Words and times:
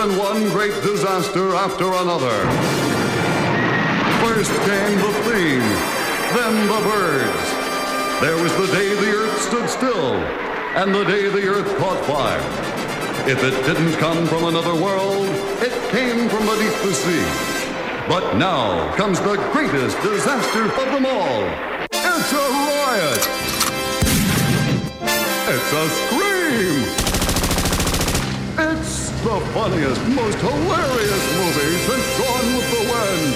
than 0.00 0.16
one 0.16 0.48
great 0.48 0.72
disaster 0.82 1.54
after 1.54 1.84
another. 1.84 2.38
First 4.24 4.50
came 4.64 4.96
the 4.96 5.12
theme, 5.28 5.68
then 6.32 6.54
the 6.72 6.80
birds. 6.88 7.46
There 8.22 8.42
was 8.42 8.50
the 8.56 8.72
day 8.72 8.94
the 8.94 9.12
earth 9.12 9.38
stood 9.42 9.68
still, 9.68 10.14
and 10.80 10.94
the 10.94 11.04
day 11.04 11.28
the 11.28 11.46
earth 11.46 11.76
caught 11.76 12.02
fire. 12.06 12.40
If 13.28 13.44
it 13.44 13.52
didn't 13.66 13.92
come 13.98 14.26
from 14.26 14.44
another 14.44 14.74
world, 14.74 15.28
it 15.60 15.74
came 15.90 16.30
from 16.30 16.46
beneath 16.46 16.82
the 16.82 16.94
sea. 16.94 17.26
But 18.08 18.38
now 18.38 18.94
comes 18.96 19.20
the 19.20 19.36
greatest 19.52 20.00
disaster 20.00 20.64
of 20.64 20.92
them 20.94 21.04
all. 21.04 21.42
It's 21.92 22.32
a 22.32 22.46
riot! 22.72 23.22
It's 25.52 25.72
a 25.74 25.88
scream! 25.90 26.99
The 29.22 29.38
funniest, 29.52 30.00
most 30.08 30.38
hilarious 30.38 31.24
movie 31.36 31.76
since 31.86 32.06
Gone 32.18 32.48
with 32.56 32.68
the 32.72 32.80
Wind. 32.90 33.34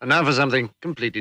And 0.00 0.08
now 0.08 0.24
for 0.24 0.32
something 0.32 0.70
completely. 0.80 1.20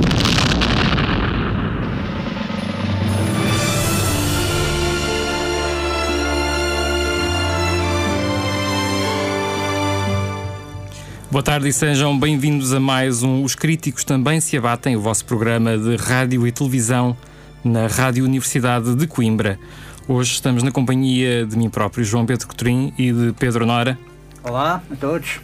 Boa 11.34 11.42
tarde 11.42 11.67
e 11.67 11.73
sejam 11.73 12.20
bem-vindos 12.20 12.73
a 12.73 12.80
mais 12.80 13.23
um 13.23 13.44
Os 13.44 13.56
Críticos 13.56 14.03
Também 14.03 14.39
Se 14.39 14.56
Abatem, 14.56 14.95
o 14.95 15.02
vosso 15.02 15.26
programa 15.26 15.76
de 15.76 15.95
rádio 15.95 16.45
e 16.45 16.52
televisão 16.52 17.17
na 17.64 17.88
Rádio 17.88 18.23
Universidade 18.23 18.94
de 18.94 19.08
Coimbra. 19.08 19.58
Hoje 20.08 20.34
estamos 20.34 20.61
na 20.61 20.72
companhia 20.72 21.44
de 21.44 21.58
mim 21.58 21.72
próprio, 21.72 22.06
João 22.06 22.23
Pedro 22.23 22.45
Coutrin, 22.45 22.94
e 23.00 23.11
de 23.11 23.34
Pedro 23.34 23.66
Nora. 23.66 23.98
Olá 24.44 24.84
a 24.92 24.95
todos. 24.95 25.39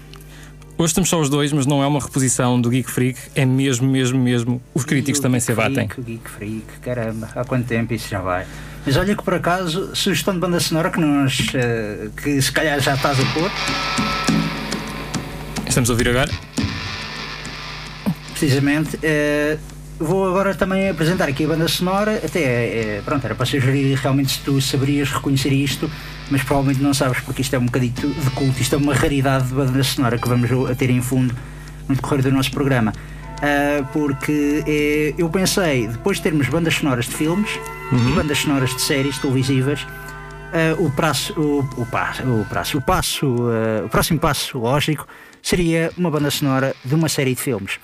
Hoje 0.77 0.91
estamos 0.91 1.09
só 1.09 1.19
os 1.19 1.27
dois, 1.27 1.51
mas 1.51 1.65
não 1.65 1.81
é 1.81 1.87
uma 1.87 1.99
reposição 1.99 2.61
do 2.61 2.69
Geek 2.69 2.91
Freak, 2.91 3.19
é 3.33 3.43
mesmo, 3.43 3.89
mesmo, 3.89 4.19
mesmo. 4.19 4.61
Os 4.75 4.85
críticos 4.85 5.19
também 5.19 5.39
se 5.39 5.51
abatem. 5.51 5.87
Freak, 5.87 6.01
Geek 6.03 6.29
Freak, 6.29 6.65
caramba, 6.83 7.29
há 7.35 7.43
quanto 7.43 7.65
tempo 7.65 7.95
isso 7.95 8.07
já 8.07 8.21
vai? 8.21 8.45
Mas 8.85 8.95
olha 8.95 9.15
que 9.15 9.23
por 9.23 9.33
acaso, 9.33 9.95
sugestão 9.95 10.35
de 10.35 10.39
banda 10.39 10.59
sonora 10.59 10.91
que 10.91 10.99
nós, 10.99 11.47
eh, 11.55 12.09
que 12.15 12.39
se 12.39 12.51
calhar 12.51 12.79
já 12.79 12.93
estás 12.93 13.19
a 13.19 13.25
pôr, 13.33 13.51
Estamos 15.69 15.89
a 15.89 15.93
ouvir 15.93 16.09
agora? 16.09 16.31
precisamente, 18.39 18.97
eh, 19.03 19.57
vou 19.99 20.25
agora 20.25 20.55
também 20.55 20.87
apresentar 20.87 21.27
aqui 21.27 21.43
a 21.43 21.47
banda 21.49 21.67
sonora, 21.67 22.21
até, 22.23 22.39
eh, 22.39 23.01
pronto, 23.03 23.25
era 23.25 23.35
para 23.35 23.45
sugerir 23.45 23.93
realmente 23.97 24.31
se 24.31 24.39
tu 24.39 24.61
saberias 24.61 25.11
reconhecer 25.11 25.51
isto, 25.51 25.91
mas 26.31 26.41
provavelmente 26.41 26.81
não 26.81 26.93
sabes 26.93 27.19
porque 27.19 27.41
isto 27.41 27.53
é 27.53 27.59
um 27.59 27.65
bocadito 27.65 28.07
de 28.07 28.29
culto, 28.31 28.61
isto 28.61 28.75
é 28.75 28.77
uma 28.77 28.93
raridade 28.93 29.49
de 29.49 29.53
banda 29.53 29.83
sonora 29.83 30.17
que 30.17 30.29
vamos 30.29 30.49
a 30.71 30.73
ter 30.73 30.89
em 30.89 31.01
fundo 31.01 31.35
no 31.89 31.95
decorrer 31.95 32.23
do 32.23 32.31
nosso 32.31 32.49
programa. 32.51 32.93
Ah, 33.41 33.83
porque 33.91 35.13
eu 35.17 35.29
pensei, 35.29 35.87
depois 35.87 36.17
de 36.17 36.23
termos 36.23 36.47
bandas 36.47 36.75
sonoras 36.75 37.05
de 37.05 37.15
filmes 37.15 37.59
e 37.91 38.11
bandas 38.13 38.37
sonoras 38.37 38.73
de 38.73 38.81
séries 38.81 39.17
televisivas, 39.17 39.85
o, 40.77 40.89
prazo, 40.91 41.33
o, 41.37 41.59
o, 41.81 41.85
passo, 41.85 42.23
o, 42.23 42.45
prazo, 42.45 42.77
o, 42.77 42.81
passo, 42.81 43.35
o 43.85 43.89
próximo 43.89 44.17
passo 44.17 44.57
lógico 44.57 45.05
seria 45.41 45.91
uma 45.97 46.09
banda 46.11 46.31
sonora 46.31 46.75
de 46.83 46.95
uma 46.95 47.09
série 47.09 47.35
de 47.35 47.41
filmes. 47.41 47.79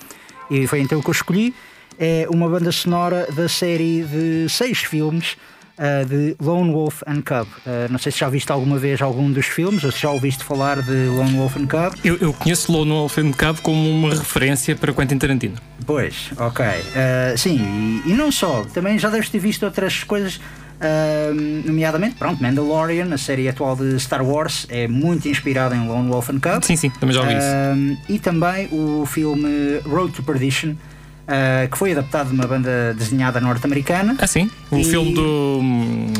E 0.50 0.66
foi 0.66 0.80
então 0.80 1.00
que 1.00 1.08
eu 1.08 1.12
escolhi. 1.12 1.54
É 1.98 2.26
uma 2.30 2.48
banda 2.48 2.70
sonora 2.70 3.26
da 3.32 3.48
série 3.48 4.02
de 4.04 4.48
seis 4.48 4.78
filmes 4.78 5.36
ah, 5.78 6.04
de 6.04 6.34
Lone 6.40 6.72
Wolf 6.72 7.02
and 7.06 7.22
Cub. 7.22 7.46
Ah, 7.66 7.86
não 7.90 7.98
sei 7.98 8.10
se 8.10 8.18
já 8.18 8.28
viste 8.28 8.50
alguma 8.50 8.78
vez 8.78 9.02
algum 9.02 9.30
dos 9.30 9.46
filmes 9.46 9.84
ou 9.84 9.92
se 9.92 10.00
já 10.00 10.10
ouviste 10.10 10.42
falar 10.42 10.80
de 10.80 11.06
Lone 11.06 11.36
Wolf 11.36 11.56
and 11.56 11.66
Cub. 11.66 11.98
Eu, 12.02 12.16
eu 12.16 12.32
conheço 12.32 12.72
Lone 12.72 12.90
Wolf 12.90 13.18
and 13.18 13.32
Cub 13.32 13.60
como 13.62 13.90
uma 13.90 14.10
referência 14.10 14.74
para 14.74 14.92
Quentin 14.92 15.18
Tarantino. 15.18 15.56
Pois, 15.84 16.30
ok. 16.38 16.64
Ah, 16.64 17.36
sim, 17.36 18.02
e, 18.06 18.10
e 18.10 18.14
não 18.14 18.32
só, 18.32 18.64
também 18.72 18.98
já 18.98 19.10
deves 19.10 19.28
ter 19.28 19.38
visto 19.38 19.64
outras 19.64 20.02
coisas, 20.02 20.40
ah, 20.80 21.32
nomeadamente, 21.64 22.16
pronto, 22.16 22.42
Mandalorian, 22.42 23.12
a 23.12 23.18
série 23.18 23.48
atual 23.48 23.76
de 23.76 23.98
Star 23.98 24.24
Wars, 24.24 24.66
é 24.68 24.86
muito 24.86 25.28
inspirada 25.28 25.74
em 25.74 25.86
Lone 25.86 26.08
Wolf 26.10 26.30
and 26.30 26.40
Cub. 26.40 26.62
Sim, 26.62 26.76
sim, 26.76 26.90
também 26.90 27.14
já 27.14 27.20
ouvi 27.22 27.34
isso. 27.34 27.46
Um, 27.46 27.96
e 28.08 28.18
também 28.18 28.68
o 28.72 29.04
filme 29.06 29.78
Road 29.86 30.12
to 30.12 30.22
Perdition, 30.22 30.70
uh, 30.72 31.68
que 31.70 31.78
foi 31.78 31.92
adaptado 31.92 32.28
de 32.28 32.34
uma 32.34 32.46
banda 32.46 32.94
desenhada 32.96 33.40
norte-americana 33.40 34.16
Ah, 34.18 34.26
sim? 34.26 34.50
O 34.70 34.76
e- 34.78 34.84
filme 34.84 35.14
do. 35.14 35.60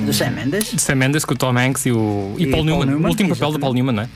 do 0.06 0.12
Sam 0.12 0.30
Mendes. 0.30 0.72
de 0.72 0.80
Sam 0.80 0.94
Mendes 0.96 1.24
com 1.24 1.34
o 1.34 1.36
Tom 1.36 1.56
Hanks 1.58 1.86
e 1.86 1.92
o. 1.92 2.34
E, 2.38 2.44
E 2.44 2.46
Paul, 2.46 2.52
Paul 2.52 2.64
Newman. 2.64 2.86
Newman, 2.86 3.06
O 3.06 3.08
último 3.10 3.28
papel 3.30 3.52
do. 3.52 3.58
Paul 3.58 3.74
Newman, 3.74 3.92
não 3.94 4.02
é? 4.04 4.08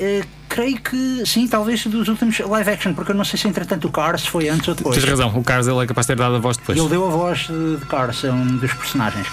Uh, 0.00 0.24
creio 0.50 0.78
que 0.80 1.22
sim, 1.26 1.48
talvez 1.48 1.84
dos 1.86 2.08
últimos 2.08 2.38
live 2.38 2.70
action, 2.70 2.92
porque 2.92 3.10
eu 3.10 3.16
não 3.16 3.24
sei 3.24 3.38
se 3.38 3.48
entretanto 3.48 3.88
o 3.88 3.90
Cars 3.90 4.26
foi 4.26 4.48
antes 4.48 4.68
ou 4.68 4.74
depois. 4.74 4.94
Tens 4.96 5.08
razão, 5.08 5.28
o 5.34 5.42
Cars 5.42 5.66
ele 5.66 5.82
é 5.82 5.86
capaz 5.86 6.06
de 6.06 6.12
ter 6.14 6.18
dado 6.20 6.36
a 6.36 6.38
voz 6.38 6.56
depois. 6.58 6.78
ele 6.78 6.88
deu 6.88 7.06
a 7.06 7.10
voz 7.10 7.46
de, 7.48 7.76
de 7.78 7.86
Cars, 7.86 8.22
é 8.22 8.30
um 8.30 8.58
dos 8.58 8.72
personagens. 8.74 9.26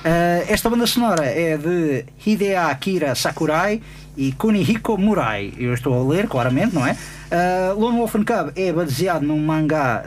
Uh, 0.00 0.44
esta 0.48 0.70
banda 0.70 0.86
sonora 0.86 1.24
é 1.26 1.58
de 1.58 2.04
Hidea 2.24 2.68
Akira 2.68 3.14
Sakurai 3.14 3.82
e 4.16 4.32
Kunihiko 4.32 4.96
Murai. 4.96 5.52
Eu 5.58 5.74
estou 5.74 5.92
a 5.94 6.10
ler, 6.12 6.26
claramente, 6.26 6.74
não 6.74 6.86
é? 6.86 6.92
Uh, 6.92 7.78
Lone 7.78 7.98
Wolf 7.98 8.14
and 8.16 8.24
Cub 8.24 8.50
é 8.56 8.72
baseado 8.72 9.22
num 9.22 9.38
mangá 9.38 10.02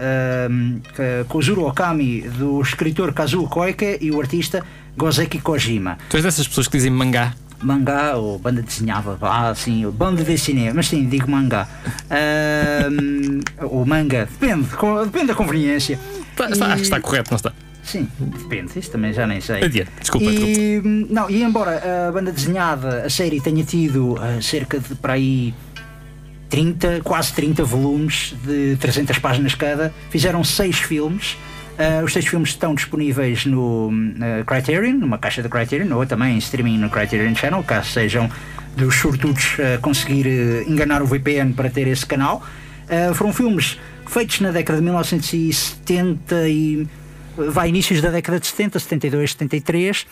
um, 0.50 0.80
que- 0.96 1.24
Kozuro 1.30 1.66
Okami 1.68 2.22
do 2.22 2.60
escritor 2.62 3.14
Kazuo 3.14 3.48
Koike 3.48 4.00
e 4.02 4.10
o 4.12 4.20
artista 4.20 4.64
Gozeki 4.98 5.40
Kojima. 5.40 5.98
Tu 6.10 6.18
és 6.18 6.24
dessas 6.24 6.48
pessoas 6.48 6.68
que 6.68 6.76
dizem 6.78 6.92
mangá. 6.92 7.34
Mangá 7.62 8.18
ou 8.18 8.38
banda 8.40 8.62
desenhada, 8.62 9.14
vá 9.16 9.50
assim, 9.50 9.90
banda 9.92 10.22
desenhada, 10.24 10.74
mas 10.76 10.88
sim, 10.90 11.06
digo 11.08 11.30
mangá. 11.32 11.68
Um, 12.12 13.40
ou 13.70 13.86
manga, 13.86 14.28
depende, 14.30 14.68
depende 15.06 15.28
da 15.28 15.36
conveniência. 15.36 15.98
Está, 16.32 16.50
está- 16.50 16.66
E- 16.68 16.72
acho 16.72 16.76
que 16.78 16.82
está 16.84 17.00
correto, 17.00 17.30
não 17.32 17.38
está? 17.38 17.54
Sim, 17.84 18.08
depende, 18.18 18.80
isso 18.80 18.90
também 18.90 19.12
já 19.12 19.28
nem 19.28 19.42
sei. 19.42 19.64
Adiante, 19.64 19.92
desculpa, 20.00 20.26
e, 20.26 20.82
não, 21.10 21.30
e 21.30 21.44
embora 21.44 22.08
a 22.08 22.12
banda 22.12 22.32
desenhada, 22.32 23.04
a 23.06 23.10
série 23.10 23.42
tenha 23.42 23.64
tido 23.64 24.18
ah, 24.20 24.42
cerca 24.42 24.80
de 24.80 24.96
para 24.96 25.14
aí 25.14 25.54
30, 26.50 27.02
quase 27.04 27.34
30 27.34 27.64
volumes 27.66 28.34
de 28.46 28.78
300 28.78 29.20
páginas 29.20 29.54
cada, 29.54 29.94
fizeram 30.10 30.44
seis 30.44 30.80
filmes. 30.80 31.38
Ah, 31.78 32.02
os 32.04 32.14
seis 32.14 32.26
filmes 32.26 32.50
estão 32.50 32.74
disponíveis 32.74 33.46
no 33.46 33.92
na 33.92 34.44
Criterion, 34.46 34.94
numa 34.94 35.18
caixa 35.18 35.44
da 35.44 35.50
Criterion, 35.50 35.94
ou 35.94 36.06
também 36.06 36.36
em 36.36 36.38
streaming 36.38 36.78
no 36.78 36.90
Criterion 36.90 37.36
Channel, 37.36 37.62
caso 37.64 37.90
sejam 37.90 38.32
dos 38.78 38.96
sortudos 38.96 39.58
a 39.60 39.78
conseguir 39.80 40.26
eh, 40.26 40.64
enganar 40.68 41.02
o 41.02 41.06
VPN 41.06 41.54
para 41.54 41.70
ter 41.70 41.88
esse 41.88 42.06
canal. 42.06 42.44
Foram 43.16 43.32
filmes 43.32 43.80
feitos 44.08 44.40
na 44.42 44.52
década 44.52 44.78
de 44.78 44.84
1970 44.84 46.50
e 46.50 46.88
vai 47.36 47.70
inícios 47.70 48.02
da 48.02 48.10
década 48.10 48.40
de 48.40 48.48
70, 48.48 48.80
72, 48.80 49.32
73. 49.32 50.02
Uh, 50.02 50.06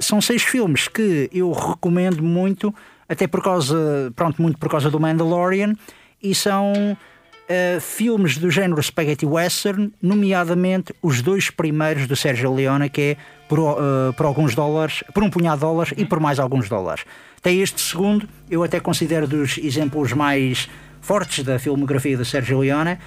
são 0.00 0.20
seis 0.20 0.42
filmes 0.42 0.88
que 0.88 1.28
eu 1.32 1.52
recomendo 1.52 2.22
muito, 2.22 2.74
até 3.08 3.26
por 3.26 3.42
causa, 3.42 4.12
pronto, 4.14 4.40
muito 4.40 4.58
por 4.58 4.68
causa 4.68 4.90
do 4.90 5.00
Mandalorian, 5.00 5.74
e 6.22 6.34
são 6.34 6.72
uh, 6.72 7.80
filmes 7.80 8.38
do 8.38 8.50
género 8.50 8.82
spaghetti 8.82 9.26
western, 9.26 9.92
nomeadamente 10.00 10.94
os 11.02 11.22
dois 11.22 11.50
primeiros 11.50 12.06
do 12.06 12.16
Sergio 12.16 12.54
Leone, 12.54 12.88
que 12.88 13.00
é 13.00 13.16
por, 13.48 13.58
uh, 13.58 14.12
por 14.16 14.26
alguns 14.26 14.54
dólares, 14.54 15.04
por 15.12 15.22
um 15.22 15.30
punhado 15.30 15.56
de 15.56 15.60
dólares 15.62 15.94
e 15.96 16.04
por 16.04 16.20
mais 16.20 16.38
alguns 16.38 16.68
dólares. 16.68 17.04
Até 17.38 17.52
este 17.52 17.80
segundo, 17.80 18.28
eu 18.50 18.62
até 18.62 18.80
considero 18.80 19.26
dos 19.26 19.58
exemplos 19.58 20.12
mais 20.12 20.68
fortes 21.00 21.44
da 21.44 21.58
filmografia 21.58 22.16
do 22.16 22.24
Sergio 22.24 22.60
Leone, 22.60 22.98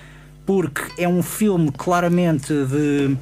porque 0.46 1.02
é 1.02 1.08
um 1.08 1.24
filme 1.24 1.72
claramente 1.72 2.54
de 2.54 3.18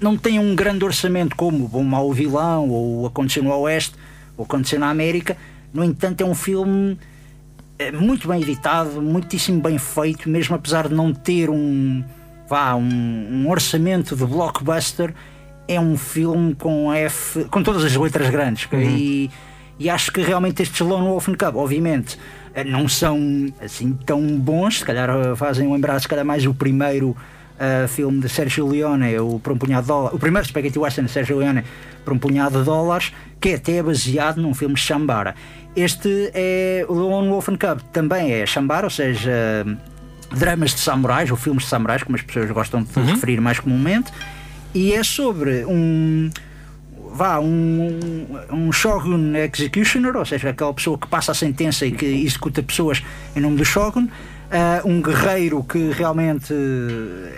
não 0.00 0.16
tem 0.16 0.38
um 0.38 0.54
grande 0.54 0.84
orçamento 0.84 1.34
como 1.36 1.64
o 1.64 1.68
Bom 1.68 1.82
Mau 1.82 2.12
Vilão 2.12 2.68
ou 2.68 3.02
o 3.02 3.06
Aconteceu 3.06 3.42
no 3.42 3.52
Oeste 3.60 3.94
ou 4.36 4.44
Aconteceu 4.44 4.78
na 4.78 4.90
América. 4.90 5.36
No 5.72 5.84
entanto, 5.84 6.20
é 6.20 6.24
um 6.24 6.34
filme 6.34 6.98
eh, 7.78 7.92
muito 7.92 8.28
bem 8.28 8.42
editado, 8.42 9.02
muitíssimo 9.02 9.60
bem 9.60 9.78
feito, 9.78 10.28
mesmo 10.28 10.54
apesar 10.54 10.88
de 10.88 10.94
não 10.94 11.12
ter 11.12 11.50
um, 11.50 12.02
vá, 12.48 12.74
um, 12.74 13.44
um 13.44 13.50
orçamento 13.50 14.16
de 14.16 14.24
blockbuster. 14.24 15.14
É 15.66 15.78
um 15.78 15.96
filme 15.96 16.54
com 16.54 16.92
F, 16.92 17.44
com 17.50 17.62
todas 17.62 17.84
as 17.84 17.94
letras 17.94 18.30
grandes. 18.30 18.66
E, 18.72 19.30
e 19.78 19.90
acho 19.90 20.10
que 20.10 20.22
realmente 20.22 20.62
estes 20.62 20.80
Lone 20.80 21.06
Wolf 21.06 21.28
and 21.28 21.34
Cub, 21.34 21.56
obviamente, 21.56 22.18
eh, 22.54 22.64
não 22.64 22.88
são 22.88 23.52
assim 23.60 23.92
tão 24.06 24.38
bons. 24.38 24.78
Se 24.78 24.84
calhar 24.84 25.10
eh, 25.10 25.36
fazem 25.36 25.70
lembrar, 25.70 26.00
se 26.00 26.08
calhar, 26.08 26.24
mais 26.24 26.46
o 26.46 26.54
primeiro 26.54 27.14
uh, 27.58 27.88
filme 27.88 28.20
de 28.20 28.28
Sergio 28.28 28.66
Leone, 28.66 29.18
o, 29.18 29.38
por 29.38 29.52
um 29.52 29.58
punhado 29.58 29.82
de 29.82 29.88
dólares, 29.88 30.16
o 30.16 30.18
primeiro 30.18 30.46
Spaghetti 30.46 30.78
Western 30.78 31.06
de 31.06 31.12
Sergio 31.12 31.38
Leone, 31.38 31.62
por 32.04 32.12
um 32.12 32.18
punhado 32.18 32.58
de 32.58 32.64
dólares, 32.64 33.12
que 33.40 33.50
é 33.50 33.54
até 33.54 33.82
baseado 33.82 34.40
num 34.40 34.54
filme 34.54 34.74
de 34.74 34.80
Shambara. 34.80 35.34
Este 35.76 36.30
é 36.34 36.84
o 36.88 36.94
Lone 36.94 37.28
Wolf 37.28 37.48
and 37.48 37.56
Cub, 37.56 37.80
também 37.92 38.32
é 38.32 38.46
Shambara, 38.46 38.86
ou 38.86 38.90
seja, 38.90 39.64
dramas 40.32 40.74
de 40.74 40.80
samurais, 40.80 41.30
ou 41.30 41.36
filmes 41.36 41.64
de 41.64 41.68
samurais, 41.68 42.02
como 42.02 42.16
as 42.16 42.22
pessoas 42.22 42.50
gostam 42.50 42.82
de 42.82 42.98
uhum. 42.98 43.06
referir 43.06 43.40
mais 43.40 43.60
comumente, 43.60 44.12
e 44.74 44.92
é 44.92 45.02
sobre 45.02 45.64
um 45.66 46.30
vá, 47.12 47.40
um, 47.40 47.98
um 48.50 48.70
Shogun 48.70 49.34
Executioner, 49.34 50.16
ou 50.16 50.24
seja, 50.24 50.50
aquela 50.50 50.72
pessoa 50.72 50.98
que 50.98 51.06
passa 51.06 51.32
a 51.32 51.34
sentença 51.34 51.86
e 51.86 51.92
que 51.92 52.06
executa 52.06 52.62
pessoas 52.62 53.02
em 53.34 53.40
nome 53.40 53.56
do 53.56 53.64
Shogun, 53.64 54.08
uh, 54.48 54.88
um 54.88 55.00
guerreiro 55.00 55.62
que 55.62 55.90
realmente 55.90 56.54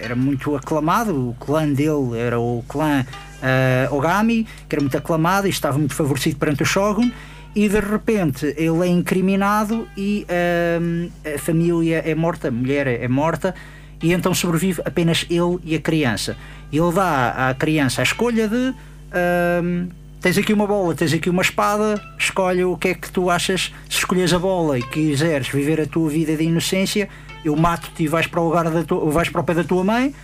era 0.00 0.14
muito 0.14 0.56
aclamado, 0.56 1.30
o 1.30 1.34
clã 1.34 1.68
dele 1.68 2.18
era 2.18 2.38
o 2.38 2.64
clã 2.68 3.04
uh, 3.04 3.94
Ogami, 3.94 4.46
que 4.68 4.74
era 4.74 4.82
muito 4.82 4.96
aclamado 4.96 5.46
e 5.46 5.50
estava 5.50 5.78
muito 5.78 5.94
favorecido 5.94 6.36
perante 6.36 6.62
o 6.62 6.66
Shogun, 6.66 7.10
e 7.54 7.68
de 7.68 7.80
repente 7.80 8.54
ele 8.56 8.84
é 8.84 8.86
incriminado 8.86 9.86
e 9.96 10.26
uh, 10.28 11.10
a 11.34 11.38
família 11.38 12.02
é 12.04 12.14
morta, 12.14 12.48
a 12.48 12.50
mulher 12.50 12.86
é 12.86 13.08
morta, 13.08 13.54
e 14.02 14.12
então 14.12 14.32
sobrevive 14.32 14.80
apenas 14.84 15.26
ele 15.28 15.58
e 15.64 15.74
a 15.74 15.80
criança. 15.80 16.36
Ele 16.72 16.92
dá 16.92 17.50
à 17.50 17.54
criança 17.54 18.00
a 18.00 18.04
escolha 18.04 18.48
de 18.48 18.74
tens 20.20 20.36
aqui 20.36 20.52
uma 20.52 20.66
bola, 20.66 20.94
tens 20.94 21.12
aqui 21.12 21.30
uma 21.30 21.42
espada, 21.42 22.00
escolhe 22.18 22.64
o 22.64 22.76
que 22.76 22.88
é 22.88 22.94
que 22.94 23.10
tu 23.10 23.30
achas. 23.30 23.72
Se 23.88 23.98
escolhes 23.98 24.32
a 24.32 24.38
bola 24.38 24.78
e 24.78 24.82
quiseres 24.82 25.48
viver 25.48 25.80
a 25.80 25.86
tua 25.86 26.10
vida 26.10 26.36
de 26.36 26.44
inocência, 26.44 27.08
eu 27.44 27.56
mato-te 27.56 28.04
e 28.04 28.08
vais 28.08 28.26
para 28.26 28.40
o 28.40 28.44
lugar 28.44 28.70
da 28.70 28.84
tua, 28.84 29.10
vais 29.10 29.28
para 29.28 29.40
o 29.40 29.44
pé 29.44 29.54
da 29.54 29.64
tua 29.64 29.82
mãe. 29.82 30.14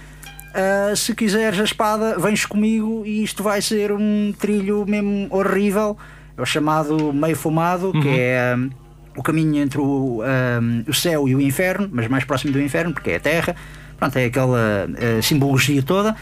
Uh, 0.56 0.96
se 0.96 1.14
quiseres 1.14 1.58
a 1.60 1.64
espada, 1.64 2.18
vens 2.18 2.46
comigo 2.46 3.02
e 3.04 3.22
isto 3.22 3.42
vai 3.42 3.60
ser 3.60 3.92
um 3.92 4.32
trilho 4.38 4.84
mesmo 4.86 5.28
horrível. 5.30 5.96
É 6.36 6.42
o 6.42 6.46
chamado 6.46 7.12
meio 7.12 7.36
fumado, 7.36 7.92
uhum. 7.94 8.00
que 8.00 8.08
é 8.08 8.54
um, 8.56 8.70
o 9.16 9.22
caminho 9.22 9.62
entre 9.62 9.80
o, 9.80 10.22
um, 10.22 10.84
o 10.86 10.94
céu 10.94 11.26
e 11.28 11.34
o 11.34 11.40
inferno, 11.40 11.88
mas 11.90 12.08
mais 12.08 12.24
próximo 12.24 12.52
do 12.52 12.60
inferno, 12.60 12.92
porque 12.92 13.10
é 13.10 13.16
a 13.16 13.20
terra. 13.20 13.56
Pronto, 13.98 14.16
é 14.18 14.26
aquela 14.26 14.86
uh, 14.88 15.22
simbologia 15.22 15.82
toda. 15.82 16.14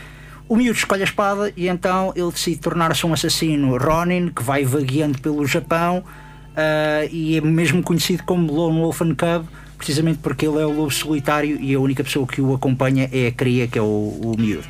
O 0.55 0.57
miúdo 0.57 0.79
escolhe 0.79 1.03
a 1.03 1.05
espada 1.05 1.53
e 1.57 1.67
então 1.67 2.13
ele 2.15 2.31
decide 2.31 2.61
tornar-se 2.61 3.05
um 3.05 3.13
assassino 3.13 3.77
Ronin 3.77 4.29
que 4.29 4.41
vai 4.41 4.65
vagueando 4.65 5.19
pelo 5.19 5.45
Japão 5.45 5.99
uh, 5.99 7.09
e 7.11 7.37
é 7.37 7.41
mesmo 7.41 7.83
conhecido 7.83 8.23
como 8.23 8.53
Lone 8.53 8.79
Wolf 8.79 9.03
and 9.03 9.17
Cub 9.17 9.49
precisamente 9.77 10.21
porque 10.23 10.47
ele 10.47 10.61
é 10.61 10.65
o 10.65 10.71
lobo 10.71 10.93
solitário 10.93 11.61
e 11.61 11.75
a 11.75 11.81
única 11.81 12.05
pessoa 12.05 12.25
que 12.25 12.41
o 12.41 12.55
acompanha 12.55 13.11
é 13.13 13.27
a 13.27 13.33
cria, 13.33 13.67
que 13.67 13.77
é 13.77 13.83
o, 13.83 13.85
o 13.85 14.37
miúdo. 14.39 14.63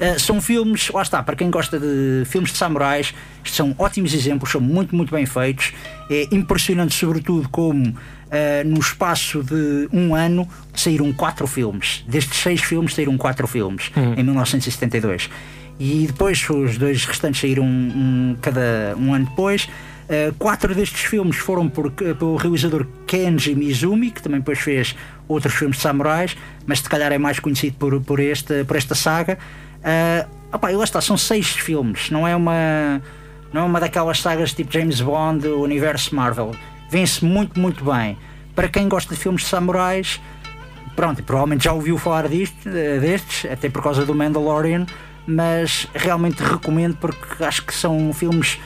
Uh, 0.00 0.18
são 0.18 0.40
filmes, 0.40 0.90
lá 0.92 1.02
está, 1.02 1.22
para 1.22 1.36
quem 1.36 1.48
gosta 1.52 1.78
de 1.78 2.24
filmes 2.26 2.50
de 2.50 2.58
samurais, 2.58 3.14
são 3.44 3.76
ótimos 3.78 4.12
exemplos, 4.14 4.50
são 4.50 4.60
muito, 4.60 4.96
muito 4.96 5.14
bem 5.14 5.24
feitos. 5.24 5.72
É 6.10 6.26
impressionante, 6.32 6.96
sobretudo, 6.96 7.48
como 7.48 7.96
Uh, 8.28 8.68
no 8.68 8.78
espaço 8.78 9.42
de 9.42 9.88
um 9.90 10.14
ano 10.14 10.46
saíram 10.74 11.10
quatro 11.12 11.46
filmes. 11.46 12.04
Destes 12.06 12.42
seis 12.42 12.60
filmes 12.60 12.94
saíram 12.94 13.16
quatro 13.16 13.46
filmes 13.46 13.90
uhum. 13.96 14.14
em 14.14 14.22
1972. 14.22 15.30
E 15.80 16.06
depois 16.06 16.48
os 16.50 16.76
dois 16.76 17.04
restantes 17.06 17.40
saíram 17.40 17.64
um, 17.64 18.36
cada 18.42 18.94
um 18.98 19.14
ano 19.14 19.24
depois. 19.26 19.64
Uh, 19.64 20.34
quatro 20.38 20.74
destes 20.74 21.02
filmes 21.02 21.36
foram 21.36 21.68
por, 21.68 21.90
pelo 21.90 22.36
realizador 22.36 22.86
Kenji 23.06 23.54
Mizumi, 23.54 24.10
que 24.10 24.22
também 24.22 24.40
depois 24.40 24.58
fez 24.58 24.94
outros 25.26 25.54
filmes 25.54 25.76
de 25.76 25.82
samurais, 25.82 26.36
mas 26.66 26.80
se 26.80 26.88
calhar 26.88 27.12
é 27.12 27.18
mais 27.18 27.38
conhecido 27.38 27.76
por, 27.76 28.00
por, 28.00 28.18
esta, 28.18 28.64
por 28.64 28.76
esta 28.76 28.94
saga. 28.94 29.38
Uh, 29.78 30.28
opa, 30.52 30.72
e 30.72 30.76
lá 30.76 30.84
está, 30.84 31.00
são 31.00 31.16
seis 31.16 31.48
filmes, 31.48 32.10
não 32.10 32.26
é 32.26 32.34
uma, 32.34 33.02
não 33.52 33.62
é 33.62 33.64
uma 33.64 33.80
daquelas 33.80 34.20
sagas 34.20 34.52
tipo 34.52 34.72
James 34.72 35.00
Bond, 35.00 35.46
o 35.46 35.60
universo 35.60 36.14
Marvel 36.14 36.52
vence 36.90 37.24
muito, 37.24 37.58
muito 37.58 37.84
bem. 37.84 38.16
Para 38.54 38.68
quem 38.68 38.88
gosta 38.88 39.14
de 39.14 39.20
filmes 39.20 39.42
de 39.42 39.48
samurais, 39.48 40.20
pronto, 40.96 41.22
provavelmente 41.22 41.64
já 41.64 41.72
ouviu 41.72 41.96
falar 41.98 42.28
disto, 42.28 42.68
eh, 42.68 42.98
destes, 42.98 43.50
até 43.50 43.68
por 43.68 43.82
causa 43.82 44.04
do 44.04 44.14
Mandalorian, 44.14 44.86
mas 45.26 45.86
realmente 45.94 46.42
recomendo 46.42 46.96
porque 46.96 47.44
acho 47.44 47.64
que 47.64 47.74
são 47.74 48.12
filmes 48.12 48.58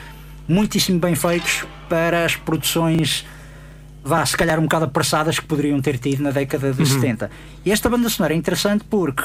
muitíssimo 0.47 0.99
bem 0.99 1.15
feitos 1.15 1.65
para 1.87 2.25
as 2.25 2.35
produções 2.35 3.25
vá, 4.03 4.25
se 4.25 4.35
calhar 4.35 4.59
um 4.59 4.63
bocado 4.63 4.85
apressadas 4.85 5.39
que 5.39 5.45
poderiam 5.45 5.79
ter 5.81 5.97
tido 5.97 6.21
na 6.21 6.31
década 6.31 6.73
de 6.73 6.79
uhum. 6.79 6.85
70. 6.85 7.31
E 7.65 7.71
esta 7.71 7.89
banda 7.89 8.09
sonora 8.09 8.33
é 8.33 8.37
interessante 8.37 8.83
porque 8.89 9.23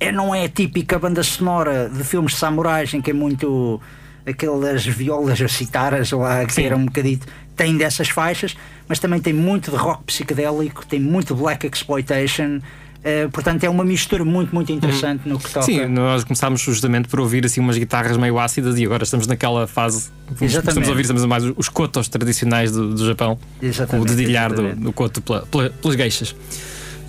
é, 0.00 0.10
não 0.10 0.34
é 0.34 0.44
a 0.44 0.48
típica 0.48 0.98
banda 0.98 1.22
sonora 1.22 1.88
de 1.88 2.02
filmes 2.02 2.32
de 2.32 2.38
samurais 2.38 2.92
em 2.94 3.00
que 3.00 3.10
é 3.10 3.14
muito 3.14 3.80
aquelas 4.24 4.86
violas 4.86 5.40
a 5.40 5.48
citaras 5.48 6.10
lá 6.12 6.44
que 6.44 6.54
Sim. 6.54 6.64
era 6.64 6.76
um 6.76 6.86
bocadito 6.86 7.26
tem 7.56 7.76
dessas 7.76 8.08
faixas, 8.08 8.56
mas 8.88 8.98
também 8.98 9.20
tem 9.20 9.32
muito 9.32 9.70
de 9.70 9.76
rock 9.76 10.04
psicodélico, 10.04 10.84
tem 10.86 11.00
muito 11.00 11.34
black 11.34 11.66
exploitation. 11.66 12.60
Uh, 13.02 13.28
portanto, 13.32 13.64
é 13.64 13.68
uma 13.68 13.84
mistura 13.84 14.24
muito, 14.24 14.54
muito 14.54 14.70
interessante 14.70 15.26
uhum. 15.26 15.32
no 15.32 15.38
que 15.40 15.50
toca. 15.50 15.66
Sim, 15.66 15.86
nós 15.86 16.22
começámos 16.22 16.60
justamente 16.60 17.08
por 17.08 17.18
ouvir 17.18 17.44
assim 17.44 17.60
umas 17.60 17.76
guitarras 17.76 18.16
meio 18.16 18.38
ácidas 18.38 18.78
e 18.78 18.84
agora 18.84 19.02
estamos 19.02 19.26
naquela 19.26 19.66
fase. 19.66 20.10
Exatamente. 20.40 20.68
Estamos 20.68 20.88
a 20.88 20.90
ouvir 20.90 21.02
estamos 21.02 21.24
mais 21.24 21.44
os 21.56 21.68
cotos 21.68 22.08
tradicionais 22.08 22.70
do, 22.70 22.94
do 22.94 23.04
Japão, 23.04 23.36
exatamente, 23.60 24.12
o 24.12 24.14
dedilhar 24.14 24.52
do, 24.52 24.76
do 24.76 24.92
coto 24.92 25.20
pela, 25.20 25.44
pela, 25.46 25.70
pelas 25.70 25.96
geixas. 25.96 26.34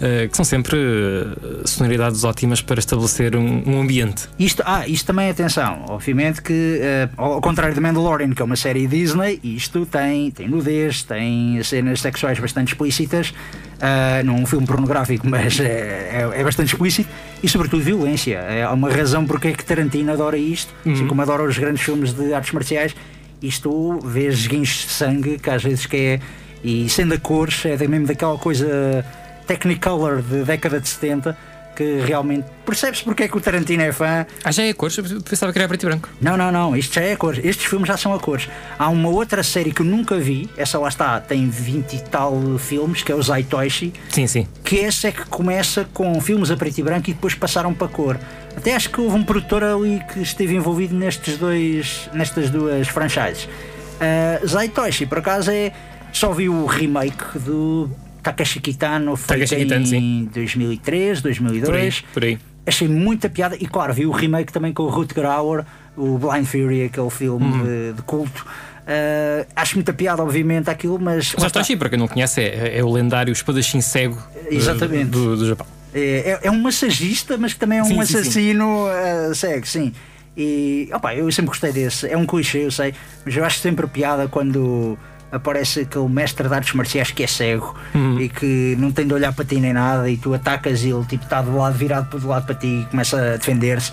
Eh, 0.03 0.27
que 0.27 0.35
são 0.35 0.44
sempre 0.44 0.75
eh, 0.77 1.61
sonoridades 1.63 2.25
ótimas 2.25 2.61
para 2.61 2.77
estabelecer 2.77 3.38
um, 3.38 3.63
um, 3.65 3.79
ambiente. 3.79 4.27
Isto, 4.38 4.61
ah, 4.65 4.85
isto 4.85 5.05
também, 5.05 5.29
atenção, 5.29 5.85
obviamente 5.88 6.41
que, 6.41 6.81
uh, 7.17 7.21
ao 7.21 7.39
contrário 7.39 7.73
de 7.73 7.79
Mandalorian, 7.79 8.31
que 8.31 8.41
é 8.41 8.45
uma 8.45 8.57
série 8.57 8.85
Disney, 8.85 9.39
isto 9.41 9.85
tem, 9.85 10.29
tem 10.29 10.50
nudez, 10.50 11.03
tem 11.03 11.63
cenas 11.63 12.01
sexuais 12.01 12.38
bastante 12.38 12.73
explícitas, 12.73 13.29
uh, 13.29 14.25
não 14.25 14.35
um 14.35 14.45
filme 14.45 14.67
pornográfico, 14.67 15.25
mas 15.29 15.57
é, 15.61 15.69
é, 16.11 16.31
é, 16.33 16.44
bastante 16.44 16.73
explícito, 16.73 17.09
e 17.41 17.47
sobretudo 17.47 17.81
violência. 17.81 18.39
É, 18.39 18.67
uma 18.67 18.91
razão 18.91 19.25
porque 19.25 19.47
é 19.47 19.51
que 19.53 19.63
Tarantino 19.63 20.11
adora 20.11 20.38
isto, 20.38 20.73
uhum. 20.85 20.91
assim 20.91 21.07
como 21.07 21.21
adora 21.21 21.44
os 21.44 21.57
grandes 21.57 21.81
filmes 21.81 22.11
de 22.11 22.33
artes 22.33 22.51
marciais, 22.51 22.94
isto 23.41 23.99
vês 24.03 24.47
guinchos 24.47 24.85
de 24.85 24.91
sangue, 24.91 25.39
que 25.39 25.49
às 25.49 25.63
vezes 25.63 25.85
que 25.85 25.95
é, 25.95 26.19
e 26.61 26.89
sendo 26.89 27.13
a 27.13 27.17
cores, 27.17 27.65
é 27.65 27.77
mesmo 27.88 28.06
daquela 28.06 28.38
coisa 28.38 29.06
Technicolor 29.45 30.22
de 30.22 30.44
década 30.44 30.80
de 30.80 30.88
70 30.88 31.38
que 31.75 32.01
realmente 32.06 32.45
percebe-se 32.66 33.04
porque 33.04 33.24
é 33.24 33.28
que 33.28 33.38
o 33.38 33.42
Tarantino 33.42 33.84
é 33.84 33.92
fã. 33.92 34.25
Ah, 34.44 34.51
já 34.51 34.63
é 34.63 34.69
a 34.69 34.74
cores? 34.74 34.98
Eu 34.98 35.22
pensava 35.22 35.51
que 35.51 35.60
era 35.60 35.68
preto 35.68 35.84
e 35.84 35.86
branco. 35.88 36.10
Não, 36.22 36.38
não, 36.38 36.51
não, 36.51 36.75
isto 36.75 36.94
já 36.94 37.01
é 37.01 37.13
a 37.13 37.18
cores. 37.18 37.44
Estes 37.44 37.66
filmes 37.66 37.88
já 37.88 37.98
são 37.98 38.13
a 38.13 38.19
cores. 38.19 38.48
Há 38.78 38.90
uma 38.90 39.10
outra 39.10 39.44
série 39.44 39.72
que 39.72 39.81
eu 39.81 39.86
nunca 39.86 40.18
vi, 40.18 40.50
essa 40.57 40.80
lá 40.80 40.88
está, 40.88 41.19
tem 41.19 41.50
20 41.50 41.94
e 41.94 42.00
tal 42.00 42.57
filmes, 42.57 43.04
que 43.04 43.12
é 43.12 43.16
o 43.16 43.21
Zaitoshi. 43.21 43.94
Sim, 44.09 44.28
sim. 44.28 44.47
Que 44.64 44.78
esse 44.78 45.07
é 45.07 45.12
que 45.12 45.26
começa 45.26 45.88
com 45.94 46.19
filmes 46.21 46.52
a 46.52 46.57
preto 46.57 46.78
e 46.78 46.83
branco 46.83 47.09
e 47.09 47.14
depois 47.14 47.35
passaram 47.35 47.73
para 47.73 47.88
cor. 47.88 48.19
Até 48.56 48.76
acho 48.76 48.90
que 48.90 49.02
houve 49.02 49.16
um 49.16 49.23
produtor 49.23 49.64
ali 49.64 50.02
que 50.14 50.21
esteve 50.21 50.56
envolvido 50.56 50.95
nestes 50.95 51.38
dois, 51.38 52.09
nestas 52.14 52.50
duas 52.50 52.88
franchises. 52.88 53.45
Uh, 53.45 54.47
Zaitoshi, 54.47 55.06
por 55.06 55.19
acaso, 55.19 55.52
é. 55.52 55.71
Só 56.12 56.31
vi 56.31 56.47
o 56.47 56.68
remake 56.68 57.40
do 57.40 57.90
Takeshi 58.23 58.61
Kitano 58.61 59.18
Takeshi 59.18 59.57
Kitano, 59.57 59.83
em 59.83 59.85
sim. 59.85 60.30
2003, 60.33 61.21
2002. 61.21 61.65
Por 61.65 61.75
aí, 61.75 61.94
por 62.13 62.23
aí. 62.23 62.39
Achei 62.65 62.87
muita 62.87 63.30
piada 63.30 63.57
e 63.59 63.68
claro, 63.68 63.94
vi 63.94 64.06
o 64.06 64.11
remake 64.11 64.51
também 64.51 64.71
com 64.71 64.83
o 64.83 64.89
Rutger 64.89 65.25
Hauer, 65.25 65.65
o 65.97 66.18
Blind 66.18 66.45
Fury, 66.45 66.85
aquele 66.85 67.09
filme 67.09 67.45
uhum. 67.45 67.63
de, 67.63 67.94
de, 67.94 68.01
culto. 68.03 68.45
Uh, 68.83 69.45
acho 69.56 69.75
muita 69.75 69.94
piada, 69.94 70.23
obviamente, 70.23 70.69
aquilo, 70.69 70.97
mas. 70.97 71.35
Mas 71.37 71.51
Toshi, 71.51 71.75
para 71.75 71.89
quem 71.89 71.99
não 71.99 72.07
conhece, 72.07 72.42
é, 72.42 72.80
é 72.80 72.83
o 72.83 72.89
lendário 72.89 73.31
espadachim 73.31 73.81
cego 73.81 74.18
Exatamente. 74.49 75.09
Do, 75.09 75.35
do 75.35 75.45
Japão. 75.45 75.68
É, 75.94 76.39
é, 76.42 76.47
é, 76.47 76.51
um 76.51 76.59
massagista, 76.59 77.37
mas 77.37 77.53
que 77.53 77.59
também 77.59 77.80
é 77.80 77.83
um 77.83 77.87
sim, 77.87 77.99
assassino 77.99 78.87
sim, 78.87 79.25
sim. 79.25 79.31
Uh, 79.31 79.35
cego, 79.35 79.68
sim. 79.68 79.94
E 80.35 80.89
opa, 80.94 81.13
eu 81.13 81.31
sempre 81.31 81.49
gostei 81.49 81.71
desse. 81.71 82.07
É 82.07 82.18
um 82.18 82.25
clichê, 82.25 82.65
eu 82.65 82.71
sei, 82.71 82.94
mas 83.25 83.35
eu 83.35 83.45
acho 83.45 83.59
sempre 83.59 83.85
piada 83.87 84.27
quando 84.27 84.97
aparece 85.33 85.81
aquele 85.81 86.07
mestre 86.07 86.47
de 86.47 86.54
artes 86.54 86.73
marciais 86.73 87.09
que 87.09 87.23
é 87.23 87.28
cego 87.28 87.75
uhum. 87.94 88.19
e 88.19 88.30
que 88.30 88.75
não 88.78 88.92
tem 88.92 89.07
de 89.07 89.13
olhar 89.13 89.33
para 89.33 89.44
ti 89.44 89.59
nem 89.59 89.73
nada 89.73 90.07
e 90.09 90.16
tu 90.16 90.33
atacas 90.33 90.83
e 90.83 90.90
ele 90.90 91.04
tipo 91.06 91.23
está 91.23 91.42
do 91.42 91.57
lado 91.57 91.75
virado 91.75 92.07
para 92.07 92.19
do 92.19 92.28
lado 92.28 92.45
para 92.45 92.54
ti 92.54 92.68
e 92.68 92.85
começa 92.85 93.18
a 93.18 93.37
defender-se. 93.37 93.92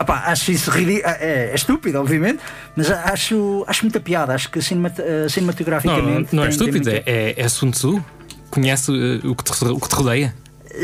acho 0.00 0.50
isso 0.50 0.70
ridículo, 0.70 1.06
é, 1.06 1.50
é, 1.50 1.54
estúpido, 1.54 2.00
obviamente, 2.00 2.40
mas 2.74 2.90
acho, 2.90 3.64
acho 3.66 3.84
muita 3.84 4.00
piada. 4.00 4.34
Acho 4.34 4.50
que 4.50 4.62
cinemat 4.62 4.98
eh, 4.98 5.28
cinematograficamente. 5.28 6.34
Não, 6.34 6.42
não 6.42 6.44
é 6.44 6.46
tem, 6.46 6.46
é 6.46 6.48
estúpido, 6.48 6.90
muita... 6.90 7.10
é, 7.10 7.34
é 7.36 7.48
Sun 7.48 7.70
Tzu. 7.70 8.02
Conhece 8.50 8.90
uh, 8.90 9.30
o, 9.30 9.36
que 9.36 9.44
te, 9.44 9.64
o 9.64 9.78
que 9.78 9.88
te 9.88 9.94
rodeia. 9.94 10.34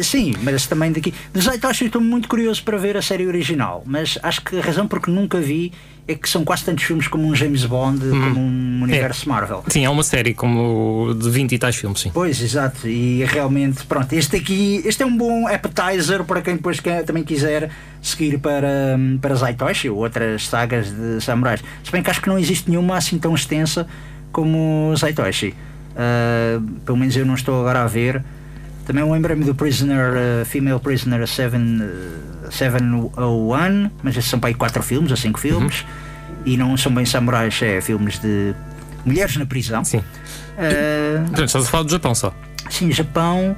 Sim, 0.02 0.34
mas 0.42 0.66
também 0.66 0.90
daqui. 0.92 1.12
De 1.32 1.40
Zaitoshi 1.40 1.86
estou 1.86 2.00
muito 2.00 2.28
curioso 2.28 2.62
para 2.62 2.76
ver 2.78 2.96
a 2.96 3.02
série 3.02 3.26
original, 3.26 3.82
mas 3.86 4.18
acho 4.22 4.42
que 4.42 4.58
a 4.58 4.60
razão 4.62 4.86
porque 4.88 5.10
nunca 5.10 5.40
vi 5.40 5.72
é 6.06 6.14
que 6.14 6.28
são 6.28 6.44
quase 6.44 6.64
tantos 6.64 6.84
filmes 6.84 7.08
como 7.08 7.26
um 7.26 7.34
James 7.34 7.64
Bond, 7.64 7.98
como 8.10 8.38
um 8.40 8.80
universo 8.82 9.26
Marvel. 9.26 9.64
Sim, 9.68 9.86
é 9.86 9.88
uma 9.88 10.02
série 10.02 10.34
como 10.34 11.14
de 11.18 11.30
20 11.30 11.52
e 11.52 11.58
tais 11.58 11.76
filmes, 11.76 12.00
sim. 12.00 12.10
Pois, 12.12 12.42
exato, 12.42 12.86
e 12.86 13.24
realmente, 13.24 13.84
pronto, 13.86 14.12
este 14.12 14.36
aqui, 14.36 14.82
este 14.84 15.02
é 15.02 15.06
um 15.06 15.16
bom 15.16 15.48
appetizer 15.48 16.22
para 16.24 16.42
quem 16.42 16.56
depois 16.56 16.78
quer- 16.78 17.04
também 17.04 17.24
quiser 17.24 17.70
seguir 18.02 18.38
para, 18.38 18.98
para 19.18 19.34
Zaitoshi 19.34 19.88
ou 19.88 19.96
outras 19.98 20.46
sagas 20.46 20.90
de 20.94 21.22
samurais. 21.22 21.62
Se 21.82 21.90
bem 21.90 22.02
que 22.02 22.10
acho 22.10 22.20
que 22.20 22.28
não 22.28 22.38
existe 22.38 22.68
nenhuma 22.68 22.98
assim 22.98 23.16
tão 23.18 23.34
extensa 23.34 23.86
como 24.30 24.92
Zaitoshi. 24.96 25.54
Ah, 25.96 26.60
pelo 26.84 26.98
menos 26.98 27.16
eu 27.16 27.24
não 27.24 27.34
estou 27.34 27.60
agora 27.60 27.82
a 27.82 27.86
ver. 27.86 28.22
Também 28.86 29.10
lembrei-me 29.10 29.44
do 29.44 29.54
Prisoner, 29.54 30.12
ah, 30.42 30.44
Female 30.44 30.78
Prisoner 30.78 31.26
7, 31.26 31.54
ah, 31.56 32.50
701, 32.50 33.90
mas 34.02 34.16
esses 34.16 34.28
são 34.30 34.38
para 34.38 34.48
aí 34.50 34.54
4 34.54 34.82
filmes 34.82 35.10
ou 35.10 35.16
5 35.16 35.38
filmes. 35.40 35.84
E 36.44 36.56
não 36.56 36.76
são 36.76 36.92
bem 36.92 37.04
samurais, 37.06 37.60
é 37.62 37.80
filmes 37.80 38.18
de 38.18 38.54
mulheres 39.04 39.36
na 39.36 39.46
prisão. 39.46 39.82
Sim. 39.84 40.02
Ah, 40.58 41.20
Portanto, 41.26 41.46
estás 41.46 41.64
a 41.66 41.68
falar 41.68 41.82
do 41.84 41.90
Japão 41.90 42.14
só. 42.14 42.34
Sim, 42.70 42.92
Japão. 42.92 43.56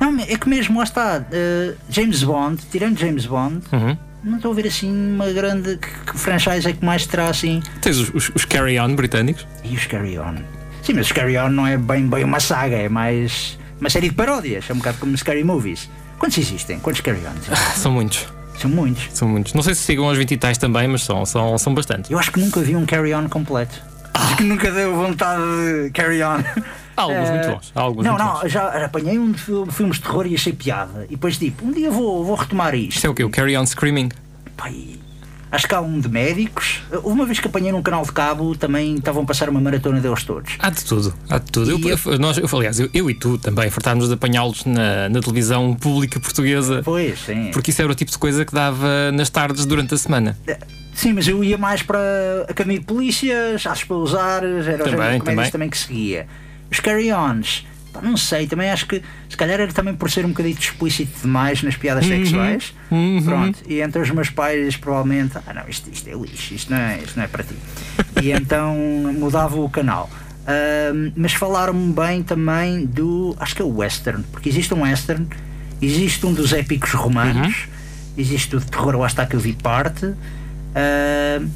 Não, 0.00 0.18
é 0.20 0.36
que 0.36 0.48
mesmo 0.48 0.78
lá 0.78 0.84
está. 0.84 1.24
eh, 1.30 1.74
James 1.90 2.22
Bond, 2.22 2.60
tirando 2.70 2.98
James 2.98 3.26
Bond, 3.26 3.60
Uhum. 3.72 3.96
não 4.24 4.36
estou 4.36 4.52
a 4.52 4.54
ver 4.54 4.66
assim 4.66 4.90
uma 5.14 5.30
grande. 5.30 5.76
Que, 5.76 6.12
que 6.12 6.18
franchise 6.18 6.66
é 6.68 6.72
que 6.72 6.82
mais 6.84 7.04
terá 7.06 7.28
assim? 7.28 7.62
Tens 7.82 7.98
os, 7.98 8.08
os, 8.14 8.30
os 8.34 8.44
carry-on 8.46 8.94
britânicos. 8.94 9.46
E 9.62 9.74
os 9.76 9.86
Carry 9.86 10.18
On? 10.18 10.36
Sim, 10.82 10.94
mas 10.94 11.06
os 11.06 11.12
Carry 11.12 11.36
On 11.38 11.50
não 11.50 11.66
é 11.66 11.76
bem, 11.76 12.06
bem 12.08 12.24
uma 12.24 12.40
saga, 12.40 12.76
é 12.76 12.88
mais 12.88 13.58
uma 13.80 13.90
série 13.90 14.08
de 14.08 14.14
paródias. 14.14 14.64
É 14.68 14.72
um 14.72 14.76
bocado 14.78 14.98
como 14.98 15.16
Scary 15.16 15.42
Movies. 15.44 15.88
Quantos 16.18 16.38
existem? 16.38 16.78
Quantos 16.80 17.00
Carry 17.00 17.20
On? 17.26 17.54
São 17.76 17.90
muitos. 17.92 18.26
São 18.58 18.70
muitos. 18.70 19.08
São 19.12 19.26
muitos. 19.28 19.54
Não 19.54 19.62
sei 19.62 19.74
se 19.74 19.80
sigam 19.82 20.06
aos 20.06 20.18
20 20.18 20.32
e 20.32 20.36
tais 20.36 20.58
também, 20.58 20.86
mas 20.86 21.02
são, 21.02 21.24
são, 21.24 21.56
são 21.56 21.72
bastantes. 21.74 22.10
Eu 22.10 22.18
acho 22.18 22.30
que 22.30 22.38
nunca 22.40 22.60
vi 22.60 22.76
um 22.76 22.84
Carry 22.84 23.14
On 23.14 23.26
completo. 23.28 23.80
Acho 24.12 24.36
que 24.36 24.42
nunca 24.42 24.70
deu 24.70 24.94
vontade 24.94 25.42
de 25.84 25.90
Carry 25.92 26.22
On. 26.22 26.42
Há 26.96 27.02
alguns 27.02 27.28
Eh, 27.28 27.32
muito 27.32 27.48
bons. 27.48 27.72
Alguns 27.74 28.04
não, 28.04 28.12
muito 28.12 28.24
não, 28.26 28.40
bons. 28.42 28.52
já 28.52 28.84
apanhei 28.84 29.18
um 29.18 29.32
de 29.32 29.40
fil- 29.40 29.66
filmes 29.66 29.96
de 29.96 30.02
terror 30.02 30.26
e 30.26 30.34
achei 30.34 30.52
piada. 30.52 31.04
E 31.06 31.12
depois, 31.12 31.38
tipo, 31.38 31.64
um 31.64 31.72
dia 31.72 31.90
vou, 31.90 32.22
vou 32.24 32.34
retomar 32.34 32.74
isto. 32.74 32.96
Isto 32.96 33.06
é 33.06 33.10
o 33.10 33.14
quê? 33.14 33.24
O 33.24 33.30
Carry-on 33.30 33.64
Screaming? 33.64 34.10
Pai, 34.58 34.98
acho 35.50 35.66
que 35.68 35.74
há 35.74 35.80
um 35.80 35.98
de 36.00 36.08
médicos. 36.08 36.82
Uma 37.02 37.24
vez 37.26 37.40
que 37.40 37.46
apanhei 37.48 37.72
num 37.72 37.82
canal 37.82 38.04
de 38.04 38.12
cabo, 38.12 38.54
também 38.56 38.96
estavam 38.96 39.22
a 39.22 39.26
passar 39.26 39.48
uma 39.48 39.60
maratona 39.60 40.00
deles 40.00 40.22
todos. 40.24 40.52
Há 40.58 40.70
de 40.70 40.84
tudo, 40.84 41.14
há 41.28 41.38
de 41.38 41.50
tudo. 41.50 41.70
E 41.78 41.88
Eu, 41.88 41.98
eu- 42.06 42.18
nós, 42.18 42.38
eu, 42.38 42.48
aliás, 42.52 42.78
eu, 42.80 42.88
eu 42.94 43.10
e 43.10 43.14
tu 43.14 43.36
também 43.38 43.70
fartámos 43.70 44.08
de 44.08 44.14
apanhá-los 44.14 44.64
na, 44.64 45.08
na 45.08 45.20
televisão 45.20 45.74
pública 45.74 46.18
portuguesa, 46.20 46.82
Pois, 46.84 47.18
sim. 47.20 47.50
porque 47.52 47.70
isso 47.70 47.82
era 47.82 47.90
o 47.90 47.94
tipo 47.94 48.10
de 48.10 48.18
coisa 48.18 48.44
que 48.44 48.52
dava 48.54 49.10
nas 49.12 49.28
tardes 49.30 49.66
durante 49.66 49.94
a 49.94 49.98
semana. 49.98 50.38
Sim, 50.94 51.12
mas 51.14 51.26
eu 51.26 51.42
ia 51.42 51.56
mais 51.56 51.82
para 51.82 51.98
a 52.46 52.50
Academia 52.50 52.78
de 52.80 52.84
Polícias, 52.84 53.62
para 53.86 53.96
usar, 53.96 54.42
era 54.44 54.82
o 54.84 54.84
Também, 54.84 55.18
comédias 55.18 55.22
também. 55.24 55.50
também 55.50 55.70
que 55.70 55.78
seguia. 55.78 56.26
Os 56.70 56.78
carry-ons, 56.80 57.64
não 58.02 58.16
sei, 58.16 58.46
também 58.46 58.70
acho 58.70 58.86
que 58.86 59.02
se 59.28 59.36
calhar 59.36 59.60
era 59.60 59.72
também 59.72 59.94
por 59.94 60.10
ser 60.10 60.24
um 60.24 60.28
bocadinho 60.30 60.58
explícito 60.58 61.20
demais 61.22 61.62
nas 61.62 61.76
piadas 61.76 62.06
sexuais. 62.06 62.74
uhum. 62.90 63.22
Pronto, 63.24 63.58
e 63.66 63.80
entre 63.80 64.00
os 64.00 64.10
meus 64.10 64.30
pais 64.30 64.76
provavelmente, 64.76 65.38
ah 65.46 65.54
não, 65.54 65.68
isto, 65.68 65.90
isto 65.90 66.08
é 66.08 66.12
lixo, 66.12 66.54
isto 66.54 66.70
não 66.70 66.78
é, 66.78 66.98
isto 66.98 67.16
não 67.16 67.24
é 67.24 67.28
para 67.28 67.44
ti. 67.44 67.54
e 68.22 68.32
então 68.32 68.76
mudava 69.18 69.60
o 69.60 69.68
canal. 69.68 70.08
Ahm, 70.46 71.12
mas 71.16 71.32
falaram-me 71.32 71.92
bem 71.92 72.22
também 72.22 72.84
do, 72.86 73.36
acho 73.38 73.54
que 73.54 73.62
é 73.62 73.64
o 73.64 73.76
western, 73.76 74.24
porque 74.32 74.48
existe 74.48 74.72
um 74.74 74.82
western, 74.82 75.26
existe 75.80 76.24
um 76.26 76.32
dos 76.32 76.52
épicos 76.52 76.92
romanos, 76.92 77.68
existe 78.16 78.56
o 78.56 78.60
de 78.60 78.66
terror, 78.66 78.96
lá 78.96 79.06
está 79.06 79.26
que 79.26 79.36
eu 79.36 79.40
vi 79.40 79.52
parte. 79.52 80.06
ahm, 80.74 81.48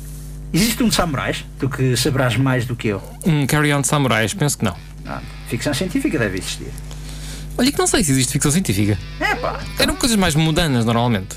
existe 0.53 0.83
um 0.83 0.89
de 0.89 0.95
samurais, 0.95 1.45
tu 1.59 1.69
que 1.69 1.97
saberás 1.97 2.37
mais 2.37 2.67
do 2.67 2.77
que 2.77 2.89
eu. 2.89 3.03
Um 3.27 3.47
Carry-on 3.47 3.81
de 3.81 3.89
Samurais, 3.89 4.33
penso 4.33 4.59
que 4.59 4.65
não. 4.65 4.77
Ah, 5.07 5.21
ficção 5.49 5.73
científica 5.75 6.19
deve 6.19 6.39
existir. 6.39 6.69
Olha 7.57 7.71
que 7.71 7.79
não 7.79 7.87
sei 7.87 8.03
se 8.03 8.11
existe 8.11 8.33
ficção 8.33 8.51
científica. 8.51 8.99
É 9.21 9.35
pá, 9.37 9.61
Eram 9.79 9.95
coisas 9.97 10.17
mais 10.17 10.35
mundanas 10.35 10.85
normalmente. 10.85 11.37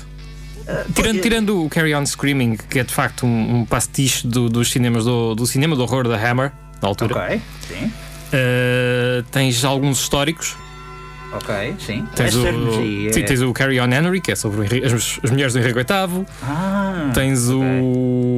Tirando, 0.94 0.94
pois- 1.12 1.22
tirando 1.22 1.64
o 1.64 1.68
Carry 1.70 1.94
On 1.94 2.04
Screaming, 2.04 2.56
que 2.56 2.78
é 2.78 2.84
de 2.84 2.92
facto 2.92 3.24
um, 3.24 3.60
um 3.60 3.64
pastiche 3.64 4.26
do, 4.26 4.48
dos 4.50 4.70
cinemas 4.70 5.04
do, 5.04 5.34
do 5.34 5.46
cinema 5.46 5.74
do 5.74 5.82
horror 5.82 6.06
da 6.06 6.16
Hammer, 6.16 6.52
na 6.82 6.88
altura, 6.88 7.16
ok, 7.24 7.40
sim, 7.66 7.86
uh, 7.86 9.22
tens 9.30 9.64
alguns 9.64 9.98
históricos. 10.00 10.56
ok, 11.32 11.74
sim. 11.78 12.06
Tens 12.14 12.34
o, 12.34 12.42
sim, 12.42 13.06
eh, 13.08 13.22
tens 13.22 13.40
o 13.40 13.50
Carry 13.54 13.80
On 13.80 13.86
Henry, 13.90 14.20
que 14.20 14.30
é 14.32 14.36
sobre 14.36 14.66
as, 14.84 15.18
as 15.22 15.30
mulheres 15.30 15.54
do 15.54 15.58
Henrique 15.60 15.78
VIII. 15.78 16.26
Ah, 16.42 17.10
Tens 17.14 17.48
ok. 17.48 17.56
o 17.80 18.37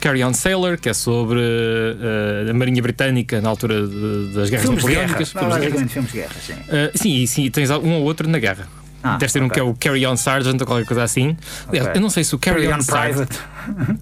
Carry 0.00 0.24
On 0.24 0.32
Sailor, 0.34 0.78
que 0.78 0.88
é 0.88 0.94
sobre 0.94 1.38
uh, 1.38 2.50
a 2.50 2.54
Marinha 2.54 2.80
Britânica 2.82 3.40
na 3.40 3.48
altura 3.48 3.86
de- 3.86 4.32
das 4.34 4.50
guerras 4.50 4.66
Filmes 4.66 4.84
guerra, 4.84 5.02
napoleónicas. 5.08 5.28
filmes 5.30 5.32
guerra. 5.32 5.48
basicamente 5.60 5.92
filmes 5.92 6.12
de 6.12 6.18
guerra, 6.18 6.34
sim. 6.44 6.52
Uh, 6.54 6.98
sim, 6.98 7.14
e 7.22 7.26
sim, 7.28 7.50
tens 7.50 7.70
um 7.70 7.92
ou 7.94 8.02
outro 8.04 8.28
na 8.28 8.38
guerra. 8.38 8.66
Ah, 9.02 9.16
Deve 9.16 9.32
ser 9.32 9.42
um 9.42 9.46
ok. 9.46 9.54
que 9.54 9.60
é 9.60 9.62
o 9.62 9.74
Carry 9.74 10.06
On 10.06 10.16
Sergeant 10.16 10.60
ou 10.60 10.66
qualquer 10.66 10.84
coisa 10.86 11.02
assim. 11.02 11.36
Aliás, 11.68 11.86
Ok. 11.88 11.98
eu 11.98 12.02
não 12.02 12.10
sei 12.10 12.22
se 12.24 12.34
o 12.34 12.38
Carry, 12.38 12.66
Carry 12.66 12.74
On 12.74 12.82
on. 12.82 12.84
Private. 12.84 13.38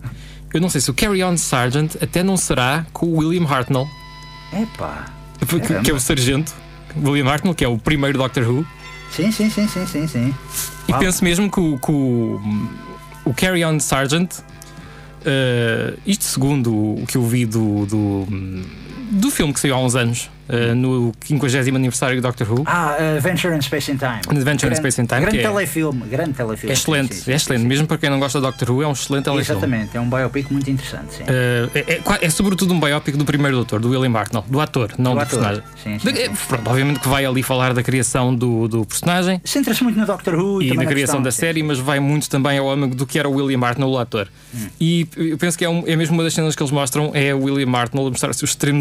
Eu 0.55 0.63
não 0.63 0.71
sei 0.71 0.81
se 0.81 0.91
o 0.91 0.95
Carry 0.95 1.23
On 1.23 1.37
Sergeant 1.37 1.91
até 2.03 2.23
não 2.23 2.35
será 2.37 2.87
com 2.91 3.05
o 3.05 3.17
William 3.19 3.47
Hartnell, 3.47 3.87
Epá. 4.51 5.05
que, 5.47 5.81
que 5.83 5.91
é 5.91 5.95
o 5.95 6.01
sargento. 6.01 6.55
William 6.97 7.29
Hartnell, 7.31 7.55
que 7.55 7.63
é 7.63 7.69
o 7.69 7.77
primeiro 7.77 8.17
Doctor 8.17 8.45
Who. 8.49 8.67
Sim, 9.15 9.31
sim, 9.31 9.51
sim, 9.51 9.69
sim, 9.69 9.87
sim, 9.87 10.07
sim. 10.09 10.35
E 10.89 10.93
Uau. 10.93 11.01
penso 11.01 11.23
mesmo 11.23 11.51
que 11.51 11.61
o, 11.61 11.79
que 11.79 11.91
o, 11.93 12.41
o 13.27 13.35
Carry 13.35 13.63
On 13.63 13.79
Sergeant, 13.79 14.31
eh, 15.29 15.95
isto 16.07 16.25
segundo 16.25 16.75
o 16.75 17.05
que 17.07 17.17
eu 17.17 17.27
vi 17.27 17.45
do, 17.45 17.87
do, 17.87 18.27
do 19.11 19.31
filme 19.31 19.53
que 19.53 19.61
saiu 19.61 19.75
há 19.75 19.81
uns 19.81 19.95
anos, 19.95 20.31
eh, 20.49 20.75
no 20.75 21.13
50 21.21 21.59
aniversário 21.77 22.17
do 22.21 22.23
Doctor 22.23 22.51
Who. 22.51 22.63
Ah, 22.67 22.97
Adventure 23.17 23.55
in 23.57 23.61
Space 23.61 23.91
and 23.93 23.97
Time. 23.99 24.21
Adventure 24.39 24.73
in 24.73 24.77
Space 24.77 25.01
and 25.01 25.07
Time, 25.07 25.21
Grande 25.23 25.39
é- 25.39 25.43
telefilme, 25.43 26.03
grande 26.09 26.33
telefilme. 26.35 26.71
É 26.71 26.73
excelente, 26.75 27.15
sim, 27.15 27.23
sim, 27.23 27.33
é 27.33 27.35
excelente. 27.37 27.63
sim, 27.63 27.69
Mesmo 27.69 27.87
para 27.87 27.99
quem 27.99 28.11
não 28.11 28.19
gosta 28.19 28.41
do 28.41 28.47
Doctor 28.47 28.71
Who, 28.71 28.83
é 28.83 28.87
um 28.87 28.93
excelente 28.93 29.25
telefilme. 29.25 29.51
Exatamente, 29.59 29.97
é 29.97 30.01
um 30.01 30.09
biopic 30.09 30.51
muito 30.51 30.71
interessante, 30.71 31.15
sim. 31.15 31.25
Eh, 31.27 31.69
é, 31.75 31.93
é 31.95 32.03
é 32.27 32.31
sobretudo 32.31 32.73
um 32.75 32.81
biopic 32.81 33.17
do 33.17 33.25
primeiro 33.25 33.57
doutor, 33.57 33.81
do 33.81 33.91
William 33.91 34.17
Hartnell, 34.19 34.45
do 34.49 34.61
ator, 34.61 34.93
não 34.99 35.13
Do 35.13 35.17
do, 35.17 35.21
ator. 35.23 35.39
personagem. 35.39 35.63
Sim, 35.83 35.99
sim, 35.99 36.09
é, 36.19 36.29
pronto, 36.49 36.69
obviamente 36.71 37.01
que 37.01 37.09
vai 37.09 37.25
ali 37.25 37.43
falar 37.43 37.73
da 37.75 37.83
criação 37.83 38.35
do, 38.35 38.67
do 38.69 38.85
personagem 38.85 39.41
Centra-se 39.45 39.83
muito 39.85 39.99
no 39.99 40.07
Doctor 40.07 40.35
Who 40.35 40.63
e, 40.63 40.69
e 40.71 40.75
na 40.75 40.85
criação 40.87 40.99
questão, 41.19 41.23
da 41.23 41.31
série, 41.31 41.63
mas 41.63 41.79
vai 41.79 42.01
muito 42.01 42.29
também 42.29 42.59
ao 42.59 42.69
âmago 42.71 42.95
do 42.95 43.07
que 43.07 43.19
era 43.19 43.29
o 43.29 43.33
William 43.33 43.61
Hartnell, 43.65 43.89
o 43.89 43.99
ator. 43.99 44.29
Hum. 44.55 44.67
E 44.81 45.07
eu 45.17 45.37
penso 45.39 45.57
que 45.59 45.65
é, 45.65 45.69
um- 45.69 45.85
é 45.87 45.95
mesmo 45.97 46.15
uma 46.15 46.23
das 46.25 46.35
cenas 46.35 46.55
que 46.57 46.63
eles 46.63 46.73
mostram: 46.73 47.11
é 47.15 47.35
o 47.35 47.43
William 47.45 47.71
Hartnell 47.77 48.07
a 48.07 48.11
mostrar 48.11 48.31
o 48.31 48.35
seu 48.35 48.45
extremo 48.47 48.81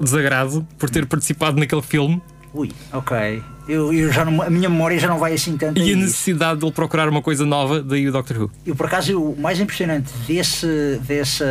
desagrado 0.00 0.66
por 0.78 0.90
ter 0.90 1.05
participado 1.06 1.58
naquele 1.58 1.82
filme 1.82 2.20
Ui, 2.54 2.72
ok. 2.90 3.42
Eu, 3.68 3.92
eu 3.92 4.10
já 4.10 4.24
não- 4.24 4.40
a 4.40 4.48
minha 4.48 4.68
memória 4.70 4.98
já 4.98 5.08
não 5.08 5.18
vai 5.18 5.34
assim 5.34 5.58
tanto. 5.58 5.78
e 5.78 5.92
a 5.92 5.96
necessidade 5.96 6.60
de 6.60 6.64
ele 6.64 6.72
procurar 6.72 7.06
uma 7.06 7.20
coisa 7.20 7.44
nova, 7.44 7.82
daí 7.82 8.08
o 8.08 8.12
Doctor 8.12 8.44
Who. 8.44 8.50
E 8.64 8.72
por 8.74 8.86
acaso 8.86 9.20
o 9.20 9.38
mais 9.38 9.60
impressionante 9.60 10.10
desse, 10.26 10.98
desse, 11.06 11.44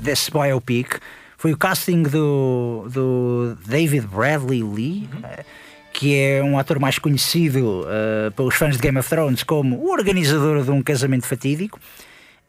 desse 0.00 0.30
biopic 0.30 1.00
foi 1.36 1.52
o 1.52 1.56
casting 1.56 2.02
do, 2.04 2.88
do 2.90 3.58
David 3.66 4.06
Bradley 4.06 4.62
Lee, 4.62 5.08
eh, 5.22 5.44
que 5.92 6.14
é 6.16 6.42
um 6.42 6.58
ator 6.58 6.78
mais 6.78 6.98
conhecido 6.98 7.84
eh, 7.86 8.30
pelos 8.30 8.54
fãs 8.54 8.76
de 8.76 8.82
Game 8.82 8.98
of 8.98 9.06
Thrones 9.08 9.42
como 9.42 9.76
o 9.76 9.90
organizador 9.92 10.62
de 10.64 10.70
um 10.70 10.80
casamento 10.82 11.26
fatídico. 11.26 11.78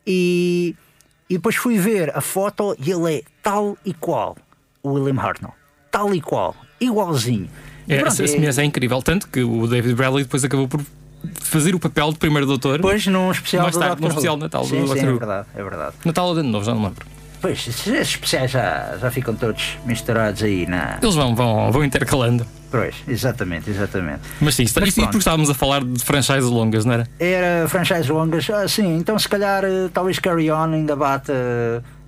E, 0.06 0.74
e 1.30 1.34
depois 1.36 1.56
fui 1.58 1.78
ver 1.78 2.16
a 2.16 2.22
foto 2.22 2.78
e 2.80 2.92
ele 2.92 3.16
é 3.18 3.22
tal 3.44 3.78
e 3.84 3.94
qual 3.94 4.38
o 4.82 4.92
William 4.94 5.20
Hartnell. 5.22 5.54
Tal 5.98 6.14
e 6.14 6.22
qual, 6.22 6.56
igualzinho. 6.80 7.50
É, 7.90 7.96
pronto, 7.96 8.10
essa 8.10 8.28
semelhança 8.28 8.62
é 8.62 8.66
incrível. 8.66 9.02
Tanto 9.02 9.28
que 9.28 9.42
o 9.42 9.66
David 9.66 9.96
Bradley 9.96 10.26
depois 10.26 10.44
acabou 10.44 10.68
por 10.68 10.80
fazer 11.42 11.74
o 11.74 11.80
papel 11.80 12.12
de 12.12 12.20
primeiro 12.20 12.46
doutor. 12.46 12.78
Depois 12.78 13.08
num 13.08 13.32
especial 13.32 13.64
Mais 13.64 13.76
do 13.76 13.80
tarde, 13.80 14.00
num 14.00 14.08
especial 14.10 14.36
de 14.36 14.44
Natal 14.44 14.62
do 14.62 14.68
sim, 14.68 14.82
sim, 14.82 14.86
Doctor 14.86 15.10
é 15.10 15.14
verdade, 15.14 15.48
é 15.56 15.64
verdade. 15.64 15.96
Natal 16.06 16.28
ou 16.28 16.36
de 16.36 16.44
Novo, 16.44 16.64
já 16.64 16.76
não 16.76 16.84
lembro. 16.84 17.04
Pois, 17.42 17.68
esses 17.68 17.88
especiais 17.88 18.52
já, 18.52 18.96
já 19.02 19.10
ficam 19.10 19.34
todos 19.34 19.80
misturados 19.88 20.44
aí 20.44 20.68
na. 20.68 21.00
Eles 21.02 21.16
vão, 21.16 21.34
vão, 21.34 21.72
vão 21.72 21.84
intercalando. 21.84 22.46
Pois, 22.70 22.94
exatamente, 23.08 23.72
exatamente. 23.72 24.22
Mas 24.40 24.54
sim, 24.54 24.64
isto, 24.64 24.80
Mas 24.80 24.90
isto 24.90 25.02
porque 25.02 25.18
estávamos 25.18 25.50
a 25.50 25.56
falar 25.56 25.84
de 25.84 26.06
franchises 26.06 26.48
longas, 26.48 26.86
não 26.86 26.94
era? 26.94 27.08
Era 27.20 27.68
franchise 27.68 28.12
longas, 28.12 28.48
ah, 28.52 28.68
sim, 28.68 28.98
então 28.98 29.18
se 29.18 29.28
calhar 29.28 29.64
eh, 29.66 29.90
talvez 29.92 30.20
Carry 30.20 30.52
On 30.52 30.74
ainda 30.74 30.96
bate 30.96 31.32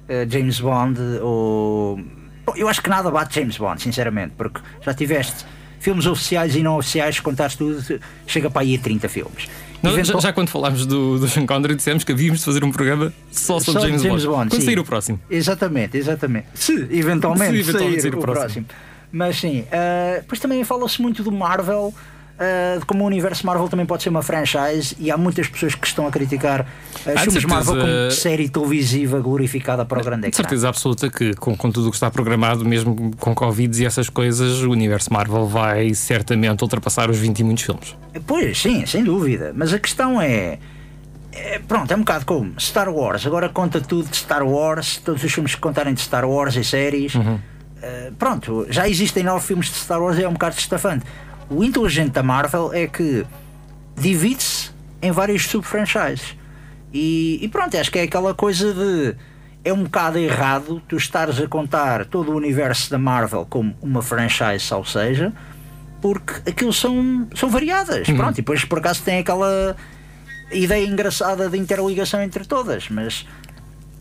eh, 0.08 0.28
James 0.30 0.60
Bond 0.60 1.00
ou. 1.24 2.00
Eu 2.56 2.68
acho 2.70 2.82
que 2.82 2.90
nada 2.90 3.10
bate 3.12 3.36
James 3.40 3.58
Bond, 3.58 3.82
sinceramente, 3.82 4.34
porque 4.38 4.60
já 4.82 4.94
tiveste 4.94 5.46
filmes 5.80 6.06
oficiais 6.06 6.56
e 6.56 6.62
não 6.64 6.78
oficiais, 6.78 7.16
se 7.16 7.22
contares 7.22 7.56
tudo, 7.56 7.82
chega 8.28 8.50
para 8.50 8.62
aí 8.64 8.76
a 8.76 8.80
30 8.80 9.08
filmes. 9.10 9.48
Nós, 9.82 9.94
já, 9.94 10.00
Eventual- 10.02 10.22
já 10.22 10.34
quando 10.34 10.50
falámos 10.50 10.86
do, 10.86 11.18
do 11.18 11.28
Sean 11.30 11.46
Connery 11.46 11.74
dissemos 11.76 12.04
que 12.04 12.12
havíamos 12.12 12.40
de 12.40 12.46
fazer 12.46 12.64
um 12.66 12.72
programa 12.72 13.14
só 13.32 13.60
sobre 13.62 13.80
Só 13.82 13.88
James, 13.88 14.02
James 14.02 14.26
Bond. 14.26 14.36
Bond, 14.38 14.50
Quando 14.50 14.60
sim. 14.60 14.66
sair 14.66 14.80
o 14.80 14.84
próximo. 14.84 15.22
Exatamente, 15.30 15.98
exatamente. 15.98 16.48
Se 16.54 16.74
eventualmente, 16.92 17.54
Se 17.54 17.60
eventualmente 17.70 18.02
sair, 18.02 18.02
sair 18.02 18.16
o 18.16 18.20
próximo. 18.20 18.66
próximo. 18.66 18.66
Mas 19.12 19.38
sim, 19.40 19.64
eh, 19.72 20.18
depois 20.20 20.40
também 20.42 20.64
fala-se 20.66 21.02
muito 21.02 21.24
do 21.24 21.32
Marvel. 21.32 21.94
Uh, 22.40 22.80
de 22.80 22.86
como 22.86 23.04
o 23.04 23.08
universo 23.08 23.46
Marvel 23.46 23.68
também 23.68 23.86
pode 23.86 24.04
ser 24.04 24.10
uma 24.10 24.24
franchise 24.24 24.96
e 25.00 25.12
há 25.12 25.18
muitas 25.18 25.48
pessoas 25.48 25.76
que 25.76 25.86
estão 25.86 26.08
a 26.08 26.12
criticar 26.12 26.62
uh, 26.62 27.20
filmes 27.20 27.46
Marvel 27.46 27.76
como 27.76 28.12
série 28.12 28.50
televisiva 28.50 29.20
glorificada 29.20 29.86
para 29.86 30.00
o 30.00 30.04
grande 30.04 30.22
De 30.22 30.28
ecrã. 30.30 30.38
certeza 30.38 30.70
absoluta 30.70 31.10
que, 31.10 31.34
com, 31.36 31.56
com 31.56 31.72
tudo 31.72 31.88
o 31.88 31.92
que 31.92 31.98
está 31.98 32.10
programado, 32.10 32.66
mesmo 32.66 33.12
com 33.18 33.36
Covid 33.36 33.82
e 33.82 33.86
essas 33.86 34.10
coisas, 34.10 34.62
o 34.62 34.72
universo 34.72 35.12
Marvel 35.12 35.46
vai 35.46 35.94
certamente 35.94 36.64
ultrapassar 36.64 37.10
os 37.10 37.18
20 37.18 37.40
e 37.40 37.44
muitos 37.44 37.64
filmes. 37.64 37.96
Pois, 38.26 38.60
sim, 38.60 38.86
sem 38.86 39.04
dúvida. 39.04 39.52
Mas 39.56 39.74
a 39.74 39.80
questão 39.80 40.22
é. 40.22 40.60
pronto, 41.68 41.92
é 41.92 41.96
um 41.96 42.00
bocado 42.00 42.26
como 42.26 42.60
Star 42.60 42.90
Wars. 42.90 43.26
Agora 43.26 43.50
conta 43.50 43.82
tudo 43.82 44.10
de 44.10 44.18
Star 44.18 44.46
Wars, 44.48 44.98
todos 44.98 45.24
os 45.24 45.32
filmes 45.32 45.56
que 45.56 45.62
contarem 45.62 45.94
de 45.94 46.02
Star 46.02 46.28
Wars 46.28 46.56
e 46.56 46.64
séries. 46.64 47.14
Eh, 47.82 48.12
pronto, 48.18 48.66
já 48.70 48.88
existem 48.88 49.24
nove 49.24 49.46
filmes 49.46 49.68
de 49.68 49.76
Star 49.76 50.02
Wars 50.02 50.18
e 50.18 50.24
é 50.24 50.28
um 50.28 50.34
bocado 50.34 50.56
estafante. 50.58 51.06
O 51.50 51.64
inteligente 51.64 52.12
da 52.12 52.24
Marvel 52.24 52.72
é 52.74 52.88
que 52.88 53.26
divide-se 53.96 54.72
em 55.02 55.12
vários 55.12 55.46
sub-franchises. 55.48 56.38
E, 56.94 57.40
e 57.42 57.48
pronto, 57.48 57.78
acho 57.78 57.92
que 57.92 58.00
é 58.00 58.04
aquela 58.04 58.34
coisa 58.34 58.74
de. 58.74 59.16
É 59.64 59.74
um 59.74 59.84
bocado 59.84 60.18
errado 60.18 60.82
tu 60.88 60.96
estares 60.96 61.40
a 61.40 61.48
contar 61.48 62.06
todo 62.06 62.32
o 62.32 62.36
universo 62.36 62.90
da 62.90 62.98
Marvel 62.98 63.46
como 63.50 63.76
uma 63.82 64.02
franchise, 64.02 64.74
ou 64.74 64.86
seja, 64.86 65.34
porque 66.02 66.50
aquilo 66.50 66.72
são, 66.72 67.28
são 67.36 67.50
variadas. 67.50 68.08
Pronto, 68.10 68.36
e 68.36 68.42
depois 68.42 68.64
por 68.64 68.80
acaso 68.80 69.04
tem 69.04 69.20
aquela 69.20 69.76
ideia 70.52 70.86
engraçada 70.86 71.50
de 71.50 71.58
interligação 71.58 72.22
entre 72.22 72.46
todas, 72.46 72.90
mas 72.90 73.28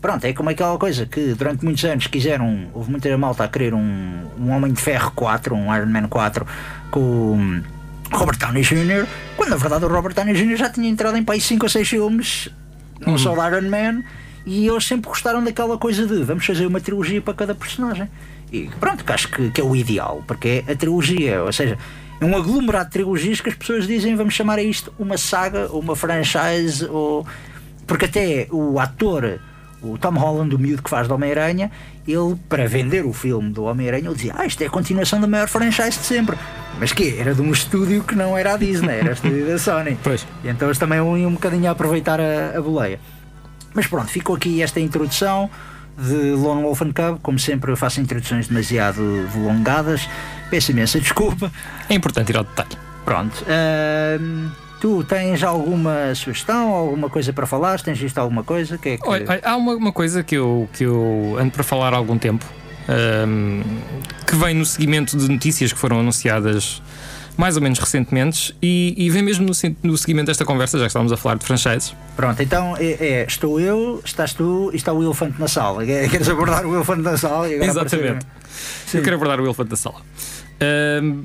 pronto, 0.01 0.25
é 0.25 0.33
como 0.33 0.49
aquela 0.49 0.77
coisa 0.77 1.05
que 1.05 1.33
durante 1.33 1.63
muitos 1.63 1.83
anos 1.85 2.07
quiseram, 2.07 2.67
houve 2.73 2.91
muita 2.91 3.15
malta 3.17 3.43
a 3.43 3.47
querer 3.47 3.73
um, 3.73 4.27
um 4.39 4.51
Homem 4.51 4.71
de 4.73 4.81
Ferro 4.81 5.11
4, 5.15 5.55
um 5.55 5.75
Iron 5.75 5.87
Man 5.87 6.07
4 6.07 6.45
com 6.91 7.01
o 8.11 8.15
Robert 8.15 8.37
Downey 8.37 8.63
Jr., 8.63 9.05
quando 9.37 9.49
na 9.49 9.57
verdade 9.57 9.85
o 9.85 9.87
Robert 9.87 10.13
Downey 10.13 10.33
Jr. 10.33 10.55
já 10.55 10.69
tinha 10.69 10.89
entrado 10.89 11.17
em 11.17 11.23
país 11.23 11.43
5 11.43 11.65
ou 11.65 11.69
6 11.69 11.87
filmes, 11.87 12.49
não 13.05 13.17
só 13.17 13.33
de 13.33 13.55
Iron 13.55 13.69
Man, 13.69 14.03
e 14.45 14.67
eles 14.67 14.85
sempre 14.85 15.09
gostaram 15.09 15.43
daquela 15.43 15.77
coisa 15.77 16.05
de 16.05 16.23
vamos 16.23 16.45
fazer 16.45 16.65
uma 16.65 16.79
trilogia 16.79 17.21
para 17.21 17.33
cada 17.33 17.53
personagem. 17.53 18.09
E 18.51 18.69
pronto, 18.79 19.03
que 19.03 19.11
acho 19.11 19.29
que, 19.29 19.51
que 19.51 19.61
é 19.61 19.63
o 19.63 19.75
ideal, 19.75 20.23
porque 20.25 20.63
é 20.67 20.71
a 20.71 20.75
trilogia, 20.75 21.43
ou 21.43 21.53
seja, 21.53 21.77
é 22.19 22.25
um 22.25 22.35
aglomerado 22.35 22.85
de 22.85 22.91
trilogias 22.91 23.39
que 23.39 23.49
as 23.49 23.55
pessoas 23.55 23.87
dizem 23.87 24.15
vamos 24.15 24.33
chamar 24.33 24.59
a 24.59 24.63
isto 24.63 24.93
uma 24.97 25.17
saga, 25.17 25.67
ou 25.71 25.79
uma 25.79 25.95
franchise, 25.95 26.85
ou. 26.85 27.25
Porque 27.85 28.05
até 28.05 28.47
o 28.51 28.79
ator, 28.79 29.39
o 29.81 29.97
Tom 29.97 30.11
Holland, 30.13 30.53
o 30.53 30.59
miúdo 30.59 30.81
que 30.83 30.89
faz 30.89 31.07
do 31.07 31.13
Homem-Aranha, 31.13 31.71
ele, 32.07 32.35
para 32.47 32.67
vender 32.67 33.05
o 33.05 33.13
filme 33.13 33.49
do 33.51 33.63
Homem-Aranha, 33.63 34.07
ele 34.07 34.15
dizia: 34.15 34.33
Ah, 34.37 34.45
isto 34.45 34.61
é 34.61 34.67
a 34.67 34.69
continuação 34.69 35.19
da 35.21 35.27
maior 35.27 35.47
franchise 35.47 35.97
de 35.99 36.05
sempre. 36.05 36.37
Mas 36.79 36.93
que 36.93 37.17
Era 37.19 37.35
de 37.35 37.41
um 37.41 37.51
estúdio 37.51 38.03
que 38.03 38.15
não 38.15 38.37
era 38.37 38.53
a 38.53 38.57
Disney, 38.57 38.99
era 38.99 39.09
o 39.09 39.13
estúdio 39.13 39.45
da 39.45 39.57
Sony. 39.57 39.97
Pois. 40.03 40.25
E 40.43 40.47
então 40.47 40.67
eles 40.67 40.77
também 40.77 40.97
iam 40.97 41.27
um 41.27 41.33
bocadinho 41.33 41.67
a 41.67 41.71
aproveitar 41.71 42.19
a, 42.19 42.57
a 42.57 42.61
boleia. 42.61 42.99
Mas 43.73 43.85
pronto, 43.87 44.07
ficou 44.07 44.35
aqui 44.35 44.61
esta 44.61 44.79
introdução 44.79 45.49
de 45.97 46.31
Lone 46.31 46.63
Wolf 46.63 46.81
and 46.81 46.93
Cub. 46.93 47.19
Como 47.21 47.37
sempre, 47.37 47.71
eu 47.71 47.77
faço 47.77 47.99
introduções 48.01 48.47
demasiado 48.47 49.27
delongadas. 49.33 50.07
Peço 50.49 50.71
imensa 50.71 50.99
desculpa. 50.99 51.51
É 51.89 51.93
importante 51.93 52.29
ir 52.29 52.37
ao 52.37 52.43
detalhe. 52.43 52.77
Pronto. 53.05 53.45
ahm, 53.47 54.49
tu 54.79 55.03
tens 55.03 55.43
alguma 55.43 56.13
sugestão, 56.15 56.69
alguma 56.69 57.09
coisa 57.09 57.33
para 57.33 57.45
falar? 57.45 57.81
Tens 57.81 57.99
visto 57.99 58.17
alguma 58.17 58.43
coisa? 58.43 58.77
Que 58.77 58.89
é 58.89 58.97
que... 58.97 59.07
Olha, 59.07 59.39
há 59.43 59.55
uma, 59.55 59.75
uma 59.75 59.91
coisa 59.91 60.23
que 60.23 60.35
eu, 60.35 60.69
que 60.73 60.83
eu 60.85 61.35
ando 61.39 61.51
para 61.51 61.63
falar 61.63 61.93
há 61.93 61.97
algum 61.97 62.17
tempo 62.17 62.45
ahm, 62.87 63.61
que 64.25 64.35
vem 64.35 64.55
no 64.55 64.65
seguimento 64.65 65.17
de 65.17 65.29
notícias 65.29 65.71
que 65.71 65.79
foram 65.79 65.99
anunciadas 65.99 66.81
mais 67.37 67.55
ou 67.55 67.61
menos 67.61 67.79
recentemente 67.79 68.53
e, 68.61 68.93
e 68.97 69.09
vem 69.09 69.21
mesmo 69.21 69.45
no, 69.45 69.53
no 69.81 69.97
seguimento 69.97 70.27
desta 70.27 70.43
conversa, 70.43 70.77
já 70.77 70.83
que 70.83 70.89
estávamos 70.89 71.13
a 71.13 71.15
falar 71.15 71.35
de 71.35 71.45
franchises. 71.45 71.95
Pronto, 72.13 72.41
então 72.43 72.75
é, 72.77 72.97
é, 72.99 73.25
estou 73.25 73.61
eu, 73.61 74.01
estás 74.03 74.33
tu 74.33 74.69
e 74.73 74.75
está 74.75 74.91
o 74.91 75.01
elefante 75.01 75.39
na 75.39 75.47
sala. 75.47 75.85
Queres 75.87 76.27
abordar 76.27 76.65
o 76.65 76.75
elefante 76.75 77.01
na 77.01 77.15
sala? 77.15 77.47
E 77.47 77.55
agora 77.55 77.69
Exatamente. 77.69 78.27
Eu 78.93 79.01
quero 79.01 79.15
abordar 79.15 79.39
o 79.39 79.45
elefante 79.45 79.69
da 79.69 79.77
sala. 79.77 80.01
Ahm, 80.59 81.23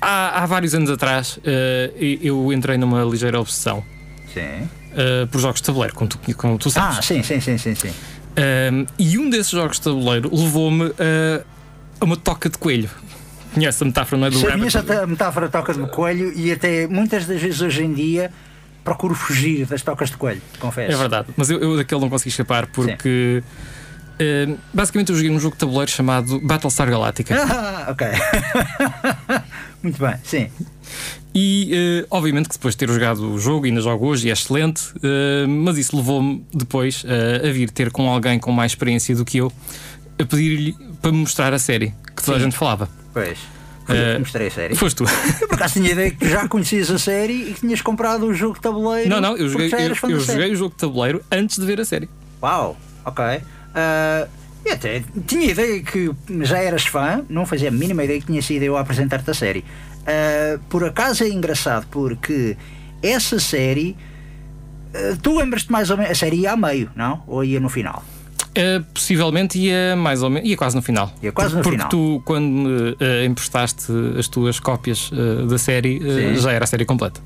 há, 0.00 0.42
há 0.42 0.46
vários 0.46 0.74
anos 0.74 0.90
atrás 0.90 1.38
ah, 1.44 1.92
eu 1.98 2.52
entrei 2.52 2.78
numa 2.78 3.04
ligeira 3.04 3.40
obsessão 3.40 3.84
Sim. 4.32 4.68
ah, 4.92 5.26
por 5.30 5.40
jogos 5.40 5.60
de 5.60 5.66
tabuleiro, 5.66 5.94
como 5.94 6.08
tu, 6.08 6.18
como 6.36 6.58
tu 6.58 6.70
sabes. 6.70 6.98
Ah, 6.98 7.02
sim, 7.02 7.22
sim, 7.22 7.40
sim, 7.40 7.58
sim, 7.58 7.74
sim. 7.74 7.90
Um, 8.72 8.86
e 8.98 9.18
um 9.18 9.28
desses 9.28 9.50
jogos 9.50 9.76
de 9.76 9.82
tabuleiro 9.82 10.30
levou-me 10.32 10.86
a, 10.86 11.44
a 12.00 12.04
uma 12.04 12.16
toca 12.16 12.48
de 12.48 12.56
coelho. 12.56 12.88
Conhece 13.52 13.82
a 13.82 13.86
metáfora, 13.86 14.20
não 14.20 14.26
é? 14.28 14.30
Do 14.30 14.78
até 14.78 15.02
a 15.02 15.06
metáfora 15.06 15.48
toca 15.48 15.74
de 15.74 15.86
coelho 15.88 16.32
e 16.36 16.52
até 16.52 16.86
muitas 16.86 17.26
das 17.26 17.40
vezes 17.40 17.60
hoje 17.60 17.82
em 17.82 17.92
dia 17.92 18.30
procuro 18.84 19.14
fugir 19.14 19.66
das 19.66 19.82
tocas 19.82 20.10
de 20.10 20.16
coelho, 20.16 20.40
confesso. 20.58 20.92
É 20.92 20.96
verdade, 20.96 21.28
mas 21.36 21.50
eu, 21.50 21.58
eu 21.58 21.76
daquele 21.76 22.00
não 22.00 22.08
consegui 22.08 22.30
escapar 22.30 22.66
porque 22.68 23.42
um, 24.20 24.56
basicamente 24.72 25.10
eu 25.10 25.16
joguei 25.16 25.30
um 25.30 25.40
jogo 25.40 25.54
de 25.54 25.60
tabuleiro 25.60 25.90
chamado 25.90 26.40
Battlestar 26.40 26.88
Galactica. 26.88 27.34
Ah, 27.50 27.90
ok. 27.90 28.06
Muito 29.82 29.98
bem, 29.98 30.14
sim. 30.24 30.50
E 31.34 31.70
eh, 31.72 32.06
obviamente 32.10 32.48
que 32.48 32.54
depois 32.54 32.74
de 32.74 32.78
ter 32.78 32.92
jogado 32.92 33.32
o 33.32 33.38
jogo, 33.38 33.64
ainda 33.64 33.80
jogo 33.80 34.06
hoje 34.06 34.26
e 34.26 34.30
é 34.30 34.32
excelente, 34.32 34.92
eh, 35.02 35.46
mas 35.46 35.78
isso 35.78 35.96
levou-me 35.96 36.44
depois 36.52 37.04
eh, 37.06 37.48
a 37.48 37.52
vir 37.52 37.70
ter 37.70 37.90
com 37.90 38.10
alguém 38.10 38.38
com 38.38 38.50
mais 38.50 38.72
experiência 38.72 39.14
do 39.14 39.24
que 39.24 39.38
eu 39.38 39.52
a 40.20 40.24
pedir-lhe 40.24 40.76
para 41.00 41.12
me 41.12 41.18
mostrar 41.18 41.54
a 41.54 41.58
série 41.58 41.94
que 42.14 42.22
toda 42.22 42.36
a 42.36 42.40
Sim. 42.40 42.46
gente 42.46 42.56
falava. 42.56 42.88
Pois. 43.12 43.38
Que 43.86 44.18
mostrei 44.18 44.48
a 44.48 44.50
série. 44.50 44.74
Foste 44.74 44.96
tu. 44.96 45.04
Eu 45.40 45.48
por 45.48 45.54
acaso 45.54 45.74
tinha 45.74 45.88
a 45.88 45.92
ideia 45.92 46.10
que 46.10 46.28
já 46.28 46.46
conhecias 46.46 46.90
a 46.90 46.98
série 46.98 47.50
e 47.50 47.54
que 47.54 47.60
tinhas 47.60 47.80
comprado 47.80 48.26
o 48.26 48.34
jogo 48.34 48.54
de 48.54 48.60
tabuleiro. 48.60 49.08
Não, 49.08 49.20
não, 49.20 49.36
eu 49.36 49.48
joguei, 49.48 49.68
eu, 49.72 50.10
eu 50.10 50.20
joguei 50.20 50.52
o 50.52 50.56
jogo 50.56 50.70
de 50.70 50.76
tabuleiro 50.76 51.22
antes 51.30 51.58
de 51.58 51.66
ver 51.66 51.80
a 51.80 51.84
série. 51.84 52.08
Uau, 52.42 52.76
ok. 53.04 53.24
Ah, 53.74 54.28
e 54.64 54.70
até 54.70 55.02
tinha 55.26 55.50
ideia 55.50 55.82
que 55.82 56.10
já 56.42 56.58
eras 56.58 56.84
fã, 56.86 57.24
não 57.28 57.46
fazia 57.46 57.68
a 57.68 57.72
mínima 57.72 58.04
ideia 58.04 58.20
que 58.20 58.26
tinha 58.26 58.42
sido 58.42 58.62
eu 58.62 58.76
a 58.76 58.80
apresentar-te 58.80 59.30
a 59.30 59.34
série. 59.34 59.64
Ah, 60.06 60.58
por 60.68 60.84
acaso 60.84 61.24
é 61.24 61.28
engraçado 61.28 61.86
porque 61.90 62.56
essa 63.02 63.38
série. 63.38 63.96
ah, 64.94 65.16
tu 65.22 65.38
lembras-te 65.38 65.70
mais 65.70 65.90
ou 65.90 65.96
menos. 65.96 66.12
A 66.12 66.14
série 66.14 66.40
ia 66.40 66.52
a 66.52 66.56
meio, 66.56 66.90
não? 66.94 67.22
Ou 67.26 67.44
ia 67.44 67.60
no 67.60 67.68
final? 67.68 68.04
Uh, 68.50 68.82
possivelmente 68.92 69.56
ia 69.60 69.94
mais 69.94 70.24
ou 70.24 70.30
menos, 70.30 70.48
ia 70.48 70.56
quase 70.56 70.74
no 70.74 70.82
final. 70.82 71.12
Ia 71.22 71.30
quase 71.30 71.54
no 71.54 71.62
porque 71.62 71.76
final. 71.76 71.88
tu, 71.88 72.20
quando 72.24 72.66
uh, 72.66 73.24
emprestaste 73.24 73.92
as 74.18 74.26
tuas 74.26 74.58
cópias 74.58 75.12
uh, 75.12 75.46
da 75.46 75.56
série, 75.56 75.98
uh, 75.98 76.36
já 76.36 76.50
era 76.50 76.64
a 76.64 76.66
série 76.66 76.84
completa. 76.84 77.20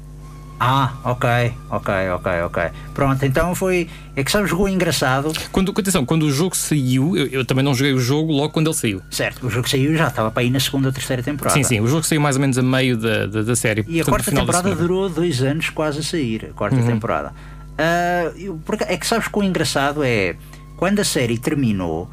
Ah, 0.61 0.95
ok, 1.05 1.29
ok, 1.69 1.95
ok, 2.15 2.33
ok. 2.47 2.63
Pronto, 2.95 3.25
então 3.27 3.55
foi. 3.55 3.89
É 4.17 4.23
que 4.23 4.31
sabes 4.31 4.53
o 4.53 4.69
engraçado. 4.69 5.33
Quando, 5.51 5.73
atenção, 5.77 6.07
quando 6.07 6.23
o 6.23 6.31
jogo 6.31 6.57
saiu, 6.57 7.17
eu, 7.17 7.27
eu 7.27 7.45
também 7.45 7.65
não 7.65 7.75
joguei 7.75 7.93
o 7.93 7.99
jogo 7.99 8.33
logo 8.33 8.51
quando 8.51 8.69
ele 8.69 8.77
saiu. 8.77 9.03
Certo, 9.11 9.47
o 9.47 9.51
jogo 9.51 9.69
saiu 9.69 9.97
já 9.97 10.07
estava 10.09 10.31
para 10.31 10.43
ir 10.45 10.51
na 10.51 10.61
segunda 10.61 10.89
ou 10.89 10.93
terceira 10.93 11.23
temporada. 11.23 11.55
Sim, 11.57 11.65
sim, 11.65 11.81
o 11.81 11.89
jogo 11.89 12.05
saiu 12.05 12.21
mais 12.21 12.37
ou 12.37 12.41
menos 12.41 12.57
a 12.57 12.63
meio 12.63 12.97
da, 12.97 13.27
da, 13.27 13.43
da 13.43 13.57
série. 13.57 13.85
E 13.89 14.01
a 14.01 14.05
portanto, 14.05 14.33
no 14.33 14.45
quarta 14.47 14.53
temporada 14.63 14.75
durou 14.77 15.09
dois 15.09 15.43
anos 15.43 15.71
quase 15.71 15.99
a 15.99 16.03
sair. 16.03 16.51
A 16.51 16.55
quarta 16.55 16.77
temporada. 16.87 17.33
Ah, 17.77 18.31
eu- 18.37 18.55
por 18.65 18.77
acaso- 18.77 18.91
é 18.93 18.97
que 18.97 19.07
sabes 19.07 19.27
que 19.29 19.39
o 19.39 19.43
engraçado 19.43 20.05
é 20.05 20.37
quando 20.77 21.01
a 21.01 21.05
série 21.05 21.37
terminou. 21.37 22.09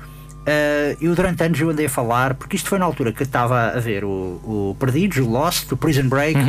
ah, 0.48 0.96
eu 1.00 1.14
durante 1.16 1.44
anos 1.44 1.60
eu 1.60 1.70
andei 1.70 1.86
a 1.86 1.90
falar, 1.90 2.34
porque 2.34 2.56
isto 2.56 2.68
foi 2.68 2.80
na 2.80 2.86
altura 2.86 3.12
que 3.14 3.22
estava 3.22 3.68
a 3.70 3.80
ver 3.80 4.04
o, 4.04 4.10
o 4.10 4.76
Perdidos, 4.80 5.20
o 5.20 5.30
Lost, 5.30 5.72
o 5.72 5.78
Prison 5.78 6.10
Break 6.10 6.40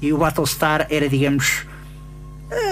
e 0.00 0.12
o 0.12 0.18
Battlestar 0.18 0.86
era, 0.90 1.08
digamos, 1.08 1.64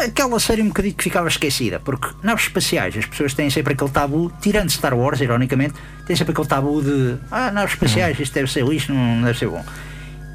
aquela 0.05 0.39
série 0.39 0.63
um 0.63 0.69
bocadinho 0.69 0.95
que 0.95 1.05
ficava 1.05 1.29
esquecida, 1.29 1.81
porque 1.81 2.09
naves 2.23 2.45
espaciais 2.45 2.97
as 2.97 3.07
pessoas 3.07 3.35
têm 3.35 3.51
sempre 3.51 3.73
aquele 3.73 3.91
tabu, 3.91 4.33
tirando 4.41 4.71
Star 4.71 4.95
Wars, 4.95 5.21
ironicamente, 5.21 5.75
têm 6.07 6.15
sempre 6.17 6.33
aquele 6.33 6.49
tabu 6.49 6.83
de 6.83 7.17
ah, 7.31 7.51
naves 7.51 7.75
espaciais, 7.75 8.19
isto 8.19 8.33
deve 8.35 8.51
ser 8.51 8.65
lixo, 8.65 8.93
não 8.93 9.23
deve 9.23 9.39
ser 9.39 9.49
bom. 9.49 9.65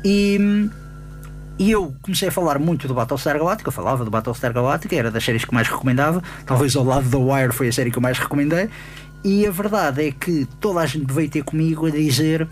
E, 0.03 0.69
e 1.59 1.71
eu 1.71 1.95
comecei 2.01 2.29
a 2.29 2.31
falar 2.31 2.59
muito 2.59 2.87
do 2.87 2.93
Battlestar 2.93 3.37
Galactica, 3.37 3.69
eu 3.69 3.73
falava 3.73 4.03
do 4.03 4.11
Battlestar 4.11 4.53
Galactica, 4.53 4.95
era 4.95 5.11
das 5.11 5.23
séries 5.23 5.45
que 5.45 5.53
mais 5.53 5.67
recomendava, 5.67 6.21
talvez 6.45 6.75
ao 6.75 6.83
lado 6.83 7.07
da 7.09 7.17
Wire 7.17 7.53
foi 7.53 7.67
a 7.67 7.73
série 7.73 7.91
que 7.91 7.97
eu 7.97 8.01
mais 8.01 8.17
recomendei, 8.17 8.69
e 9.23 9.45
a 9.45 9.51
verdade 9.51 10.07
é 10.07 10.11
que 10.11 10.47
toda 10.59 10.79
a 10.79 10.85
gente 10.85 11.11
veio 11.11 11.29
ter 11.29 11.43
comigo 11.43 11.87
a 11.87 11.91
dizer: 11.91 12.47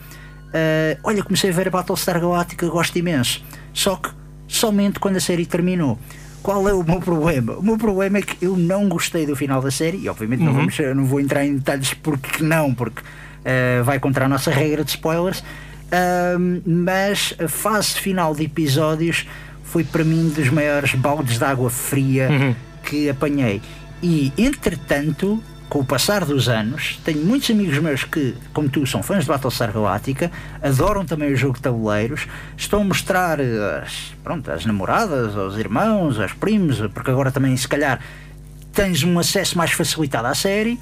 ah, 0.54 0.98
Olha, 1.04 1.24
comecei 1.24 1.50
a 1.50 1.54
ver 1.54 1.68
a 1.68 1.72
Battlestar 1.72 2.20
Galactica, 2.20 2.68
gosto 2.68 2.98
imenso. 2.98 3.44
Só 3.74 3.96
que 3.98 4.10
somente 4.48 5.00
quando 5.00 5.18
a 5.18 5.20
série 5.20 5.46
terminou. 5.46 5.98
Qual 6.42 6.68
é 6.70 6.74
o 6.74 6.84
meu 6.84 7.00
problema? 7.00 7.54
O 7.54 7.64
meu 7.64 7.78
problema 7.78 8.20
é 8.20 8.22
que 8.22 8.46
eu 8.46 8.56
não 8.56 8.88
gostei 8.88 9.26
do 9.26 9.36
final 9.36 9.62
da 9.62 9.72
série, 9.72 9.98
e 9.98 10.10
obviamente 10.10 10.44
não, 10.44 10.54
vamos, 10.54 10.78
eu 10.78 10.94
não 10.94 11.06
vou 11.06 11.20
entrar 11.20 11.44
em 11.44 11.56
detalhes 11.56 11.94
porque 11.96 12.44
não, 12.44 12.74
porque 12.74 13.02
ah, 13.46 13.84
vai 13.84 14.00
contra 14.00 14.26
a 14.26 14.28
nossa 14.28 14.52
regra 14.52 14.84
de 14.84 14.92
spoilers. 14.92 15.44
Ahm, 15.92 16.62
mas 16.66 17.36
a 17.40 17.48
fase 17.48 17.94
final 17.94 18.34
de 18.34 18.44
episódios 18.44 19.28
foi 19.64 19.84
para 19.84 20.04
mim 20.04 20.30
dos 20.36 20.50
maiores 20.50 20.96
baldes 20.96 21.38
de 21.38 21.46
água 21.46 21.70
fria 21.70 22.56
que 22.84 23.10
apanhei. 23.10 23.62
E 24.02 24.34
entretanto, 24.38 25.42
com 25.70 25.80
o 25.80 25.86
passar 25.86 26.24
dos 26.26 26.48
anos, 26.48 27.00
tenho 27.04 27.26
muitos 27.26 27.50
amigos 27.50 27.78
meus 27.80 28.04
que, 28.04 28.36
como 28.54 28.70
tu, 28.70 28.86
são 28.86 29.02
fãs 29.02 29.24
de 29.24 29.30
Battlestar 29.30 29.72
Galactica, 29.72 30.32
adoram 30.62 31.06
também 31.06 31.34
o 31.34 31.36
jogo 31.36 31.56
de 31.56 31.62
tabuleiros, 31.62 32.28
estão 32.56 32.82
a 32.82 32.84
mostrar 32.84 33.40
as, 33.42 34.14
pronto, 34.24 34.50
às 34.52 34.66
namoradas, 34.66 35.36
aos 35.36 35.58
irmãos, 35.58 36.20
aos 36.20 36.34
primos, 36.34 36.80
porque 36.94 37.12
agora 37.12 37.32
também, 37.32 37.56
se 37.58 37.68
calhar, 37.68 38.00
tens 38.74 39.04
um 39.04 39.18
acesso 39.18 39.58
mais 39.58 39.72
facilitado 39.72 40.28
à 40.28 40.36
série 40.36 40.80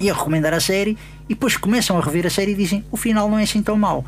e 0.00 0.10
a 0.10 0.14
recomendar 0.14 0.52
a 0.52 0.60
série, 0.60 0.96
e 1.28 1.34
depois 1.34 1.56
começam 1.56 1.98
a 1.98 2.00
rever 2.00 2.26
a 2.26 2.30
série 2.30 2.52
e 2.52 2.54
dizem 2.54 2.84
o 2.90 2.96
final 2.96 3.30
não 3.30 3.38
é 3.38 3.44
assim 3.44 3.62
tão 3.62 3.76
mau. 3.76 4.04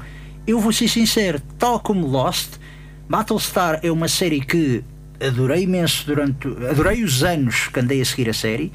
Eu 0.47 0.59
vou 0.59 0.73
ser 0.73 0.89
sincero, 0.89 1.41
tal 1.59 1.79
como 1.81 2.07
Lost, 2.07 2.55
Battlestar 3.09 3.81
é 3.83 3.91
uma 3.91 4.09
série 4.09 4.41
que 4.41 4.83
adorei 5.21 5.65
imenso 5.65 6.07
durante. 6.07 6.49
adorei 6.69 7.05
os 7.05 7.23
anos 7.23 7.69
que 7.69 7.79
andei 7.81 8.01
a 8.01 8.05
seguir 8.05 8.29
a 8.31 8.33
série, 8.35 8.73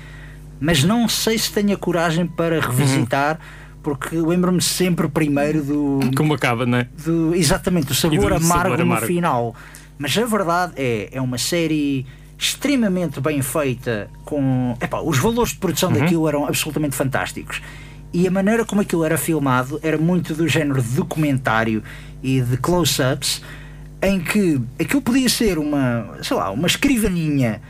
mas 0.59 0.83
não 0.83 1.07
sei 1.07 1.37
se 1.37 1.51
tenho 1.51 1.73
a 1.73 1.77
coragem 1.77 2.25
para 2.27 2.59
revisitar. 2.59 3.39
Porque 3.83 4.15
lembro-me 4.15 4.63
sempre 4.63 5.07
primeiro 5.07 5.61
do. 5.63 5.99
Como 6.17 6.33
acaba, 6.33 6.65
não 6.65 6.79
é? 6.79 6.87
do 7.05 7.35
exatamente, 7.35 7.85
do 7.85 7.93
sabor, 7.93 8.17
do 8.17 8.25
amargo, 8.35 8.47
sabor 8.47 8.77
no 8.79 8.83
amargo. 8.83 9.05
final. 9.05 9.55
Mas 9.99 10.17
a 10.17 10.25
verdade 10.25 10.73
é, 10.75 11.09
é 11.11 11.21
uma 11.21 11.37
série 11.37 12.03
extremamente 12.35 13.21
bem 13.21 13.43
feita, 13.43 14.09
com. 14.23 14.75
Epá, 14.81 15.01
os 15.01 15.19
valores 15.19 15.51
de 15.51 15.57
produção 15.59 15.91
Uhum. 15.91 15.99
daquilo 15.99 16.27
eram 16.27 16.45
absolutamente 16.47 16.95
fantásticos. 16.95 17.61
E 18.11 18.27
a 18.27 18.31
maneira 18.31 18.65
como 18.65 18.81
aquilo 18.81 19.03
era 19.03 19.19
filmado 19.19 19.79
era 19.83 19.99
muito 19.99 20.33
do 20.33 20.47
género 20.47 20.81
de 20.81 20.89
documentário 20.95 21.83
e 22.23 22.41
de 22.41 22.57
close-ups, 22.57 23.41
em 24.01 24.19
que 24.19 24.59
aquilo 24.79 25.01
podia 25.01 25.29
ser 25.29 25.59
uma, 25.59 26.07
sei 26.23 26.35
lá, 26.37 26.49
uma 26.49 26.65
escrivaninha 26.65 27.61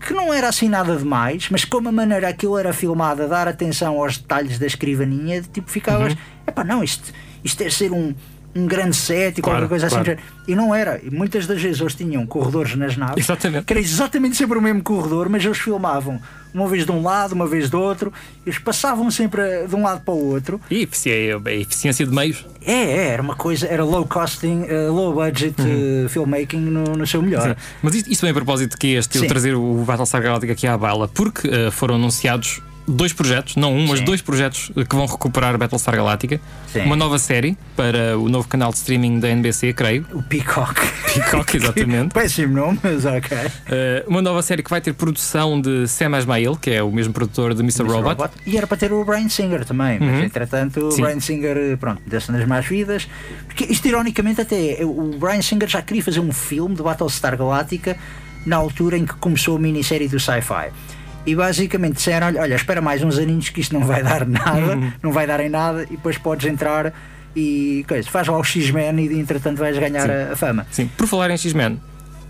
que 0.00 0.14
não 0.14 0.32
era 0.32 0.48
assim 0.48 0.68
nada 0.68 0.96
demais, 0.96 1.48
mas 1.50 1.64
como 1.64 1.88
a 1.88 1.92
maneira 1.92 2.28
aquilo 2.28 2.56
era 2.58 2.72
filmado, 2.72 3.22
a 3.22 3.26
dar 3.26 3.46
atenção 3.46 4.00
aos 4.00 4.16
detalhes 4.16 4.58
da 4.58 4.66
escrivaninha, 4.66 5.42
tipo 5.42 5.70
ficavas, 5.70 6.16
epá, 6.46 6.64
não, 6.64 6.82
isto, 6.82 7.12
isto 7.44 7.58
deve 7.58 7.74
ser 7.74 7.92
um, 7.92 8.14
um 8.54 8.66
grande 8.66 8.96
set 8.96 9.38
e 9.38 9.42
Claro, 9.42 9.58
qualquer 9.60 9.68
coisa 9.68 9.88
claro. 9.88 10.12
assim. 10.12 10.20
E 10.48 10.54
não 10.54 10.74
era. 10.74 11.00
E 11.02 11.10
muitas 11.10 11.46
das 11.46 11.60
vezes 11.62 11.80
eles 11.80 11.94
tinham 11.94 12.26
corredores 12.26 12.74
nas 12.74 12.96
naves, 12.96 13.24
Exatamente. 13.24 13.64
que 13.64 13.72
era 13.72 13.80
exatamente 13.80 14.36
sempre 14.36 14.58
o 14.58 14.62
mesmo 14.62 14.82
corredor, 14.82 15.28
mas 15.28 15.44
eles 15.44 15.58
filmavam 15.58 16.20
uma 16.52 16.68
vez 16.68 16.84
de 16.84 16.90
um 16.90 17.02
lado, 17.02 17.32
uma 17.32 17.46
vez 17.46 17.70
do 17.70 17.80
outro, 17.80 18.12
eles 18.44 18.58
passavam 18.58 19.08
sempre 19.10 19.40
eh, 19.40 19.66
de 19.68 19.76
um 19.76 19.82
lado 19.82 20.00
para 20.00 20.12
o 20.12 20.32
outro. 20.32 20.60
E 20.70 20.80
a 20.80 21.52
eficiência 21.52 22.04
de 22.04 22.12
meios. 22.12 22.44
É, 22.64 22.72
é, 22.72 23.06
era 23.08 23.22
uma 23.22 23.36
coisa, 23.36 23.66
era 23.66 23.84
low 23.84 24.04
costing, 24.04 24.64
eh, 24.68 24.88
low 24.88 25.14
budget 25.14 25.54
eh, 25.60 26.08
filmmaking 26.08 26.58
no, 26.58 26.82
no 26.96 27.06
seu 27.06 27.22
melhor. 27.22 27.48
Uhum. 27.48 27.54
Sim. 27.54 27.60
Mas 27.82 27.94
isto, 27.94 28.10
isto 28.10 28.22
bem 28.22 28.30
a 28.30 28.34
propósito 28.34 28.76
que 28.76 28.94
este 28.94 29.18
eu 29.18 29.26
trazer 29.28 29.54
o 29.54 29.84
Battlestar 29.84 30.20
Galactica 30.22 30.52
aqui 30.52 30.66
à 30.66 30.76
baila, 30.76 31.06
porque 31.06 31.48
eh, 31.48 31.70
foram 31.70 31.94
anunciados 31.94 32.60
dois 32.86 33.12
projetos, 33.12 33.56
não 33.56 33.74
um, 33.74 33.86
mas 33.86 33.98
Sim. 33.98 34.04
dois 34.04 34.20
projetos 34.20 34.70
eh, 34.76 34.84
que 34.84 34.96
vão 34.96 35.06
recuperar 35.06 35.56
Battlestar 35.56 35.94
Galactica. 35.94 36.40
Sim. 36.72 36.82
Uma 36.82 36.96
nova 36.96 37.18
série 37.18 37.56
para 37.76 38.18
o 38.18 38.28
novo 38.28 38.48
canal 38.48 38.70
de 38.70 38.78
streaming 38.78 39.20
da 39.20 39.28
NBC, 39.28 39.72
creio. 39.72 40.06
O 40.12 40.22
Peacock. 40.22 40.80
Peacock, 41.12 41.56
exatamente. 41.56 42.14
Péssimo 42.14 42.54
nome, 42.54 42.78
mas 42.82 43.04
ok. 43.04 43.36
Eh, 43.68 44.04
uma 44.06 44.22
nova 44.22 44.42
série 44.42 44.62
que 44.62 44.70
vai 44.70 44.80
ter 44.80 44.92
produção 44.94 45.60
de 45.60 45.86
Sam 45.88 46.16
Asmail, 46.16 46.56
que 46.56 46.70
é 46.70 46.82
o 46.82 46.90
mesmo 46.90 47.12
produtor 47.12 47.54
de 47.54 47.60
Mr. 47.62 47.84
Robot. 47.84 48.22
Uhum. 48.22 48.28
E 48.46 48.56
era 48.56 48.66
para 48.66 48.76
ter 48.76 48.92
o 48.92 49.04
Brian 49.04 49.28
Singer 49.28 49.64
também, 49.64 49.98
mas 50.00 50.24
entretanto 50.24 50.86
o 50.86 50.92
Sim. 50.92 51.02
Brian 51.02 51.20
Singer, 51.20 51.56
eh, 51.56 51.76
pronto, 51.76 52.02
desse 52.06 52.32
nas 52.32 52.46
más 52.46 52.66
vidas. 52.66 53.08
Porque 53.46 53.64
isto, 53.64 53.86
ironicamente, 53.86 54.40
até 54.40 54.78
o 54.84 55.16
Brian 55.18 55.42
Singer 55.42 55.68
já 55.68 55.82
queria 55.82 56.02
fazer 56.02 56.20
um 56.20 56.32
filme 56.32 56.74
de 56.74 56.82
Battlestar 56.82 57.36
Galactica 57.36 57.96
na 58.46 58.56
altura 58.56 58.96
em 58.96 59.04
que 59.04 59.14
começou 59.14 59.56
a 59.56 59.60
minissérie 59.60 60.08
do 60.08 60.18
sci-fi. 60.18 60.70
E 61.26 61.34
basicamente 61.34 61.94
disseram: 61.96 62.26
olha, 62.28 62.54
espera 62.54 62.80
mais 62.80 63.02
uns 63.02 63.18
aninhos 63.18 63.48
que 63.50 63.60
isto 63.60 63.72
não 63.78 63.84
vai 63.86 64.02
dar 64.02 64.26
nada, 64.28 64.76
Uhum. 64.76 64.92
não 65.02 65.12
vai 65.12 65.26
dar 65.26 65.40
em 65.40 65.48
nada, 65.48 65.84
e 65.84 65.90
depois 65.96 66.16
podes 66.18 66.46
entrar 66.50 66.92
e 67.36 67.84
coisa, 67.88 68.08
faz 68.10 68.26
lá 68.26 68.36
o 68.38 68.42
X-Men 68.42 68.98
e 69.00 69.20
entretanto 69.20 69.58
vais 69.58 69.78
ganhar 69.78 70.10
a, 70.10 70.32
a 70.32 70.36
fama. 70.36 70.66
Sim, 70.70 70.90
por 70.96 71.06
falar 71.06 71.30
em 71.30 71.36
X-Men, 71.36 71.80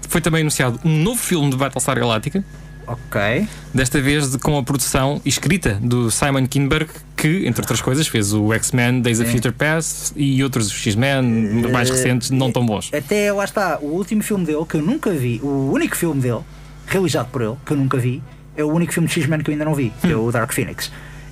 foi 0.08 0.20
também 0.20 0.40
anunciado 0.42 0.78
um 0.84 1.02
novo 1.02 1.20
filme 1.20 1.50
de 1.50 1.56
Battlestar 1.56 1.98
Galactica. 1.98 2.44
Ok. 2.86 3.46
Desta 3.72 4.00
vez 4.00 4.34
com 4.36 4.58
a 4.58 4.62
produção 4.64 5.20
e 5.24 5.28
escrita 5.28 5.78
do 5.80 6.10
Simon 6.10 6.44
Kinberg, 6.48 6.90
que, 7.16 7.46
entre 7.46 7.60
outras 7.62 7.80
coisas, 7.80 8.08
fez 8.08 8.32
o 8.32 8.52
X-Men, 8.52 9.00
Days 9.00 9.20
of 9.20 9.30
Sim. 9.30 9.36
Future 9.36 9.54
Past 9.54 10.12
e 10.16 10.42
outros 10.42 10.70
X-Men 10.72 11.22
mais 11.70 11.88
Eh, 11.88 11.92
recentes, 11.92 12.30
não 12.30 12.50
tão 12.50 12.66
bons. 12.66 12.90
Até 12.92 13.32
lá 13.32 13.44
está, 13.44 13.78
o 13.80 13.86
último 13.86 14.22
filme 14.24 14.44
dele 14.44 14.64
que 14.68 14.74
eu 14.74 14.82
nunca 14.82 15.10
vi, 15.12 15.38
o 15.42 15.70
único 15.72 15.96
filme 15.96 16.20
dele, 16.20 16.40
realizado 16.86 17.28
por 17.30 17.42
ele, 17.42 17.54
que 17.64 17.72
eu 17.72 17.76
nunca 17.76 17.96
vi, 17.96 18.20
é 18.60 18.64
o 18.64 18.68
único 18.72 18.92
filme 18.92 19.08
de 19.08 19.14
X-Men 19.20 19.40
que 19.40 19.50
eu 19.50 19.52
ainda 19.52 19.64
não 19.64 19.74
vi, 19.74 19.92
que 20.00 20.12
é 20.12 20.16
o 20.16 20.30
Dark 20.30 20.52
Phoenix. 20.52 20.90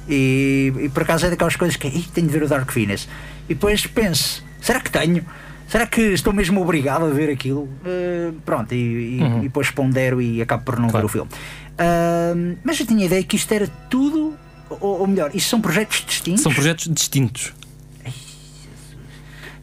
E, 0.08 0.72
e 0.80 0.88
por 0.88 1.02
acaso 1.02 1.26
é 1.26 1.30
daquelas 1.30 1.54
coisas 1.56 1.76
que 1.76 1.86
"Ih, 1.86 2.06
tenho 2.14 2.26
de 2.26 2.32
ver 2.32 2.42
o 2.42 2.48
Dark 2.48 2.70
Phoenix. 2.72 3.08
E 3.48 3.54
depois 3.54 3.86
penso, 3.86 4.44
será 4.60 4.80
que 4.80 4.90
tenho? 4.90 5.24
Será 5.68 5.86
que 5.86 6.00
estou 6.00 6.32
mesmo 6.32 6.62
obrigado 6.62 7.04
a 7.04 7.10
ver 7.10 7.30
aquilo? 7.30 7.68
Eh, 7.84 8.32
pronto, 8.44 8.72
e, 8.74 9.20
e, 9.20 9.20
e 9.20 9.40
depois 9.42 9.70
pondero 9.70 10.20
e 10.22 10.40
acabo 10.40 10.62
por 10.64 10.78
não 10.80 10.88
Claro. 10.88 11.06
ver 11.06 11.10
o 11.10 11.12
filme. 11.12 11.30
Ah, 11.76 12.32
mas 12.64 12.80
eu 12.80 12.86
tinha 12.86 13.02
a 13.02 13.04
ideia 13.06 13.22
que 13.22 13.36
isto 13.36 13.52
era 13.52 13.68
tudo, 13.90 14.34
ou, 14.70 15.00
ou 15.00 15.06
melhor, 15.06 15.30
isto 15.34 15.50
são 15.50 15.60
projetos 15.60 16.04
distintos. 16.06 16.42
São 16.42 16.52
projetos 16.52 16.88
distintos. 16.90 17.52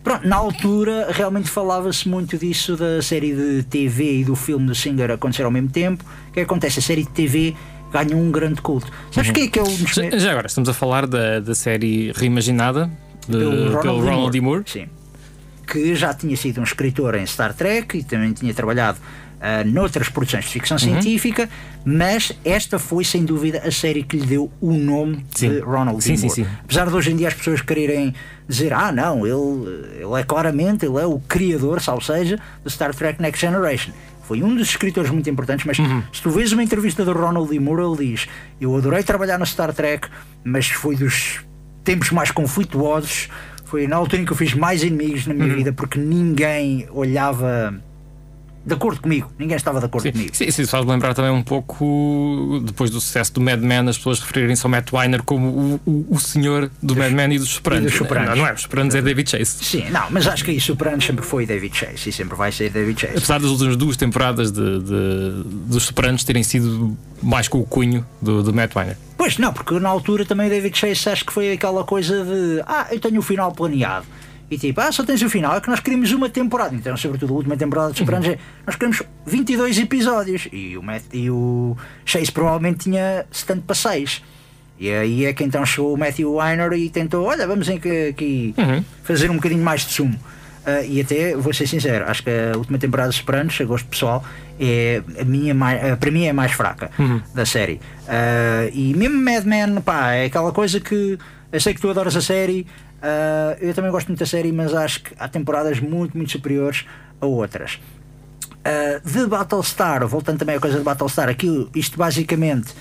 Pronto, 0.05 0.27
na 0.27 0.35
altura 0.35 1.07
realmente 1.11 1.49
falava-se 1.49 2.07
muito 2.07 2.37
disso 2.37 2.77
da 2.77 3.01
série 3.01 3.33
de 3.33 3.63
TV 3.63 4.19
e 4.19 4.23
do 4.23 4.35
filme 4.35 4.67
do 4.67 4.75
Singer 4.75 5.09
acontecer 5.09 5.41
ao 5.41 5.49
mesmo 5.49 5.69
tempo. 5.69 6.05
O 6.29 6.31
que 6.31 6.41
acontece? 6.41 6.77
A 6.77 6.81
série 6.83 7.01
de 7.01 7.09
TV 7.09 7.55
ganha 7.91 8.15
um 8.15 8.29
grande 8.31 8.61
culto. 8.61 8.85
Sabes 9.11 9.31
quem 9.31 9.45
é 9.45 9.47
que 9.47 9.57
é 9.57 9.63
o 9.63 9.65
Já, 9.65 10.15
já 10.19 10.31
agora, 10.31 10.45
estamos 10.45 10.69
a 10.69 10.75
falar 10.75 11.07
da, 11.07 11.39
da 11.39 11.55
série 11.55 12.11
reimaginada 12.15 12.87
de, 13.27 13.35
pelo 13.39 13.81
pelo 13.81 13.99
Ronald 13.99 14.31
D. 14.31 14.39
Moore. 14.39 14.63
Sim. 14.67 14.85
Que 15.65 15.95
já 15.95 16.13
tinha 16.13 16.37
sido 16.37 16.61
um 16.61 16.63
escritor 16.63 17.15
em 17.15 17.25
Star 17.25 17.55
Trek 17.55 17.97
e 17.97 18.03
também 18.03 18.31
tinha 18.31 18.53
trabalhado 18.53 18.99
ah, 19.47 19.63
noutras 19.63 20.09
produções 20.09 20.45
de 20.45 20.49
ficção 20.51 20.75
Uhum. 20.77 20.83
científica, 21.01 21.47
mas 21.85 22.31
esta 22.43 22.79
foi 22.79 23.03
sem 23.03 23.23
dúvida 23.23 23.61
a 23.63 23.69
série 23.71 24.01
que 24.01 24.17
lhe 24.17 24.25
deu 24.25 24.51
o 24.59 24.73
nome 24.73 25.23
Sim. 25.35 25.49
de 25.49 25.59
Ronald 25.59 26.03
Sim, 26.03 26.13
Moore. 26.17 26.29
sim. 26.29 26.47
Apesar 26.63 26.87
de 26.87 26.95
hoje 26.95 27.11
em 27.11 27.15
dia 27.15 27.27
as 27.27 27.33
pessoas 27.35 27.61
quererem 27.61 28.13
dizer, 28.49 28.73
ah 28.73 28.91
não, 28.91 29.19
ele, 29.25 30.01
ele 30.01 30.19
é 30.19 30.23
claramente 30.23 30.85
ele 30.85 30.97
é 30.99 31.05
o 31.05 31.19
criador, 31.19 31.79
salvo 31.81 32.01
seja, 32.03 32.39
do 32.63 32.69
Star 32.69 32.93
Trek 32.95 33.21
Next 33.21 33.39
Generation. 33.39 33.91
Foi 34.23 34.41
um 34.41 34.55
dos 34.55 34.69
escritores 34.69 35.11
muito 35.11 35.29
importantes, 35.29 35.63
mas 35.67 35.77
Uhum. 35.77 36.01
se 36.11 36.19
tu 36.23 36.31
vês 36.31 36.51
uma 36.51 36.63
entrevista 36.63 37.05
do 37.05 37.13
Ronald 37.13 37.47
D. 37.47 37.59
Moore, 37.59 37.83
ele 37.83 38.11
diz: 38.11 38.27
Eu 38.59 38.75
adorei 38.75 39.03
trabalhar 39.03 39.37
no 39.37 39.45
Star 39.45 39.71
Trek, 39.71 40.07
mas 40.43 40.65
foi 40.67 40.95
dos 40.95 41.41
tempos 41.83 42.09
mais 42.09 42.31
conflituosos. 42.31 43.29
Foi 43.65 43.85
na 43.87 43.95
altura 43.97 44.23
em 44.23 44.25
que 44.25 44.31
eu 44.31 44.35
fiz 44.37 44.55
mais 44.55 44.81
inimigos 44.83 45.27
na 45.27 45.33
minha 45.35 45.49
Uhum. 45.49 45.55
vida 45.55 45.71
porque 45.73 45.99
ninguém 45.99 46.87
olhava 46.91 47.79
de 48.65 48.73
acordo 48.73 48.99
comigo, 49.01 49.31
ninguém 49.37 49.55
estava 49.55 49.79
de 49.79 49.85
acordo 49.85 50.03
Sim, 50.03 50.11
comigo. 50.11 50.31
sim, 50.35 50.45
isso 50.45 50.65
faz 50.67 50.83
lembrar 50.85 51.13
também 51.13 51.29
um 51.31 51.43
pouco, 51.43 52.61
depois 52.65 52.89
do 52.89 52.99
sucesso 52.99 53.33
do 53.33 53.41
Mad 53.41 53.59
Men, 53.61 53.87
as 53.89 53.97
pessoas 53.97 54.19
referirem-se 54.19 54.65
ao 54.65 54.69
Matt 54.71 54.91
Weiner 54.91 55.21
como 55.23 55.47
o, 55.85 55.89
o, 55.89 56.07
o 56.15 56.19
senhor 56.19 56.69
do 56.81 56.95
Mad 56.95 57.11
Men 57.11 57.33
e 57.33 57.39
dos 57.39 57.49
Sopranos. 57.49 57.83
e 57.83 57.89
dos 57.89 57.97
Sopranos. 57.97 58.29
Não, 58.31 58.37
não 58.37 58.47
é, 58.47 58.53
os 58.53 58.61
Sopranos 58.61 58.95
é 58.95 59.01
David 59.01 59.29
Chase. 59.29 59.63
Sim, 59.63 59.89
não, 59.91 60.03
mas 60.09 60.27
acho 60.27 60.43
que 60.43 60.51
isso 60.51 60.67
Sopranos 60.67 61.05
sempre 61.05 61.23
foi 61.25 61.45
David 61.45 61.75
Chase 61.77 62.09
e 62.09 62.11
sempre 62.11 62.35
vai 62.35 62.51
ser 62.51 62.69
David 62.71 62.99
Chase. 62.99 63.17
Apesar 63.17 63.39
das 63.39 63.49
últimas 63.51 63.75
duas 63.77 63.95
temporadas 63.97 64.51
de, 64.51 64.79
de- 64.79 65.43
dos 65.67 65.83
Sopranos 65.83 66.23
terem 66.23 66.43
sido 66.43 66.97
mais 67.21 67.47
com 67.47 67.59
o 67.59 67.65
cunho 67.65 68.05
do, 68.21 68.41
do 68.43 68.53
Matt 68.53 68.75
Weiner. 68.75 68.97
Pois 69.17 69.37
não, 69.37 69.53
porque 69.53 69.79
na 69.79 69.89
altura 69.89 70.25
também 70.25 70.47
o 70.47 70.49
David 70.49 70.77
Chase 70.77 71.07
acho 71.09 71.25
que 71.25 71.31
foi 71.31 71.53
aquela 71.53 71.83
coisa 71.83 72.23
de 72.23 72.61
ah, 72.67 72.87
eu 72.91 72.99
tenho 72.99 73.19
o 73.19 73.21
final 73.21 73.51
planeado. 73.51 74.05
E 74.49 74.57
tipo, 74.57 74.79
ah, 74.79 74.91
só 74.91 75.03
tens 75.03 75.21
o 75.21 75.29
final, 75.29 75.57
é 75.57 75.61
que 75.61 75.69
nós 75.69 75.79
queríamos 75.79 76.11
uma 76.11 76.29
temporada. 76.29 76.75
Então, 76.75 76.95
sobretudo 76.95 77.33
a 77.33 77.37
última 77.37 77.57
temporada 77.57 77.91
de 77.91 77.99
Sopranos, 77.99 78.27
é, 78.27 78.37
nós 78.65 78.75
queremos 78.75 79.01
22 79.25 79.79
episódios. 79.79 80.47
E 80.51 80.77
o, 80.77 80.83
Matt, 80.83 81.03
e 81.11 81.29
o 81.31 81.75
Chase 82.05 82.31
provavelmente 82.31 82.83
tinha 82.83 83.25
70 83.31 83.63
para 83.65 83.75
6. 83.75 84.21
E 84.79 84.91
aí 84.91 85.25
é 85.25 85.33
que 85.33 85.43
então 85.43 85.65
chegou 85.65 85.93
o 85.93 85.97
Matthew 85.97 86.35
Weiner 86.35 86.73
e 86.73 86.89
tentou, 86.89 87.25
olha, 87.25 87.47
vamos 87.47 87.67
aqui, 87.69 88.09
aqui 88.09 88.55
fazer 89.03 89.31
um 89.31 89.35
bocadinho 89.35 89.63
mais 89.63 89.85
de 89.85 89.93
sumo. 89.93 90.19
Ah, 90.65 90.81
e 90.81 90.99
até, 90.99 91.35
vou 91.35 91.53
ser 91.53 91.67
sincero, 91.67 92.05
acho 92.09 92.23
que 92.23 92.29
a 92.29 92.57
última 92.57 92.77
temporada 92.79 93.09
de 93.09 93.15
Sopranos, 93.15 93.59
a 93.61 93.63
gosto 93.63 93.87
pessoal, 93.87 94.23
é 94.59 95.01
a 95.21 95.23
minha 95.23 95.53
mais, 95.53 95.83
ah, 95.83 95.95
para 95.95 96.09
mim 96.09 96.25
é 96.25 96.31
a 96.31 96.33
mais 96.33 96.51
fraca 96.51 96.89
da 97.33 97.45
série. 97.45 97.79
Ah, 98.07 98.67
e 98.73 98.93
mesmo 98.95 99.17
Mad 99.17 99.45
Men, 99.45 99.81
pá, 99.81 100.13
é 100.13 100.25
aquela 100.25 100.51
coisa 100.51 100.79
que 100.79 101.19
eu 101.51 101.61
sei 101.61 101.73
que 101.73 101.79
tu 101.79 101.89
adoras 101.89 102.15
a 102.15 102.21
série, 102.21 102.65
ah, 103.05 103.55
eu 103.61 103.71
também 103.73 103.91
gosto 103.91 104.07
muito 104.07 104.19
da 104.19 104.25
série, 104.25 104.51
mas 104.51 104.73
acho 104.73 105.03
que 105.03 105.13
há 105.19 105.27
temporadas 105.27 105.79
muito, 105.79 106.17
muito 106.17 106.31
superiores 106.31 106.85
a 107.21 107.25
outras. 107.27 107.79
Uh, 108.65 109.07
de 109.07 109.27
Battlestar, 109.27 110.07
voltando 110.07 110.39
também 110.39 110.55
à 110.55 110.59
coisa 110.59 110.79
de 110.79 110.83
Battlestar, 110.83 111.29
aquilo, 111.29 111.69
isto 111.75 111.99
basicamente 111.99 112.73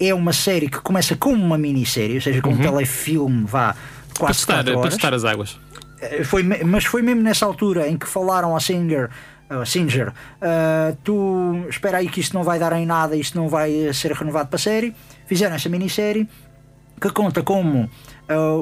é 0.00 0.14
uma 0.14 0.32
série 0.32 0.66
que 0.70 0.78
começa 0.80 1.14
como 1.14 1.44
uma 1.44 1.58
minissérie, 1.58 2.14
ou 2.14 2.22
seja, 2.22 2.40
como 2.40 2.56
um 2.56 2.58
telefilme, 2.58 3.44
vá, 3.44 3.74
Para 4.14 4.18
quase 4.18 4.38
testar, 4.38 4.54
4 4.54 4.72
para 4.72 4.80
horas. 4.80 4.94
testar 4.94 5.14
as 5.14 5.24
águas. 5.26 5.60
Eh, 6.00 6.24
Foi, 6.24 6.42
mas 6.42 6.86
foi 6.86 7.02
mesmo 7.02 7.20
nessa 7.20 7.44
altura 7.44 7.86
em 7.86 7.98
que 7.98 8.06
falaram 8.06 8.56
a 8.56 8.60
Singer, 8.60 9.10
a 9.50 9.66
Singer 9.66 10.08
uh, 10.08 10.96
tu 11.04 11.66
espera 11.68 11.98
aí 11.98 12.08
que 12.08 12.20
isto 12.20 12.32
não 12.32 12.42
vai 12.42 12.58
dar 12.58 12.72
em 12.72 12.86
nada, 12.86 13.14
isto 13.14 13.36
não 13.36 13.46
vai 13.46 13.92
ser 13.92 14.12
renovado 14.12 14.48
para 14.48 14.56
a 14.56 14.58
série. 14.58 14.94
fizeram 15.26 15.54
essa 15.54 15.68
minissérie 15.68 16.26
que 16.98 17.10
conta 17.10 17.42
como 17.42 17.82
uh, 17.84 17.90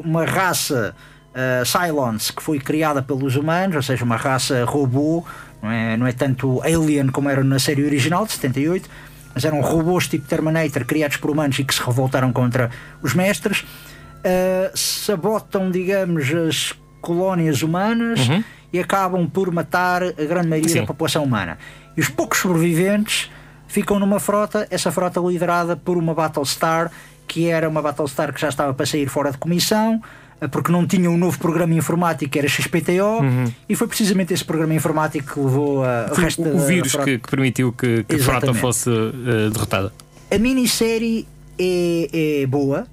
uma 0.03 0.25
raça 0.25 0.95
uh, 1.31 1.65
Cylons 1.65 2.31
que 2.31 2.43
foi 2.43 2.59
criada 2.59 3.03
pelos 3.03 3.37
humanos, 3.37 3.77
ou 3.77 3.83
seja, 3.83 4.05
uma 4.05 4.17
raça 4.17 4.65
robô, 4.65 5.25
não 5.63 5.71
é, 5.71 5.97
não 5.97 6.07
é 6.07 6.13
tanto 6.13 6.61
alien 6.63 7.09
como 7.09 7.29
era 7.29 7.43
na 7.43 7.59
série 7.59 7.85
original 7.85 8.25
de 8.27 8.33
78, 8.33 8.89
mas 9.35 9.45
eram 9.45 9.61
robôs 9.61 10.09
tipo 10.09 10.27
Terminator 10.27 10.85
criados 10.85 11.17
por 11.17 11.31
humanos 11.31 11.59
e 11.59 11.65
que 11.65 11.75
se 11.75 11.83
revoltaram 11.83 12.33
contra 12.33 12.71
os 13.03 13.15
mestres. 13.15 13.61
Uh, 13.61 14.71
sabotam, 14.77 15.71
digamos, 15.71 16.33
as 16.35 16.75
colónias 17.01 17.63
humanas 17.63 18.29
Uhum. 18.29 18.43
e 18.73 18.81
acabam 18.81 19.27
por 19.29 19.51
matar 19.53 20.03
a 20.03 20.13
grande 20.13 20.49
maioria 20.49 20.69
Sim. 20.69 20.81
da 20.81 20.87
população 20.87 21.23
humana. 21.25 21.57
E 21.97 22.01
os 22.01 22.09
poucos 22.09 22.39
sobreviventes 22.39 23.31
ficam 23.69 23.99
numa 23.99 24.19
frota, 24.19 24.67
essa 24.71 24.91
frota 24.91 25.21
liderada 25.21 25.77
por 25.77 25.97
uma 25.97 26.15
Battlestar, 26.15 26.91
que 27.29 27.47
era 27.49 27.69
uma 27.69 27.81
Battlestar 27.83 28.33
que 28.33 28.41
já 28.41 28.49
estava 28.49 28.73
para 28.75 28.87
sair 28.87 29.07
fora 29.09 29.31
de 29.31 29.39
comissão, 29.39 30.03
eh, 30.41 30.49
porque 30.49 30.73
não 30.73 30.87
tinha 30.87 31.11
um 31.11 31.17
novo 31.19 31.39
programa 31.39 31.75
informático 31.75 32.31
que 32.33 32.39
era 32.39 32.49
XPTO, 32.49 33.21
e 33.69 33.77
foi 33.77 33.87
precisamente 33.87 34.33
esse 34.33 34.45
programa 34.45 34.75
informático 34.75 35.35
que 35.35 35.39
levou 35.41 35.85
a, 35.85 36.09
o 36.11 36.15
Foi 36.15 36.25
resto 36.25 36.43
o, 36.43 36.57
o 36.57 36.67
vírus 36.67 36.93
da 36.93 37.05
que, 37.05 37.19
que 37.19 37.29
permitiu 37.31 37.73
que, 37.73 38.03
que 38.05 38.17
a 38.17 38.19
frota 38.19 38.55
fosse 38.55 38.91
eh, 38.91 39.51
derrotada. 39.53 39.93
A 40.31 40.39
minissérie 40.39 41.27
é, 41.59 42.43
é 42.43 42.47
boa, 42.47 42.87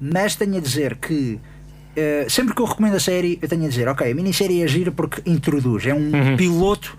mas 0.00 0.34
tenho 0.34 0.56
a 0.56 0.60
dizer 0.60 0.96
que 0.96 1.38
eh, 1.96 2.26
sempre 2.28 2.54
que 2.54 2.60
eu 2.62 2.66
recomendo 2.66 2.94
a 2.96 3.00
série, 3.00 3.38
eu 3.40 3.48
tenho 3.48 3.64
a 3.64 3.68
dizer, 3.68 3.88
ok, 3.88 4.10
a 4.10 4.14
minissérie 4.14 4.62
é 4.62 4.66
gira 4.66 4.90
porque 4.92 5.22
introduz, 5.28 5.86
é 5.86 5.94
um 5.94 6.10
Uhum. 6.12 6.36
piloto 6.36 6.96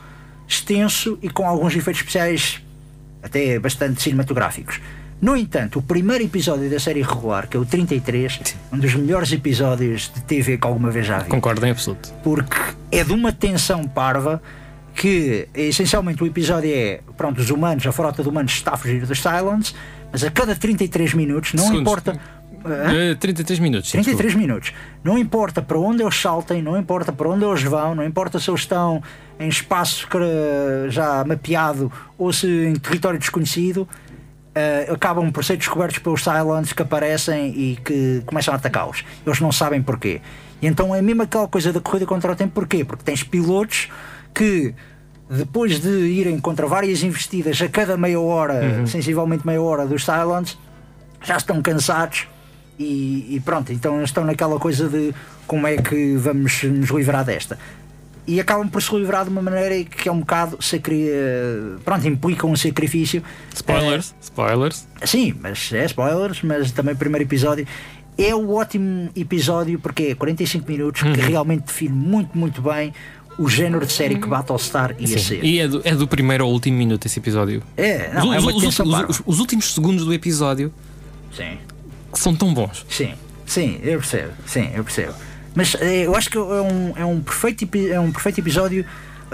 extenso 0.48 1.18
e 1.22 1.30
com 1.30 1.46
alguns 1.48 1.76
efeitos 1.76 2.02
especiais 2.02 2.62
até 3.22 3.60
bastante 3.60 4.02
cinematográficos. 4.02 4.80
No 5.20 5.36
entanto, 5.36 5.80
o 5.80 5.82
primeiro 5.82 6.24
episódio 6.24 6.70
da 6.70 6.80
série 6.80 7.02
regular, 7.02 7.48
que 7.48 7.58
é 7.58 7.60
o 7.60 7.66
33, 7.66 8.40
um 8.72 8.78
dos 8.78 8.94
melhores 8.94 9.32
episódios 9.32 10.12
de 10.14 10.22
TV 10.22 10.58
que 10.58 10.68
alguma 10.68 10.92
vez 10.92 11.08
já 11.08 11.20
vi 11.20 11.30
Concordo 11.30 11.66
em 11.66 11.72
absoluto. 11.72 12.14
porque 12.24 12.56
é 12.92 13.04
de 13.04 13.14
uma 13.14 13.32
tensão 13.32 13.88
parva 13.88 14.42
que 14.94 15.48
essencialmente 15.56 16.24
o 16.24 16.28
episódio 16.28 16.72
é 16.72 17.02
pronto, 17.16 17.40
os 17.40 17.50
humanos, 17.50 17.86
a 17.88 17.92
frota 17.92 18.22
de 18.22 18.30
humanos 18.30 18.52
está 18.54 18.74
a 18.74 18.78
fugir 18.78 19.06
dos 19.06 19.20
Silence, 19.22 19.74
mas 20.12 20.24
a 20.24 20.30
cada 20.32 20.56
33 20.56 21.14
minutos, 21.16 21.54
não 21.54 21.64
Segundos. 21.64 21.82
importa. 21.82 22.20
Hã? 22.66 23.12
Eh, 23.12 23.16
33 23.16 23.60
minutos. 23.60 23.90
sim, 23.90 24.02
33 24.02 24.36
minutos. 24.36 24.74
Não 25.04 25.18
importa 25.18 25.62
para 25.62 25.78
onde 25.80 26.02
eles 26.04 26.16
saltem, 26.20 26.62
não 26.62 26.78
importa 26.78 27.12
para 27.14 27.30
onde 27.30 27.44
eles 27.46 27.64
vão, 27.64 27.96
não 27.96 28.04
importa 28.04 28.40
se 28.40 28.50
eles 28.50 28.62
estão 28.62 29.02
em 29.40 29.48
espaço 29.48 30.08
já 30.90 31.24
mapeado 31.24 31.92
ou 32.18 32.34
se 32.34 32.48
em 32.48 32.76
território 32.76 33.20
desconhecido, 33.20 33.88
eh, 34.58 34.88
acabam 34.92 35.32
por 35.32 35.46
ser 35.46 35.56
descobertos 35.56 36.00
pelos 36.00 36.24
Silence 36.24 36.74
que 36.74 36.82
aparecem 36.82 37.50
e 37.50 37.76
que 37.76 38.24
começam 38.26 38.52
a 38.52 38.58
atacá-los. 38.58 39.06
Eles 39.24 39.40
não 39.40 39.52
sabem 39.52 39.84
porquê. 39.84 40.20
E 40.60 40.66
então 40.66 40.96
é 40.96 41.00
mesmo 41.00 41.22
aquela 41.22 41.48
coisa 41.48 41.72
da 41.72 41.80
corrida 41.80 42.08
contra 42.08 42.32
o 42.32 42.36
tempo, 42.36 42.54
porquê? 42.56 42.84
Porque 42.84 43.04
tens 43.04 43.22
pilotos 43.22 43.88
que 44.34 44.74
depois 45.30 45.80
de 45.80 45.90
irem 45.90 46.40
contra 46.40 46.66
várias 46.66 47.04
investidas 47.04 47.62
a 47.62 47.68
cada 47.68 47.96
meia 47.98 48.20
hora, 48.20 48.88
sensivelmente 48.88 49.46
meia 49.46 49.62
hora 49.62 49.86
dos 49.86 50.04
Silence, 50.04 50.58
já 51.22 51.38
estão 51.38 51.62
cansados 51.62 52.28
e, 52.80 53.36
e 53.36 53.40
pronto, 53.40 53.72
então 53.72 54.02
estão 54.04 54.26
naquela 54.26 54.58
coisa 54.58 54.90
de 54.90 55.14
como 55.46 55.68
é 55.68 55.78
que 55.78 56.16
vamos 56.16 56.64
nos 56.64 56.90
livrar 56.90 57.24
desta. 57.24 57.60
E 58.28 58.40
acabam 58.42 58.68
por 58.68 58.82
se 58.84 58.94
livrar 58.94 59.24
de 59.24 59.30
uma 59.30 59.42
maneira 59.42 59.84
que 59.86 60.10
é 60.10 60.12
um 60.12 60.20
bocado 60.20 60.58
sacri... 60.62 61.08
eh, 61.10 61.78
pronto, 61.86 62.06
implica 62.08 62.46
um 62.46 62.56
sacrifício. 62.58 63.24
Spoilers, 63.56 64.14
spoilers. 64.22 64.86
Eh, 65.00 65.08
sim, 65.08 65.34
mas 65.42 65.72
é 65.72 65.86
spoilers, 65.86 66.42
mas 66.44 66.72
também 66.72 66.94
o 66.94 66.98
primeiro 66.98 67.24
episódio. 67.24 67.66
É 68.18 68.36
um 68.36 68.52
ótimo 68.54 69.10
episódio 69.16 69.80
porque 69.80 70.04
é 70.04 70.16
45 70.16 70.70
minutos 70.70 71.02
que 71.04 71.22
realmente 71.22 71.66
define 71.68 71.94
muito, 71.96 72.38
muito 72.38 72.62
bem 72.62 72.94
o 73.40 73.48
género 73.48 73.86
de 73.86 73.94
série 73.94 74.16
que 74.20 74.28
Battlestar 74.28 74.96
ia 75.00 75.08
Sim. 75.08 75.18
ser. 75.20 75.44
E 75.46 75.60
é 75.60 75.68
do, 75.68 75.82
é 75.86 75.96
do 75.96 76.08
primeiro 76.08 76.44
ao 76.44 76.50
último 76.52 76.76
minuto 76.78 77.06
esse 77.06 77.20
episódio. 77.20 77.62
É, 77.78 78.12
não, 78.14 78.30
os, 78.30 78.36
é 78.36 78.40
uma 78.40 78.52
os- 78.56 78.64
os- 78.64 78.80
os- 78.80 79.22
os 79.26 79.40
últimos 79.40 79.74
segundos 79.74 80.04
do 80.04 80.12
episódio 80.14 80.74
Sim. 81.32 81.58
são 82.14 82.36
tão 82.36 82.54
bons. 82.54 82.86
Sim, 82.90 83.14
sim, 83.46 83.80
eu 83.84 84.00
percebo, 84.00 84.32
sim, 84.48 84.70
eu 84.74 84.84
percebo. 84.84 85.14
Mas 85.58 85.76
eh, 85.82 86.06
eu 86.06 86.16
acho 86.16 86.30
que 86.30 86.38
é 86.38 86.42
um, 86.42 86.94
é 86.96 87.04
um, 87.04 87.20
perfeito, 87.20 87.68
é 87.92 88.00
um 88.00 88.12
perfeito 88.12 88.40
episódio, 88.40 88.86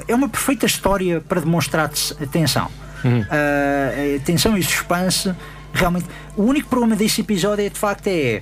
é 0.08 0.16
uma 0.16 0.30
perfeita 0.30 0.66
história 0.66 1.20
para 1.20 1.42
demonstrar 1.42 1.92
atenção. 2.22 2.72
Ah, 3.30 4.16
atenção 4.22 4.58
e 4.58 4.64
suspense, 4.64 5.36
realmente. 5.74 6.06
O 6.38 6.44
único 6.44 6.70
problema 6.70 6.96
desse 6.96 7.20
episódio 7.20 7.66
é 7.66 7.70
de 7.70 7.78
facto 7.78 8.08
é. 8.08 8.42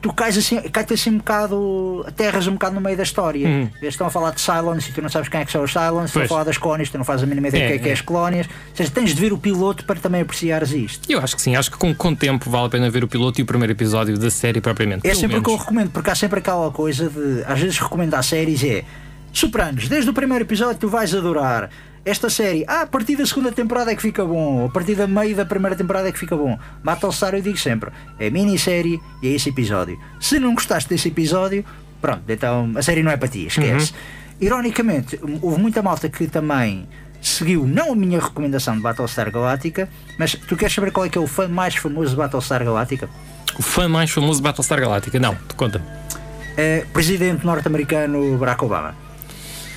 Tu 0.00 0.10
cais 0.14 0.38
assim, 0.38 0.60
cai-te 0.70 0.94
assim 0.94 1.10
um 1.10 1.18
bocado, 1.18 2.04
aterras 2.08 2.46
um 2.46 2.52
bocado 2.52 2.74
no 2.74 2.80
meio 2.80 2.96
da 2.96 3.02
história. 3.02 3.46
Eles 3.46 3.94
estão 3.94 4.06
a 4.06 4.10
falar 4.10 4.30
de 4.30 4.40
Silence 4.40 4.88
e 4.90 4.92
tu 4.94 5.02
não 5.02 5.10
sabes 5.10 5.28
quem 5.28 5.40
é 5.40 5.44
que 5.44 5.52
são 5.52 5.62
os 5.62 5.70
Silence, 5.70 6.06
estão 6.06 6.22
a 6.22 6.28
falar 6.28 6.44
das 6.44 6.56
colónias, 6.56 6.88
tu 6.88 6.96
não 6.96 7.04
fazes 7.04 7.24
a 7.24 7.26
mínima 7.26 7.48
ideia 7.48 7.64
É, 7.64 7.66
do 7.66 7.70
que 7.72 7.74
é 7.74 7.78
que 7.78 7.88
é 7.88 7.90
é. 7.90 7.92
as 7.94 8.00
colónias. 8.00 8.46
Ou 8.46 8.76
seja, 8.76 8.90
tens 8.90 9.14
de 9.14 9.20
ver 9.20 9.32
o 9.32 9.36
piloto 9.38 9.84
para 9.84 9.96
também 10.00 10.22
apreciares 10.22 10.72
isto. 10.72 11.10
Eu 11.10 11.20
acho 11.20 11.36
que 11.36 11.42
sim, 11.42 11.54
acho 11.54 11.70
que 11.70 11.76
com, 11.76 11.94
com 11.94 12.14
tempo 12.14 12.48
vale 12.48 12.66
a 12.66 12.70
pena 12.70 12.88
ver 12.88 13.04
o 13.04 13.08
piloto 13.08 13.40
e 13.40 13.42
o 13.42 13.46
primeiro 13.46 13.72
episódio 13.72 14.18
da 14.18 14.30
série 14.30 14.60
propriamente. 14.60 15.06
É 15.06 15.14
sempre 15.14 15.36
o 15.36 15.42
que 15.42 15.50
eu 15.50 15.56
recomendo, 15.56 15.90
porque 15.90 16.08
há 16.08 16.14
sempre 16.14 16.38
aquela 16.38 16.70
coisa 16.70 17.10
de, 17.10 17.44
às 17.46 17.60
vezes, 17.60 17.78
recomendar 17.78 18.24
séries 18.24 18.64
é 18.64 18.84
Sopranos, 19.32 19.86
desde 19.88 20.10
o 20.10 20.12
primeiro 20.12 20.44
episódio 20.44 20.76
tu 20.80 20.88
vais 20.88 21.14
adorar. 21.14 21.70
Esta 22.04 22.30
série, 22.30 22.64
ah, 22.66 22.82
a 22.82 22.86
partir 22.86 23.16
da 23.16 23.26
segunda 23.26 23.52
temporada 23.52 23.92
é 23.92 23.94
que 23.94 24.00
fica 24.00 24.24
bom, 24.24 24.64
a 24.64 24.68
partir 24.70 24.94
da 24.94 25.06
meio 25.06 25.36
da 25.36 25.44
primeira 25.44 25.76
temporada 25.76 26.08
é 26.08 26.12
que 26.12 26.18
fica 26.18 26.34
bom. 26.34 26.58
Battlestar 26.82 27.34
eu 27.34 27.42
digo 27.42 27.58
sempre, 27.58 27.90
é 28.18 28.30
minissérie 28.30 28.98
e 29.22 29.28
é 29.28 29.32
esse 29.32 29.50
episódio. 29.50 29.98
Se 30.18 30.38
não 30.38 30.54
gostaste 30.54 30.88
desse 30.88 31.08
episódio, 31.08 31.64
pronto, 32.00 32.22
então 32.26 32.72
a 32.74 32.82
série 32.82 33.02
não 33.02 33.12
é 33.12 33.16
para 33.18 33.28
ti, 33.28 33.46
esquece. 33.46 33.92
Ironicamente, 34.40 35.20
houve 35.42 35.60
muita 35.60 35.82
malta 35.82 36.08
que 36.08 36.26
também 36.26 36.88
seguiu 37.20 37.66
não 37.66 37.92
a 37.92 37.94
minha 37.96 38.18
recomendação 38.18 38.74
de 38.74 38.80
Battlestar 38.80 39.30
Galáctica, 39.30 39.86
mas 40.18 40.32
tu 40.34 40.56
queres 40.56 40.74
saber 40.74 40.90
qual 40.90 41.04
é 41.04 41.10
que 41.10 41.18
é 41.18 41.20
o 41.20 41.26
fã 41.26 41.46
mais 41.48 41.76
famoso 41.76 42.12
de 42.12 42.16
Battlestar 42.16 42.64
Galáctica? 42.64 43.10
O 43.58 43.62
fã 43.62 43.86
mais 43.88 44.10
famoso 44.10 44.38
de 44.38 44.44
Battlestar 44.44 44.80
Galáctica. 44.80 45.18
Não, 45.20 45.36
conta-me. 45.54 45.84
é 46.56 46.86
presidente 46.94 47.44
norte-americano 47.44 48.38
Barack 48.38 48.64
Obama. 48.64 49.09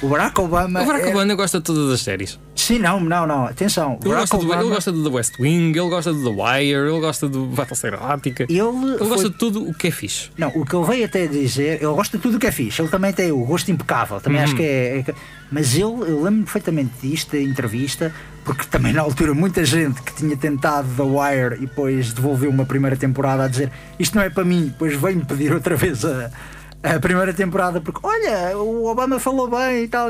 O 0.04 0.08
Barack 0.10 0.40
Obama. 0.42 0.82
O 0.82 0.86
Barack 0.86 1.06
é- 1.08 1.10
Obama 1.12 1.34
gosta 1.34 1.60
de 1.60 1.64
todas 1.64 1.90
as 1.92 2.02
séries. 2.02 2.38
Sim, 2.56 2.78
não, 2.80 3.00
não, 3.00 3.26
não. 3.26 3.46
Atenção. 3.46 3.98
Ele 4.02 4.10
Barack 4.10 4.30
gosta, 4.30 4.38
do, 4.38 4.44
Obama. 4.46 4.62
ele 4.62 4.70
gosta 4.70 4.92
do 4.92 5.04
The 5.10 5.16
West 5.16 5.34
Wing, 5.40 5.70
ele 5.78 5.90
gosta 5.90 6.14
do 6.14 6.24
The 6.24 6.30
Wire, 6.44 6.90
ele 6.90 7.00
gosta 7.00 7.30
do 7.30 7.46
Battlestar 7.46 7.92
Galáctica. 7.92 8.44
Ele 8.44 8.60
Ele 8.60 8.98
foi- 8.98 9.08
gosta 9.08 9.30
de 9.30 9.38
tudo 9.38 9.68
o 9.70 9.74
que 9.74 9.88
é 9.88 9.92
fixe. 9.92 10.30
Não, 10.38 10.50
o 10.50 10.66
que 10.66 10.76
ele 10.76 10.86
veio 10.86 11.06
até 11.06 11.26
dizer, 11.26 11.78
ele 11.82 11.94
gosta 11.94 12.18
de 12.18 12.22
tudo 12.24 12.36
o 12.38 12.40
que 12.40 12.48
é 12.48 12.52
fixe, 12.52 12.82
ele 12.82 12.90
também 12.90 13.14
tem 13.14 13.32
o 13.32 13.46
gosto 13.46 13.72
impecável, 13.72 14.20
também 14.20 14.40
Uhum. 14.40 14.44
acho 14.46 14.56
que 14.56 14.62
é. 14.64 15.00
é 15.08 15.14
mas 15.52 15.74
ele, 15.76 15.84
eu 15.84 16.22
lembro 16.24 16.44
perfeitamente 16.44 16.92
disto, 17.02 17.32
da 17.34 17.40
entrevista, 17.40 18.12
porque 18.44 18.66
também 18.66 18.92
na 18.92 19.02
altura 19.04 19.34
muita 19.36 19.64
gente 19.64 20.02
que 20.02 20.12
tinha 20.14 20.36
tentado 20.36 20.88
The 20.98 21.04
Wire 21.04 21.56
e 21.58 21.68
depois 21.68 22.12
devolveu 22.12 22.50
uma 22.50 22.66
primeira 22.66 22.96
temporada 22.98 23.44
a 23.44 23.48
dizer 23.48 23.72
isto 24.00 24.16
não 24.16 24.24
é 24.24 24.30
para 24.32 24.44
mim, 24.44 24.66
depois 24.68 24.96
veio-me 25.00 25.24
pedir 25.24 25.54
outra 25.54 25.76
vez 25.78 26.04
a, 26.04 26.32
a 26.84 27.00
primeira 27.00 27.34
temporada, 27.34 27.80
porque 27.80 28.00
olha, 28.04 28.58
o 28.58 28.86
Obama 28.86 29.20
falou 29.20 29.50
bem 29.50 29.86
e 29.86 29.88
tal. 29.88 30.10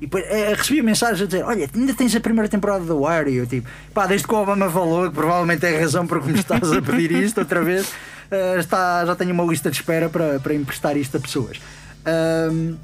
E 0.00 0.06
depois 0.06 0.24
eh, 0.26 0.54
recebi 0.56 0.80
a 0.80 0.82
mensagem 0.82 1.24
a 1.24 1.26
dizer: 1.26 1.44
Olha, 1.44 1.68
ainda 1.72 1.94
tens 1.94 2.14
a 2.14 2.20
primeira 2.20 2.48
temporada 2.48 2.84
do 2.84 3.04
Wire. 3.04 3.30
E 3.30 3.36
eu 3.36 3.46
tipo, 3.46 3.68
pá, 3.94 4.06
desde 4.06 4.26
que 4.26 4.34
o 4.34 4.38
Obama 4.38 4.68
falou, 4.70 5.08
que 5.08 5.14
provavelmente 5.14 5.64
é 5.64 5.76
a 5.76 5.80
razão 5.80 6.06
por 6.06 6.20
que 6.20 6.30
me 6.30 6.38
estás 6.38 6.72
a 6.72 6.82
pedir 6.82 7.12
isto 7.22 7.38
outra 7.38 7.62
vez, 7.62 7.92
eh, 8.30 8.56
está, 8.58 9.06
já 9.06 9.14
tenho 9.14 9.32
uma 9.32 9.44
lista 9.44 9.70
de 9.70 9.76
espera 9.76 10.08
para, 10.08 10.38
para 10.40 10.54
emprestar 10.54 10.96
isto 10.96 11.16
a 11.16 11.20
pessoas. 11.20 11.60
Ahm, 12.04 12.76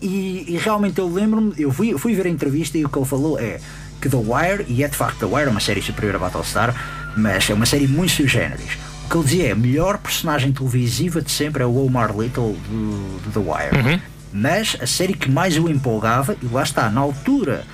e, 0.00 0.54
e 0.54 0.56
realmente 0.56 0.98
eu 0.98 1.12
lembro-me, 1.12 1.52
eu 1.58 1.70
fui, 1.70 1.96
fui 1.98 2.14
ver 2.14 2.26
a 2.26 2.30
entrevista 2.30 2.78
e 2.78 2.84
o 2.84 2.88
que 2.88 2.98
ele 2.98 3.06
falou 3.06 3.38
é 3.38 3.60
que 4.00 4.08
The 4.08 4.16
Wire, 4.16 4.64
e 4.66 4.82
é 4.82 4.88
de 4.88 4.96
facto 4.96 5.18
The 5.18 5.26
Wire 5.26 5.48
é 5.48 5.50
uma 5.50 5.60
série 5.60 5.82
superior 5.82 6.16
a 6.16 6.18
Battlestar, 6.18 6.74
mas 7.16 7.48
é 7.50 7.54
uma 7.54 7.66
série 7.66 7.86
muito 7.86 8.12
sui 8.12 8.26
generis. 8.26 8.78
Que 9.10 9.16
ele 9.16 9.24
dizia 9.24 9.48
é 9.48 9.52
a 9.52 9.56
melhor 9.56 9.98
personagem 9.98 10.52
televisiva 10.52 11.20
de 11.20 11.30
sempre 11.30 11.62
é 11.62 11.66
o 11.66 11.84
Omar 11.84 12.16
Little 12.16 12.56
do, 12.68 13.20
do 13.24 13.30
The 13.32 13.40
Wire. 13.40 14.02
Mas 14.32 14.76
a 14.80 14.86
série 14.86 15.14
que 15.14 15.28
mais 15.28 15.58
o 15.58 15.68
empolgava, 15.68 16.36
e 16.40 16.46
lá 16.46 16.62
está, 16.62 16.88
na 16.88 17.00
altura, 17.00 17.64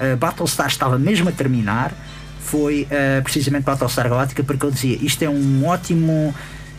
a 0.00 0.16
Battlestar 0.16 0.68
estava 0.68 0.98
mesmo 0.98 1.28
a 1.28 1.32
terminar, 1.32 1.92
foi 2.40 2.86
eh, 2.90 3.20
precisamente 3.20 3.64
Battlestar 3.64 4.08
Galáctica, 4.08 4.42
porque 4.42 4.64
ele 4.64 4.72
dizia 4.72 4.98
isto 5.02 5.22
é 5.22 5.28
um 5.28 5.66
ótimo 5.66 6.34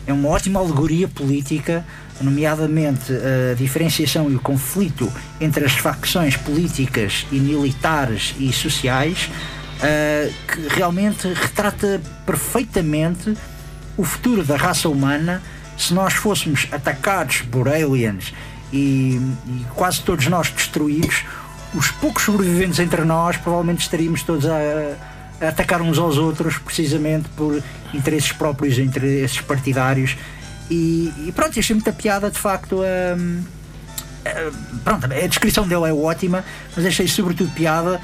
é 0.07 0.13
uma 0.13 0.29
ótima 0.29 0.61
alegoria 0.61 1.07
política, 1.07 1.85
nomeadamente 2.21 3.11
a 3.11 3.53
diferenciação 3.53 4.31
e 4.31 4.35
o 4.35 4.39
conflito 4.39 5.11
entre 5.39 5.65
as 5.65 5.73
facções 5.73 6.37
políticas 6.37 7.27
e 7.29 7.37
militares 7.39 8.33
e 8.39 8.51
sociais, 8.53 9.29
eh, 9.83 10.31
que 10.47 10.75
realmente 10.75 11.27
retrata 11.27 12.01
perfeitamente 12.25 13.35
o 13.97 14.03
futuro 14.03 14.43
da 14.43 14.55
raça 14.55 14.87
humana 14.87 15.41
se 15.77 15.93
nós 15.93 16.13
fôssemos 16.13 16.67
atacados 16.71 17.41
por 17.41 17.67
aliens 17.67 18.33
e, 18.71 19.19
e 19.47 19.65
quase 19.75 20.01
todos 20.01 20.27
nós 20.27 20.49
destruídos, 20.49 21.23
os 21.73 21.91
poucos 21.91 22.23
sobreviventes 22.23 22.79
entre 22.79 23.03
nós 23.03 23.37
provavelmente 23.37 23.81
estaríamos 23.81 24.23
todos 24.23 24.45
a, 24.45 24.57
a 25.41 25.49
atacar 25.49 25.81
uns 25.81 25.97
aos 25.97 26.17
outros 26.17 26.57
precisamente 26.57 27.29
por 27.29 27.61
interesses 27.93 28.31
próprios, 28.31 28.77
interesses 28.79 29.39
partidários. 29.41 30.17
E, 30.69 31.13
e 31.25 31.31
pronto, 31.33 31.57
achei 31.59 31.75
muita 31.75 31.93
piada 31.93 32.29
de 32.29 32.39
facto 32.39 32.81
pronto, 34.83 35.05
a 35.05 35.27
descrição 35.27 35.67
dele 35.67 35.89
é 35.89 35.93
ótima, 35.93 36.43
mas 36.75 36.85
achei 36.85 37.07
sobretudo 37.07 37.51
piada. 37.51 38.01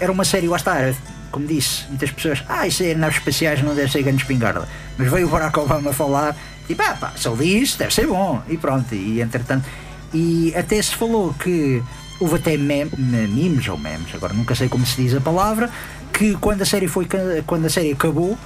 Era 0.00 0.12
uma 0.12 0.24
série, 0.24 0.46
lá 0.48 0.56
está, 0.56 0.76
era, 0.76 0.94
como 1.34 1.48
disse, 1.48 1.82
muitas 1.88 2.12
pessoas, 2.12 2.44
ah, 2.48 2.64
isso 2.64 2.84
é 2.84 2.94
naves 2.94 3.18
espaciais, 3.18 3.60
não 3.60 3.74
deve 3.74 3.90
ser 3.90 4.04
grande 4.04 4.22
espingarda. 4.22 4.68
Mas 4.96 5.10
veio 5.10 5.26
o 5.26 5.30
Barack 5.30 5.58
Obama 5.58 5.92
falar, 5.92 6.36
tipo, 6.68 6.80
ah, 6.80 6.94
pá, 6.94 7.12
se 7.16 7.26
ele 7.26 7.66
deve 7.76 7.92
ser 7.92 8.06
bom. 8.06 8.40
E 8.48 8.56
pronto, 8.56 8.94
e 8.94 9.20
entretanto. 9.20 9.68
E 10.12 10.54
até 10.56 10.80
se 10.80 10.94
falou 10.94 11.34
que 11.34 11.82
houve 12.20 12.36
até 12.36 12.56
mem 12.56 12.88
memes 12.96 13.66
ou 13.66 13.76
memes, 13.76 14.14
agora 14.14 14.32
nunca 14.32 14.54
sei 14.54 14.68
como 14.68 14.86
se 14.86 15.02
diz 15.02 15.12
a 15.12 15.20
palavra, 15.20 15.68
que 16.12 16.36
quando 16.36 16.62
a 16.62 16.64
série, 16.64 16.86
foi, 16.86 17.08
quando 17.44 17.66
a 17.66 17.68
série 17.68 17.90
acabou, 17.90 18.38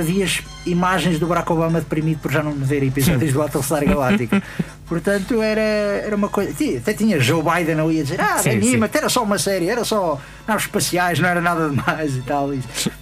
havia 0.00 0.26
imagens 0.66 1.18
do 1.18 1.26
Barack 1.26 1.50
Obama 1.52 1.80
deprimido 1.80 2.20
por 2.20 2.32
já 2.32 2.42
não 2.42 2.52
ver 2.52 2.82
episódios 2.82 3.32
do 3.32 3.38
Battlestar 3.38 3.84
Galáctico. 3.84 4.36
Portanto, 4.86 5.40
era, 5.40 5.60
era 5.60 6.14
uma 6.14 6.28
coisa. 6.28 6.52
Até 6.76 6.92
tinha 6.92 7.18
Joe 7.18 7.42
Biden 7.42 7.80
ali 7.80 8.00
a 8.00 8.02
dizer: 8.02 8.20
Ah, 8.20 8.38
sim, 8.38 8.50
anima, 8.50 8.90
era 8.92 9.08
só 9.08 9.22
uma 9.22 9.38
série, 9.38 9.68
era 9.68 9.84
só 9.84 10.20
naves 10.46 10.64
espaciais, 10.64 11.18
não 11.18 11.28
era 11.28 11.40
nada 11.40 11.68
demais 11.68 12.16
e 12.16 12.22
tal. 12.22 12.52
E, 12.52 12.60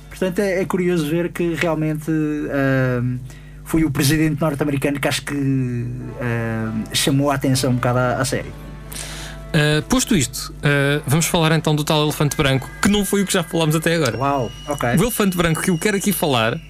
portanto, 0.09 0.39
é, 0.39 0.61
é, 0.61 0.65
curioso 0.65 1.09
ver 1.09 1.31
que 1.31 1.55
realmente. 1.55 2.11
Uh, 2.11 3.19
foi 3.71 3.85
o 3.85 3.91
presidente 3.91 4.41
norte-americano 4.41 4.99
que 4.99 5.07
acho 5.07 5.23
que 5.23 5.33
uh, 5.33 5.87
chamou 6.93 7.31
a 7.31 7.37
atenção 7.37 7.71
um 7.71 7.77
bocado 7.77 8.01
à, 8.01 8.15
à 8.15 8.25
série. 8.25 8.49
Uh, 9.51 9.83
posto 9.89 10.17
isto, 10.17 10.53
uh, 10.59 11.03
vamos 11.07 11.27
falar 11.27 11.53
então 11.53 11.75
do 11.75 11.83
tal 11.83 12.03
elefante 12.03 12.37
branco, 12.37 12.69
que 12.83 12.89
não 12.89 13.05
foi 13.05 13.23
o 13.23 13.27
que 13.27 13.33
já 13.33 13.45
falámos 13.45 13.77
até 13.77 13.95
agora. 13.95 14.17
Uau, 14.17 14.51
ok. 14.69 14.91
O 14.91 15.03
elefante 15.03 15.37
branco 15.37 15.63
que 15.63 15.71
eu 15.71 15.79
quero 15.79 15.97
aqui 15.97 16.13
falar 16.13 16.61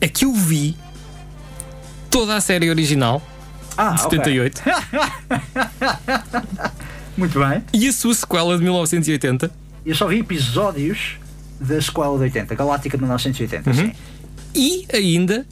é 0.00 0.08
que 0.08 0.24
eu 0.24 0.32
vi 0.32 0.76
toda 2.10 2.34
a 2.34 2.40
série 2.40 2.70
original 2.70 3.22
ah, 3.76 3.92
de 3.92 4.02
78. 4.02 4.60
Okay. 4.60 4.72
Muito 7.16 7.38
bem. 7.38 7.62
E 7.72 7.86
a 7.86 7.92
sua 7.92 8.14
sequela 8.14 8.56
de 8.56 8.62
1980. 8.62 9.50
Eu 9.84 9.94
só 9.94 10.06
vi 10.08 10.20
episódios 10.20 11.16
da 11.60 11.80
sequela 11.80 12.16
de 12.16 12.24
80, 12.24 12.54
Galáctica 12.54 12.96
de 12.96 13.02
1980, 13.02 13.70
uhum. 13.70 13.76
sim. 13.76 13.92
E 14.54 14.86
ainda 14.92 15.46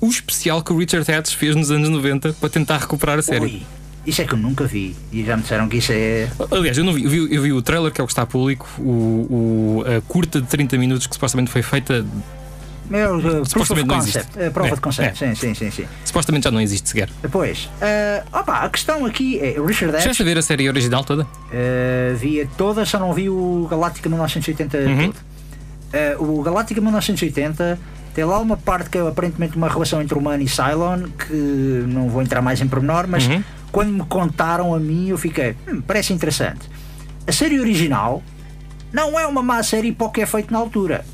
o 0.00 0.06
especial 0.06 0.62
que 0.62 0.72
o 0.72 0.78
Richard 0.78 1.10
Hatch 1.10 1.34
fez 1.34 1.56
nos 1.56 1.70
anos 1.70 1.88
90 1.88 2.34
para 2.34 2.48
tentar 2.48 2.78
recuperar 2.78 3.18
a 3.18 3.22
série. 3.22 3.44
Ui, 3.44 3.62
isso 4.06 4.22
é 4.22 4.24
que 4.24 4.34
eu 4.34 4.38
nunca 4.38 4.64
vi 4.64 4.94
e 5.12 5.24
já 5.24 5.36
me 5.36 5.42
disseram 5.42 5.68
que 5.68 5.78
isso 5.78 5.92
é. 5.92 6.28
Aliás, 6.50 6.78
eu 6.78 6.84
não 6.84 6.92
vi, 6.92 7.04
eu 7.04 7.10
vi, 7.10 7.34
eu 7.34 7.42
vi 7.42 7.52
o 7.52 7.60
trailer 7.60 7.90
que 7.90 8.00
é 8.00 8.04
o 8.04 8.06
que 8.06 8.12
está 8.12 8.24
público, 8.24 8.68
o, 8.78 9.82
o, 9.82 9.84
a 9.86 10.00
curta 10.02 10.40
de 10.40 10.46
30 10.46 10.78
minutos 10.78 11.06
que 11.06 11.14
supostamente 11.14 11.50
foi 11.50 11.62
feita 11.62 12.06
meu, 12.90 13.16
uh, 13.16 13.46
supostamente 13.46 13.88
não 13.88 13.98
existe. 13.98 14.18
Uh, 14.18 14.50
prova 14.52 14.70
é, 14.70 14.74
de 14.74 14.80
conceito, 14.80 15.24
é. 15.24 15.34
sim, 15.34 15.34
sim, 15.34 15.54
sim, 15.54 15.70
sim. 15.70 15.86
Supostamente 16.04 16.44
já 16.44 16.50
não 16.50 16.60
existe 16.60 16.88
sequer. 16.88 17.08
Depois, 17.22 17.68
uh, 17.82 18.38
opa, 18.38 18.60
a 18.60 18.68
questão 18.68 19.04
aqui 19.04 19.38
é: 19.40 19.60
o 19.60 19.66
Richard 19.66 19.94
Edge. 19.94 20.12
Já 20.12 20.22
a 20.22 20.26
ver 20.26 20.38
a 20.38 20.42
série 20.42 20.68
original 20.68 21.04
toda? 21.04 21.24
Uh, 21.24 22.16
via 22.16 22.48
toda, 22.56 22.84
só 22.84 22.98
não 22.98 23.12
vi 23.12 23.28
o 23.28 23.66
Galáctica 23.70 24.08
1980 24.08 24.78
uhum. 24.78 25.12
todo. 25.12 25.16
Uh, 26.20 26.38
o 26.38 26.42
Galáctica 26.42 26.80
1980 26.80 27.78
tem 28.14 28.24
lá 28.24 28.38
uma 28.38 28.56
parte 28.56 28.90
que 28.90 28.98
é 28.98 29.06
aparentemente 29.06 29.56
uma 29.56 29.68
relação 29.68 30.02
entre 30.02 30.18
humano 30.18 30.42
e 30.42 30.48
Cylon, 30.48 31.08
que 31.10 31.84
não 31.86 32.08
vou 32.08 32.22
entrar 32.22 32.42
mais 32.42 32.60
em 32.60 32.66
pormenor, 32.66 33.06
mas 33.06 33.26
uhum. 33.26 33.44
quando 33.70 33.92
me 33.92 34.04
contaram 34.06 34.74
a 34.74 34.80
mim 34.80 35.08
eu 35.08 35.18
fiquei, 35.18 35.54
hum, 35.68 35.80
parece 35.80 36.12
interessante. 36.12 36.68
A 37.26 37.32
série 37.32 37.60
original 37.60 38.22
não 38.92 39.20
é 39.20 39.26
uma 39.26 39.42
má 39.42 39.62
série 39.62 39.92
para 39.92 40.06
o 40.06 40.10
que 40.10 40.20
é 40.20 40.26
feito 40.26 40.52
na 40.52 40.58
altura, 40.58 41.04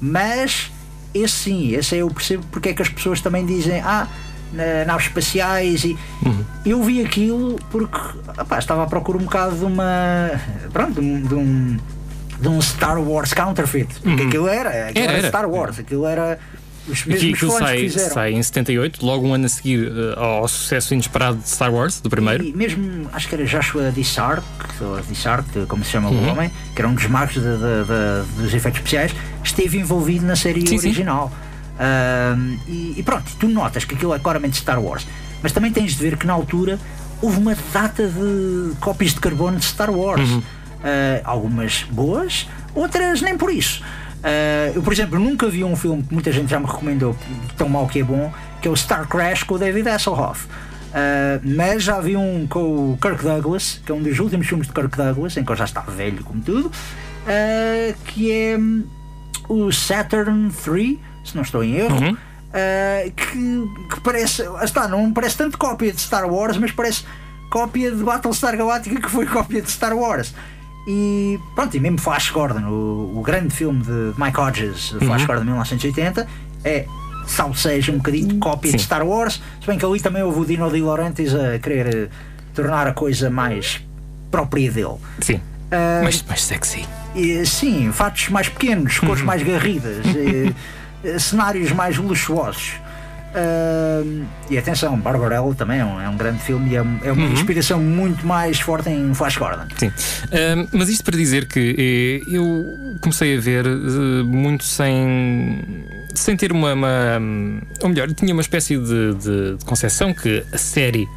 mas 0.00 0.71
esse 1.14 1.34
sim, 1.34 1.74
esse 1.74 1.96
eu 1.96 2.08
percebo 2.10 2.44
porque 2.50 2.70
é 2.70 2.74
que 2.74 2.82
as 2.82 2.88
pessoas 2.88 3.20
também 3.20 3.44
dizem, 3.44 3.80
ah, 3.80 4.06
naves 4.86 5.06
espaciais 5.06 5.84
e 5.84 5.96
uhum. 6.24 6.44
eu 6.64 6.82
vi 6.82 7.04
aquilo 7.04 7.58
porque 7.70 7.98
opá, 8.38 8.58
estava 8.58 8.84
à 8.84 8.86
procura 8.86 9.18
um 9.18 9.22
bocado 9.22 9.56
de 9.56 9.64
uma 9.64 10.30
pronto, 10.72 11.00
de 11.00 11.34
um, 11.34 11.78
de 12.38 12.48
um, 12.48 12.60
Star 12.60 13.00
Wars 13.00 13.32
counterfeit 13.32 13.88
porque 14.00 14.22
uhum. 14.22 14.28
aquilo 14.28 14.48
era, 14.48 14.88
aquilo 14.88 15.04
era, 15.04 15.18
era, 15.18 15.28
Star 15.28 15.48
Wars, 15.48 15.78
aquilo 15.78 16.06
era 16.06 16.38
os 16.88 17.04
mesmos 17.04 17.34
aquilo 17.34 17.58
sai, 17.58 17.76
que 17.76 17.82
fizeram. 17.82 18.14
sai 18.14 18.32
em 18.32 18.42
78, 18.42 19.06
logo 19.06 19.26
um 19.26 19.34
ano 19.34 19.46
a 19.46 19.48
seguir 19.48 19.88
uh, 19.88 20.18
ao 20.18 20.48
sucesso 20.48 20.94
inesperado 20.94 21.38
de 21.38 21.48
Star 21.48 21.72
Wars, 21.72 22.00
do 22.00 22.10
primeiro. 22.10 22.44
E 22.44 22.52
mesmo, 22.52 23.08
acho 23.12 23.28
que 23.28 23.34
era 23.34 23.44
Joshua 23.44 23.92
Dissart, 23.92 24.42
ou 24.80 25.00
Dissart, 25.02 25.46
como 25.68 25.84
se 25.84 25.90
chama 25.90 26.10
uhum. 26.10 26.28
o 26.28 26.30
homem, 26.30 26.50
que 26.74 26.80
era 26.80 26.88
um 26.88 26.94
dos 26.94 27.06
magos 27.06 27.34
de, 27.34 27.40
de, 27.40 27.46
de, 27.46 28.42
dos 28.42 28.54
efeitos 28.54 28.80
especiais, 28.80 29.14
esteve 29.44 29.78
envolvido 29.78 30.26
na 30.26 30.36
série 30.36 30.66
sim, 30.66 30.76
original. 30.76 31.30
Sim. 31.30 31.52
E, 32.68 32.94
e, 32.98 33.02
pronto, 33.02 33.24
tu 33.38 33.48
notas 33.48 33.84
que 33.84 33.94
aquilo 33.94 34.14
é 34.14 34.18
claramente 34.18 34.56
Star 34.56 34.80
Wars. 34.80 35.06
Mas 35.42 35.52
também 35.52 35.72
tens 35.72 35.92
de 35.92 36.02
ver 36.02 36.16
que 36.16 36.26
na 36.26 36.32
altura 36.32 36.78
houve 37.20 37.38
uma 37.38 37.56
data 37.72 38.06
de 38.06 38.74
cópias 38.80 39.14
de 39.14 39.20
carbono 39.20 39.58
de 39.58 39.64
Star 39.64 39.90
Wars. 39.90 40.28
Uhum. 40.28 40.38
Uh, 40.38 41.20
algumas 41.22 41.84
boas, 41.90 42.48
outras 42.74 43.20
nem 43.22 43.36
por 43.36 43.52
isso. 43.52 43.82
Uh, 44.22 44.76
eu, 44.76 44.82
por 44.82 44.92
exemplo, 44.92 45.18
nunca 45.18 45.48
vi 45.48 45.64
um 45.64 45.74
filme 45.74 46.02
que 46.02 46.14
muita 46.14 46.30
gente 46.30 46.48
já 46.48 46.60
me 46.60 46.66
recomendou, 46.66 47.16
tão 47.56 47.68
mal 47.68 47.88
que 47.88 47.98
é 47.98 48.04
bom, 48.04 48.32
que 48.60 48.68
é 48.68 48.70
o 48.70 48.76
Star 48.76 49.08
Crash 49.08 49.42
com 49.42 49.54
o 49.54 49.58
David 49.58 49.88
Hasselhoff. 49.88 50.46
Uh, 50.46 51.40
mas 51.56 51.82
já 51.82 52.00
vi 52.00 52.16
um 52.16 52.46
com 52.46 52.92
o 52.92 52.98
Kirk 53.00 53.22
Douglas, 53.22 53.80
que 53.84 53.90
é 53.90 53.94
um 53.94 54.02
dos 54.02 54.18
últimos 54.20 54.46
filmes 54.46 54.68
de 54.68 54.72
Kirk 54.72 54.96
Douglas, 54.96 55.36
em 55.36 55.44
que 55.44 55.50
ele 55.50 55.58
já 55.58 55.64
está 55.64 55.80
velho 55.80 56.22
como 56.22 56.40
tudo, 56.40 56.66
uh, 56.68 57.94
que 58.06 58.30
é 58.30 58.56
um, 58.56 58.84
o 59.48 59.72
Saturn 59.72 60.50
3, 60.50 60.98
se 61.24 61.34
não 61.34 61.42
estou 61.42 61.64
em 61.64 61.74
erro. 61.74 61.96
Uhum. 61.96 62.16
que, 63.16 63.94
que 63.94 64.00
parece, 64.02 64.42
está, 64.62 64.86
não 64.86 65.12
parece 65.12 65.36
tanto 65.36 65.58
cópia 65.58 65.92
de 65.92 66.00
Star 66.00 66.30
Wars, 66.32 66.58
mas 66.58 66.70
parece 66.70 67.04
cópia 67.50 67.90
de 67.90 68.02
Battlestar 68.04 68.56
Galactica 68.56 69.00
que 69.00 69.10
foi 69.10 69.26
cópia 69.26 69.60
de 69.60 69.70
Star 69.70 69.96
Wars. 69.96 70.32
E 70.86 71.38
pronto, 71.54 71.76
e 71.76 71.80
mesmo 71.80 71.98
Flash 71.98 72.30
Gordon, 72.30 72.68
o, 72.68 73.18
o 73.18 73.22
grande 73.22 73.54
filme 73.54 73.82
de 73.82 74.12
Mike 74.18 74.40
Hodges, 74.40 74.88
Flash 74.98 75.22
uhum. 75.22 75.26
Gordon 75.26 75.40
de 75.42 75.46
1980, 75.46 76.26
é 76.64 76.86
salvo 77.26 77.56
seja 77.56 77.92
um 77.92 77.98
bocadinho 77.98 78.38
cópia 78.38 78.70
Sim. 78.70 78.76
de 78.76 78.82
Star 78.82 79.06
Wars, 79.06 79.40
se 79.60 79.66
bem 79.66 79.78
que 79.78 79.84
ali 79.84 80.00
também 80.00 80.22
houve 80.22 80.40
o 80.40 80.44
Dino 80.44 80.70
De 80.70 80.80
Laurentiis 80.80 81.34
a 81.34 81.58
querer 81.58 81.94
eh, 81.94 82.08
tornar 82.54 82.86
a 82.86 82.92
coisa 82.92 83.30
mais 83.30 83.80
própria 84.30 84.70
dele. 84.70 84.96
Sim. 85.20 85.36
Uh, 85.36 86.02
mais, 86.02 86.22
mais 86.22 86.42
sexy. 86.42 86.84
E, 87.14 87.44
sim, 87.46 87.90
fatos 87.92 88.28
mais 88.28 88.48
pequenos, 88.48 88.98
cores 88.98 89.20
uhum. 89.20 89.26
mais 89.26 89.42
garridas, 89.42 90.04
e, 90.06 90.54
eh, 91.04 91.18
cenários 91.18 91.72
mais 91.72 91.96
luxuosos. 91.96 92.74
Uh, 93.32 94.26
e 94.50 94.58
atenção, 94.58 94.98
Barbarella 94.98 95.54
também 95.54 95.80
é 95.80 95.84
um, 95.84 96.00
é 96.00 96.08
um 96.08 96.16
grande 96.16 96.42
filme 96.42 96.70
e 96.70 96.76
é, 96.76 96.78
é 96.78 97.12
uma 97.12 97.26
uhum. 97.26 97.32
inspiração 97.32 97.80
muito 97.80 98.26
mais 98.26 98.60
forte 98.60 98.90
em 98.90 99.14
Flash 99.14 99.38
Gordon. 99.38 99.66
Sim, 99.76 99.88
uh, 99.88 100.68
mas 100.72 100.90
isto 100.90 101.02
para 101.02 101.16
dizer 101.16 101.46
que 101.46 102.22
eh, 102.28 102.30
eu 102.30 102.98
comecei 103.00 103.36
a 103.36 103.40
ver 103.40 103.66
uh, 103.66 104.24
muito 104.24 104.64
sem, 104.64 105.84
sem 106.14 106.36
ter 106.36 106.52
uma, 106.52 106.74
uma. 106.74 106.88
Ou 107.80 107.88
melhor, 107.88 108.12
tinha 108.12 108.34
uma 108.34 108.42
espécie 108.42 108.76
de, 108.76 109.14
de, 109.14 109.56
de 109.56 109.64
concepção 109.64 110.12
que 110.12 110.44
a 110.52 110.58
série 110.58 111.08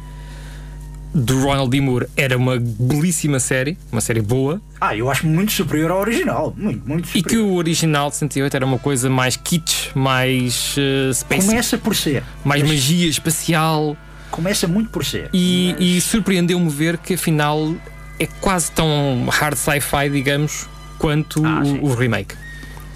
do 1.16 1.40
Ronald 1.42 1.70
D. 1.70 1.80
Moore 1.80 2.06
era 2.14 2.36
uma 2.36 2.58
belíssima 2.60 3.40
série, 3.40 3.78
uma 3.90 4.02
série 4.02 4.20
boa. 4.20 4.60
Ah, 4.78 4.94
eu 4.94 5.10
acho 5.10 5.26
muito 5.26 5.50
superior 5.50 5.90
ao 5.90 6.00
original. 6.00 6.54
Muito, 6.56 6.86
muito 6.86 7.06
superior. 7.06 7.26
E 7.26 7.28
que 7.28 7.38
o 7.38 7.54
original 7.54 8.10
de 8.10 8.16
68 8.16 8.54
era 8.54 8.66
uma 8.66 8.78
coisa 8.78 9.08
mais 9.08 9.36
kitsch, 9.36 9.94
mais. 9.94 10.76
Uh, 10.76 11.14
space, 11.14 11.46
Começa 11.46 11.78
por 11.78 11.96
ser. 11.96 12.22
Mais 12.44 12.60
mas... 12.60 12.70
magia 12.70 13.08
espacial. 13.08 13.96
Começa 14.30 14.68
muito 14.68 14.90
por 14.90 15.04
ser. 15.04 15.30
E, 15.32 15.72
mas... 15.72 15.86
e 15.86 16.00
surpreendeu-me 16.02 16.68
ver 16.68 16.98
que 16.98 17.14
afinal 17.14 17.74
é 18.18 18.26
quase 18.40 18.70
tão 18.72 19.26
hard 19.30 19.56
sci-fi, 19.56 20.10
digamos, 20.10 20.68
quanto 20.98 21.44
ah, 21.46 21.62
o, 21.64 21.86
o 21.86 21.94
remake. 21.94 22.34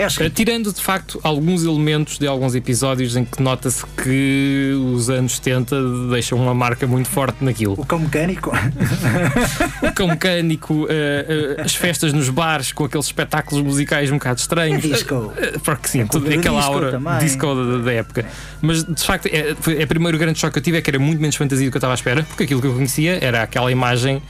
É 0.01 0.27
uh, 0.27 0.31
tirando 0.31 0.73
de 0.73 0.81
facto 0.81 1.21
alguns 1.23 1.65
elementos 1.65 2.19
de 2.19 2.27
alguns 2.27 2.55
episódios 2.55 3.17
em 3.17 3.25
que 3.25 3.43
nota-se 3.43 3.85
que 4.03 4.73
os 4.95 5.11
anos 5.11 5.37
70 5.37 5.77
deixam 6.11 6.39
uma 6.39 6.55
marca 6.55 6.87
muito 6.87 7.09
forte 7.09 7.45
naquilo. 7.45 7.75
O 7.77 7.85
cão 7.85 7.99
mecânico. 7.99 8.51
o 9.83 9.93
cão 9.93 10.09
mecânico, 10.09 10.75
uh, 10.75 10.87
uh, 10.87 11.61
as 11.63 11.75
festas 11.75 12.13
nos 12.13 12.31
bares 12.31 12.73
com 12.73 12.85
aqueles 12.85 13.07
espetáculos 13.07 13.63
musicais 13.63 14.11
um 14.11 14.15
bocado 14.15 14.41
estranhos. 14.41 14.85
É 14.85 14.89
disco. 14.89 15.33
porque 15.63 15.89
sim, 15.89 16.01
é 16.01 16.05
tudo, 16.07 16.27
aquela 16.27 16.61
disco 16.61 16.73
aura 16.73 16.91
também. 16.93 17.19
disco 17.19 17.55
da, 17.55 17.79
da, 17.79 17.93
época. 17.93 18.27
Mas 18.63 18.85
de 18.85 19.05
facto, 19.05 19.27
é, 19.27 19.55
foi, 19.61 19.81
é 19.81 19.85
o 19.85 19.89
primeiro 19.89 20.17
grande 20.17 20.39
choque 20.39 20.55
que 20.55 20.59
eu 20.59 20.63
tive 20.63 20.79
é 20.79 20.81
que 20.81 20.91
era 20.91 20.99
muito 20.99 21.21
menos 21.21 21.37
fantasia 21.37 21.67
do 21.67 21.71
que 21.71 21.77
eu 21.77 21.79
estava 21.79 21.93
à 21.93 21.97
espera, 21.97 22.23
porque 22.23 22.45
aquilo 22.45 22.61
que 22.61 22.67
eu 22.67 22.73
conhecia 22.73 23.19
era 23.23 23.43
aquela 23.43 23.71
imagem 23.71 24.23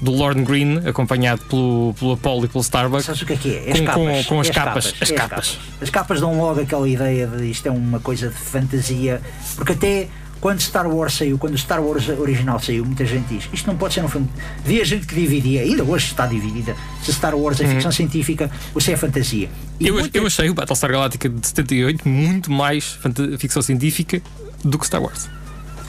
do 0.00 0.12
Lord 0.12 0.42
Green, 0.42 0.78
acompanhado 0.86 1.42
pelo, 1.46 1.94
pelo 1.98 2.12
Apollo 2.12 2.44
e 2.44 2.48
pelo 2.48 2.62
Starbucks. 2.62 3.06
Sabes 3.06 3.22
o 3.22 3.26
que 3.26 3.32
é 3.32 3.36
que 3.36 3.54
é? 3.56 3.72
As 3.72 3.80
com, 3.80 3.86
capas. 3.86 4.26
Com, 4.26 4.34
com 4.34 4.40
as, 4.40 4.48
as, 4.48 4.54
capas, 4.54 4.86
capas, 4.86 5.02
as, 5.02 5.10
capas. 5.10 5.58
As 5.82 5.90
capas 5.90 6.20
dão 6.20 6.38
logo 6.38 6.60
aquela 6.60 6.88
ideia 6.88 7.26
de 7.26 7.50
isto 7.50 7.66
é 7.66 7.70
uma 7.70 7.98
coisa 8.00 8.28
de 8.28 8.34
fantasia, 8.34 9.20
porque 9.56 9.72
até 9.72 10.08
quando 10.40 10.60
Star 10.60 10.86
Wars 10.88 11.14
saiu, 11.14 11.36
quando 11.36 11.54
o 11.54 11.58
Star 11.58 11.82
Wars 11.82 12.08
original 12.08 12.60
saiu, 12.60 12.84
muita 12.84 13.04
gente 13.04 13.26
diz 13.26 13.48
isto 13.52 13.66
não 13.66 13.76
pode 13.76 13.94
ser 13.94 14.04
um 14.04 14.08
filme. 14.08 14.28
Havia 14.64 14.84
gente 14.84 15.04
que 15.04 15.14
dividia, 15.14 15.62
ainda 15.62 15.82
hoje 15.82 16.06
está 16.06 16.26
dividida, 16.26 16.76
se 17.02 17.12
Star 17.12 17.34
Wars 17.34 17.60
é 17.60 17.66
ficção 17.66 17.90
científica 17.90 18.48
ou 18.72 18.80
se 18.80 18.92
é 18.92 18.96
fantasia. 18.96 19.48
E 19.80 19.88
Eu, 19.88 19.94
muita- 19.94 20.16
eu 20.16 20.24
achei 20.26 20.48
o 20.48 20.54
Battlestar 20.54 20.92
Galactica 20.92 21.28
de 21.28 21.44
78 21.44 22.08
muito 22.08 22.52
mais 22.52 22.96
ficção 23.38 23.62
científica 23.62 24.22
do 24.64 24.78
que 24.78 24.86
Star 24.86 25.02
Wars. 25.02 25.28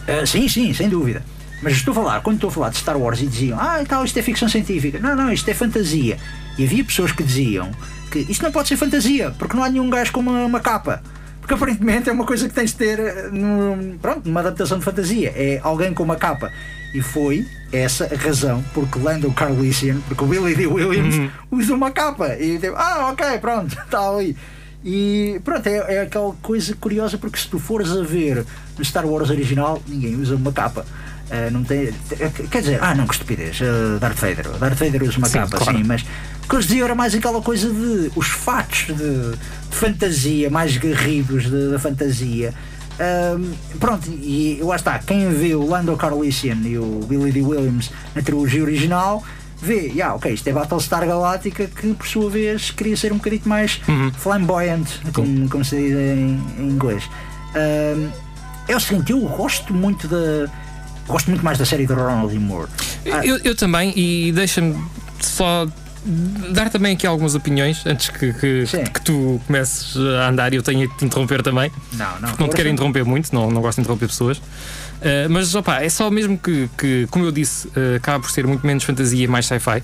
Ah, 0.07 0.26
sim, 0.26 0.49
sim, 0.49 0.74
sem 0.74 0.89
dúvida. 0.89 1.24
Mas 1.62 1.74
estou 1.74 1.91
a 1.91 1.95
falar, 1.95 2.22
quando 2.22 2.36
estou 2.36 2.49
a 2.49 2.53
falar 2.53 2.70
de 2.70 2.78
Star 2.78 2.97
Wars 2.97 3.20
e 3.22 3.28
diziam, 3.28 3.57
ah, 3.60 3.82
e 3.82 3.86
tal, 3.86 4.03
isto 4.05 4.18
é 4.18 4.22
ficção 4.22 4.47
científica. 4.47 4.99
Não, 4.99 5.16
não, 5.16 5.32
isto 5.32 5.49
é 5.49 5.53
fantasia. 5.53 6.18
E 6.57 6.64
havia 6.64 6.84
pessoas 6.84 7.12
que 7.12 7.22
diziam 7.24 7.70
que 8.12 8.20
isto 8.20 8.41
não 8.43 8.51
pode 8.51 8.68
ser 8.70 8.78
fantasia, 8.78 9.32
porque 9.38 9.55
não 9.55 9.64
há 9.64 9.70
nenhum 9.70 9.89
gajo 9.89 10.12
com 10.12 10.20
uma, 10.22 10.45
uma 10.45 10.60
capa. 10.60 11.01
Porque 11.41 11.53
aparentemente 11.53 12.10
é 12.10 12.14
uma 12.14 12.26
coisa 12.26 12.47
que 12.47 12.53
tens 12.53 12.72
de 12.72 12.78
ter 12.78 12.99
eh, 12.99 13.30
num- 13.32 13.97
pronto, 14.01 14.26
numa 14.28 14.39
adaptação 14.39 14.78
de 14.80 14.86
fantasia. 14.86 15.34
É 15.36 15.60
alguém 15.64 15.93
com 15.93 16.03
uma 16.03 16.16
capa. 16.16 16.51
E 16.93 17.01
foi 17.01 17.45
essa 17.72 18.05
a 18.05 18.18
razão 18.18 18.64
porque 18.74 18.97
Lando 18.99 19.32
Calrissian, 19.34 19.97
porque 20.07 20.24
o 20.24 20.28
Billy 20.28 20.55
D. 20.55 20.66
Williams 20.68 21.30
usa 21.51 21.74
uma 21.74 21.91
capa. 21.91 22.36
E 22.36 22.57
tipo, 22.60 22.76
ah, 22.76 23.10
ok, 23.12 23.38
pronto, 23.39 23.78
está 23.78 23.99
ali. 24.10 24.36
E 24.84 25.41
pronto, 25.43 25.68
é, 25.68 25.95
é 25.95 26.01
aquela 26.01 26.34
coisa 26.41 26.74
curiosa 26.76 27.18
porque 27.18 27.38
se 27.38 27.47
tu 27.47 27.60
fores 27.60 27.91
a 27.91 28.01
ver 28.03 28.45
no 28.78 28.86
Star 28.86 29.05
Wars 29.05 29.30
original, 29.30 29.82
ninguém 29.88 30.16
usa 30.16 30.36
uma 30.36 30.51
capa. 30.53 30.86
Ah, 31.32 31.49
não 31.51 31.63
tem, 31.63 31.91
quer 32.49 32.61
dizer, 32.61 32.80
ah 32.82 32.95
não, 32.95 33.05
que 33.05 33.13
estupidez, 33.13 33.59
ah, 33.61 33.99
Darth 33.99 34.17
Vader. 34.17 34.49
Darth 34.57 34.80
Vader 34.80 35.03
usa 35.03 35.17
uma 35.19 35.27
Sim, 35.27 35.39
capa, 35.39 35.57
claro. 35.57 35.77
sim, 35.77 35.84
mas 35.84 36.01
o 36.01 36.47
que 36.49 36.55
eles 36.55 36.65
diziam 36.67 36.86
era 36.86 36.95
mais 36.95 37.13
aquela 37.13 37.41
coisa 37.41 37.69
de 37.71 38.11
os 38.15 38.27
fatos 38.27 38.88
de, 38.88 38.93
de 38.95 39.75
fantasia, 39.75 40.49
mais 40.49 40.75
garridos 40.77 41.43
de- 41.43 41.69
da 41.71 41.77
fantasia. 41.77 42.53
Pronto, 43.80 44.09
e 44.09 44.59
lá 44.61 44.75
está, 44.75 44.99
quem 44.99 45.30
vê 45.32 45.55
o 45.55 45.65
Lando 45.67 45.95
Calrissian 45.95 46.57
e 46.65 46.77
o 46.77 47.01
Billy 47.07 47.32
D. 47.32 47.41
Williams 47.41 47.91
na 48.15 48.21
trilogia 48.21 48.61
original 48.63 49.23
vê, 49.61 49.88
yeah, 49.88 50.15
ok, 50.15 50.34
isto 50.34 50.47
é 50.47 50.51
Battlestar 50.53 51.05
Galáctica 51.05 51.65
que 51.67 51.93
por 51.93 52.07
sua 52.07 52.30
vez 52.30 52.71
queria 52.71 52.97
ser 52.97 53.11
um 53.13 53.17
bocadinho 53.17 53.41
mais 53.45 53.80
flamboyant, 54.17 54.86
como, 55.13 55.47
como 55.49 55.63
se 55.63 55.75
diz 55.77 55.91
em, 55.91 56.39
em 56.59 56.69
inglês. 56.69 57.03
Ahm, 57.55 58.09
é 58.67 58.75
o 58.75 58.80
seguinte, 58.80 59.11
eu 59.11 59.19
gosto 59.21 59.73
muito 59.73 60.07
da. 60.07 60.49
Gosto 61.10 61.30
muito 61.30 61.43
mais 61.43 61.57
da 61.57 61.66
série 61.66 61.86
do 61.86 61.93
Ronald 61.95 62.32
D. 62.32 62.39
Moore. 62.39 62.70
Ah, 63.12 63.26
Eu, 63.26 63.38
eu 63.43 63.55
também, 63.55 63.91
e 63.95 64.32
deixa-me 64.32 64.76
só 65.20 65.68
dar 66.51 66.70
também 66.70 66.93
aqui 66.93 67.05
algumas 67.05 67.36
opiniões 67.36 67.86
antes 67.86 68.10
que, 68.10 68.32
que, 68.34 68.64
que 68.93 69.01
tu 69.01 69.41
comeces 69.45 69.97
a 69.97 70.30
andar 70.30 70.53
e 70.53 70.55
eu 70.55 70.64
tenha 70.64 70.88
que 70.88 70.97
te 70.97 71.05
interromper 71.05 71.41
também. 71.43 71.72
não, 71.93 72.20
não. 72.20 72.30
Porque 72.30 72.43
não 72.43 72.49
te 72.49 72.55
quero 72.55 72.70
interromper 72.70 73.03
muito, 73.03 73.34
não, 73.34 73.51
não 73.51 73.62
gosto 73.62 73.78
de 73.78 73.82
interromper 73.82 74.07
pessoas. 74.07 74.38
Uh, 74.38 75.30
mas 75.30 75.53
opa, 75.55 75.82
é 75.82 75.89
só 75.89 76.10
mesmo 76.10 76.38
que, 76.38 76.70
que, 76.78 77.07
como 77.10 77.26
eu 77.26 77.32
disse, 77.32 77.68
uh, 77.70 77.95
acaba 77.97 78.20
por 78.22 78.32
ser 78.32 78.45
muito 78.47 78.66
menos 78.66 78.84
fantasia 78.84 79.24
e 79.24 79.28
mais 79.28 79.45
sci-fi. 79.45 79.84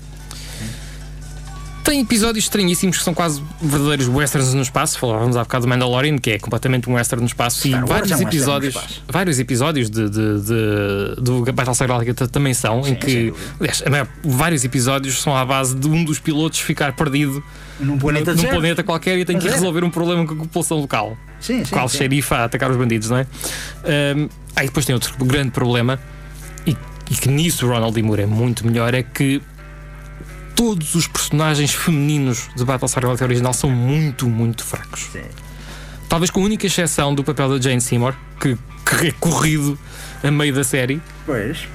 Tem 1.86 2.00
episódios 2.00 2.46
estranhíssimos 2.46 2.98
que 2.98 3.04
são 3.04 3.14
quase 3.14 3.40
verdadeiros 3.62 4.08
westerns 4.08 4.52
no 4.54 4.60
espaço. 4.62 4.98
Falávamos 4.98 5.36
há 5.36 5.42
bocado 5.44 5.66
do 5.66 5.68
Mandalorian, 5.68 6.18
que 6.18 6.32
é 6.32 6.38
completamente 6.40 6.90
um 6.90 6.94
western 6.94 7.20
no 7.22 7.28
espaço. 7.28 7.60
Star 7.60 7.70
e 7.70 7.74
Wars 7.74 7.88
vários 7.88 8.10
é 8.10 8.16
um 8.16 8.22
episódios, 8.22 9.02
vários 9.08 9.38
episódios 9.38 9.88
de, 9.88 10.10
de, 10.10 10.40
de- 10.40 11.20
do 11.22 11.44
Battlestar 11.52 11.86
Galactica 11.86 12.26
também 12.26 12.52
são, 12.54 12.80
em 12.80 12.84
sem 12.86 12.96
que 12.96 13.32
aliás, 13.60 13.84
maior- 13.88 14.08
vários 14.24 14.64
episódios 14.64 15.22
são 15.22 15.36
à 15.36 15.44
base 15.44 15.76
de 15.76 15.86
um 15.86 16.02
dos 16.04 16.18
pilotos 16.18 16.58
ficar 16.58 16.92
perdido 16.96 17.40
Num 17.78 17.96
planeta 17.98 18.34
num 18.34 18.42
planeta 18.42 18.82
qualquer 18.82 19.16
e 19.18 19.24
tem 19.24 19.38
que 19.38 19.46
é. 19.46 19.52
resolver 19.52 19.84
um 19.84 19.90
problema 19.90 20.26
com 20.26 20.34
a 20.34 20.36
população 20.38 20.80
local 20.80 21.16
Sim, 21.38 21.64
sim. 21.64 21.70
qual 21.70 21.88
sim. 21.88 21.98
xerife 21.98 22.34
a 22.34 22.46
atacar 22.46 22.68
os 22.68 22.76
bandidos, 22.76 23.10
não 23.10 23.18
é? 23.18 23.26
Um, 24.16 24.28
aí 24.56 24.66
depois 24.66 24.84
tem 24.84 24.92
outro 24.92 25.14
grande 25.24 25.52
problema, 25.52 26.00
e, 26.66 26.76
e 27.10 27.14
que 27.14 27.28
nisso 27.28 27.64
o 27.64 27.68
Ronald 27.68 27.94
D. 27.94 28.02
Moore 28.02 28.22
é 28.22 28.26
muito 28.26 28.66
melhor, 28.66 28.92
é 28.92 29.04
que 29.04 29.40
todos 30.56 30.94
os 30.94 31.06
personagens 31.06 31.72
femininos 31.74 32.48
de 32.56 32.64
Battlestar 32.64 33.02
Galactica 33.02 33.26
original 33.26 33.52
são 33.52 33.70
muito, 33.70 34.26
muito 34.26 34.64
fracos. 34.64 35.06
Sim. 35.12 35.20
Talvez 36.08 36.30
com 36.30 36.40
a 36.40 36.44
única 36.44 36.66
exceção 36.66 37.14
do 37.14 37.22
papel 37.22 37.50
da 37.50 37.60
Jane 37.60 37.80
Seymour, 37.80 38.14
que, 38.40 38.56
que 38.84 39.08
é 39.08 39.12
corrido 39.20 39.78
a 40.24 40.30
meio 40.30 40.54
da 40.54 40.64
série. 40.64 41.00
Pois. 41.26 41.68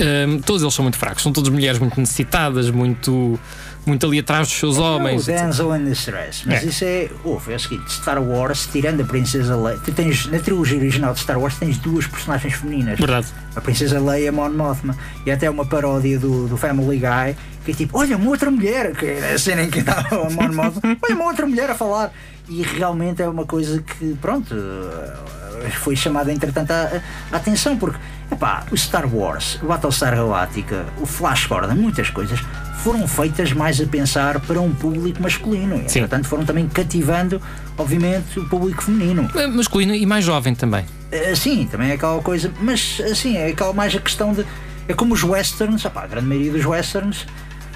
Um, 0.00 0.40
todos 0.40 0.62
eles 0.62 0.74
são 0.74 0.82
muito 0.82 0.98
fracos, 0.98 1.22
são 1.22 1.32
todas 1.32 1.50
mulheres 1.50 1.78
muito 1.78 2.00
necessitadas, 2.00 2.70
muito, 2.70 3.38
muito 3.84 4.06
ali 4.06 4.18
atrás 4.18 4.48
dos 4.48 4.56
seus 4.56 4.78
homens. 4.78 5.24
O. 5.24 5.26
Denzel 5.26 5.76
in 5.76 5.84
Distress. 5.84 6.42
Mas 6.46 6.64
É. 6.64 6.66
isso 6.66 6.84
é. 6.84 7.10
Ouve, 7.22 7.52
é 7.52 7.56
o 7.56 7.60
seguinte: 7.60 7.92
Star 7.92 8.20
Wars, 8.20 8.68
tirando 8.72 9.02
a 9.02 9.04
Princesa 9.04 9.54
Leia, 9.54 9.78
tu 9.84 9.92
tens, 9.92 10.26
na 10.26 10.38
trilogia 10.38 10.78
original 10.78 11.12
de 11.12 11.20
Star 11.20 11.38
Wars, 11.38 11.56
tens 11.56 11.76
duas 11.78 12.06
personagens 12.06 12.54
femininas. 12.54 12.98
Verdade. 12.98 13.26
A 13.54 13.60
Princesa 13.60 14.00
Leia 14.00 14.24
e 14.24 14.28
a 14.28 14.32
Mon 14.32 14.50
Mothma. 14.50 14.96
E 15.26 15.30
até 15.30 15.48
uma 15.48 15.66
paródia 15.66 16.18
do, 16.18 16.48
do 16.48 16.56
Family 16.56 16.98
Guy 16.98 17.36
que 17.64 17.72
é 17.72 17.74
tipo: 17.74 17.98
olha, 17.98 18.16
uma 18.16 18.30
outra 18.30 18.50
mulher. 18.50 18.92
Que 18.94 19.06
é 19.06 19.32
a 19.34 19.38
cena 19.38 19.62
em 19.62 19.70
que 19.70 19.80
está 19.80 20.00
a 20.10 20.14
Mon 20.30 20.52
Mothma. 20.52 20.72
olha, 21.02 21.14
uma 21.14 21.24
outra 21.24 21.46
mulher 21.46 21.70
a 21.70 21.74
falar. 21.74 22.12
E 22.48 22.62
realmente 22.62 23.22
é 23.22 23.28
uma 23.28 23.46
coisa 23.46 23.80
que, 23.80 24.16
pronto, 24.20 24.54
eh, 24.54 25.70
foi 25.70 25.94
chamada 25.94 26.32
entretanto 26.32 26.72
a, 26.72 27.00
a 27.30 27.36
atenção. 27.36 27.76
Porque, 27.76 27.98
epá, 28.30 28.64
o 28.70 28.76
Star 28.76 29.06
Wars, 29.14 29.58
o 29.62 29.66
Battlestar 29.66 30.14
Galáctica, 30.14 30.84
o 31.00 31.06
Flash 31.06 31.46
Gordon, 31.46 31.74
muitas 31.74 32.10
coisas 32.10 32.40
foram 32.82 33.06
feitas 33.06 33.52
mais 33.52 33.80
a 33.80 33.86
pensar 33.86 34.40
para 34.40 34.60
um 34.60 34.74
público 34.74 35.22
masculino. 35.22 35.76
E, 35.76 35.88
Sim. 35.88 36.00
entretanto, 36.00 36.26
foram 36.26 36.44
também 36.44 36.68
cativando, 36.68 37.40
obviamente, 37.78 38.40
o 38.40 38.48
público 38.48 38.82
feminino. 38.82 39.30
Eh, 39.36 39.46
Masculino 39.46 39.94
e 39.94 40.04
mais 40.04 40.24
jovem 40.24 40.54
também. 40.54 40.84
Uh, 41.12 41.36
sim, 41.36 41.68
também 41.70 41.90
é 41.90 41.94
aquela 41.94 42.20
coisa, 42.22 42.52
mas 42.60 43.00
assim, 43.10 43.36
é 43.36 43.48
aquela 43.48 43.72
mais 43.72 43.94
a 43.94 44.00
questão 44.00 44.32
de. 44.32 44.44
É 44.88 44.94
como 44.94 45.14
os 45.14 45.22
westerns, 45.22 45.84
opá, 45.84 46.02
a 46.02 46.06
grande 46.08 46.26
maioria 46.26 46.52
dos 46.52 46.64
westerns 46.64 47.24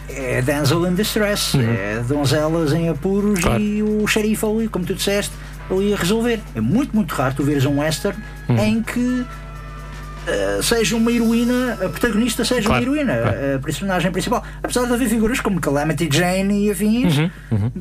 é 0.08 0.40
Denzel 0.42 0.86
in 0.86 0.94
Distress, 0.94 1.56
é 1.58 2.02
donzelas 2.06 2.72
em 2.72 2.88
apuros 2.88 3.38
Uhum. 3.38 3.42
Claro. 3.42 3.62
e 3.62 3.82
o 3.82 4.06
xerife 4.06 4.44
ali, 4.46 4.68
como 4.68 4.84
tu 4.84 4.94
disseste, 4.94 5.32
ali 5.70 5.92
a 5.92 5.96
resolver. 5.96 6.40
É 6.54 6.60
muito, 6.60 6.94
muito 6.94 7.12
raro 7.14 7.34
tu 7.34 7.42
veres 7.42 7.64
um 7.64 7.78
western 7.80 8.16
Uhum. 8.48 8.58
em 8.64 8.82
que 8.82 9.00
uh, 9.00 10.62
seja 10.62 10.96
uma 10.96 11.10
heroína, 11.10 11.74
a 11.74 11.88
protagonista 11.88 12.44
seja 12.44 12.68
Claro, 12.68 12.84
uma 12.84 12.92
heroína, 12.96 13.16
claro. 13.22 13.56
a 13.56 13.58
personagem 13.58 14.12
principal. 14.12 14.42
Apesar 14.62 14.86
de 14.86 14.92
haver 14.92 15.08
figuras 15.08 15.40
como 15.40 15.60
Calamity 15.60 16.08
Jane 16.10 16.66
e 16.66 16.70
afins, 16.70 17.14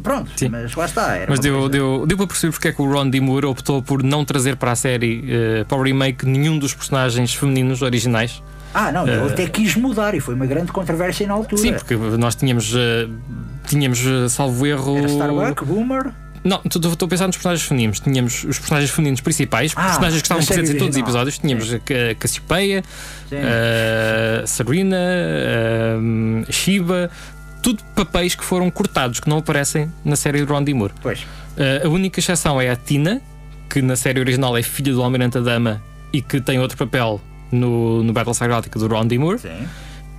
pronto, 0.01 0.29
Uhum, 0.31 0.37
Sim. 0.37 0.49
mas 0.49 0.73
lá 0.75 0.85
está. 0.85 1.15
Era 1.15 1.25
Mas 1.29 1.39
deu, 1.39 1.53
coisa- 1.53 1.69
deu, 1.69 2.05
deu 2.07 2.17
para 2.17 2.27
perceber 2.27 2.51
porque 2.53 2.67
é 2.69 2.71
que 2.71 2.81
o 2.81 2.91
Ron 2.91 3.09
D. 3.09 3.19
Moore 3.19 3.45
optou 3.45 3.81
por 3.83 4.01
não 4.03 4.25
trazer 4.25 4.55
para 4.55 4.71
a 4.71 4.75
série, 4.75 5.23
eh, 5.27 5.63
para 5.67 5.77
o 5.77 5.81
remake, 5.83 6.25
nenhum 6.25 6.57
dos 6.57 6.73
personagens 6.73 7.33
femininos 7.35 7.81
originais. 7.81 8.41
Ah, 8.77 8.91
não, 8.91 9.07
ele 9.07 9.31
até 9.31 9.47
quis 9.47 9.75
mudar 9.75 10.13
e 10.13 10.19
foi 10.19 10.35
uma 10.35 10.45
grande 10.45 10.71
controvérsia 10.71 11.25
na 11.25 11.33
altura. 11.33 11.61
Sim, 11.61 11.73
porque 11.73 11.95
nós 11.95 12.35
tínhamos, 12.35 12.73
eh, 12.75 13.07
tínhamos 13.67 13.99
eh, 14.05 14.27
salvo 14.27 14.65
erro. 14.67 14.97
Era 14.97 15.07
Starbuck, 15.07 15.63
Boomer. 15.65 16.11
Não, 16.43 16.61
estou 16.65 16.91
a 17.05 17.07
pensar 17.07 17.25
nos 17.25 17.37
personagens 17.37 17.67
femininos. 17.67 17.99
Tínhamos 18.01 18.43
os 18.43 18.59
personagens 18.59 18.91
femininos 18.91 19.21
principais, 19.21 19.73
Ah, 19.75 19.83
personagens 19.85 20.21
que 20.21 20.25
estavam 20.25 20.45
presentes 20.45 20.71
em 20.71 20.77
todos 20.77 20.95
os 20.95 21.01
episódios. 21.01 21.37
Tínhamos 21.39 21.73
a 21.73 21.79
Ca- 21.79 22.15
Cassiopeia, 22.19 22.83
Sim. 23.29 23.35
eh, 23.39 24.43
Sabrina, 24.45 24.97
eh, 24.99 25.97
Shiva, 26.51 27.09
tudo 27.61 27.81
papéis 27.95 28.35
que 28.35 28.43
foram 28.43 28.69
cortados, 28.69 29.19
que 29.19 29.29
não 29.29 29.37
aparecem 29.37 29.91
na 30.03 30.15
série 30.15 30.45
do 30.45 30.51
Ron 30.53 30.63
D. 30.63 30.73
Moore. 30.73 30.93
Pois. 31.01 31.25
A 31.83 31.87
única 31.87 32.19
exceção 32.19 32.59
é 32.59 32.69
a 32.69 32.75
Tina, 32.75 33.21
que 33.69 33.81
na 33.81 33.95
série 33.95 34.19
original 34.19 34.55
é 34.57 34.61
filha 34.61 34.91
do 34.93 35.01
Almirante 35.01 35.39
Dama 35.39 35.81
e 36.13 36.21
que 36.21 36.39
tem 36.41 36.59
outro 36.59 36.77
papel 36.77 37.19
no, 37.55 38.03
no 38.03 38.13
Battlestar 38.13 38.47
Galactica 38.49 38.77
do 38.79 38.87
Ron 38.87 39.07
D. 39.07 39.17
Moore. 39.17 39.39
Sim. 39.39 39.65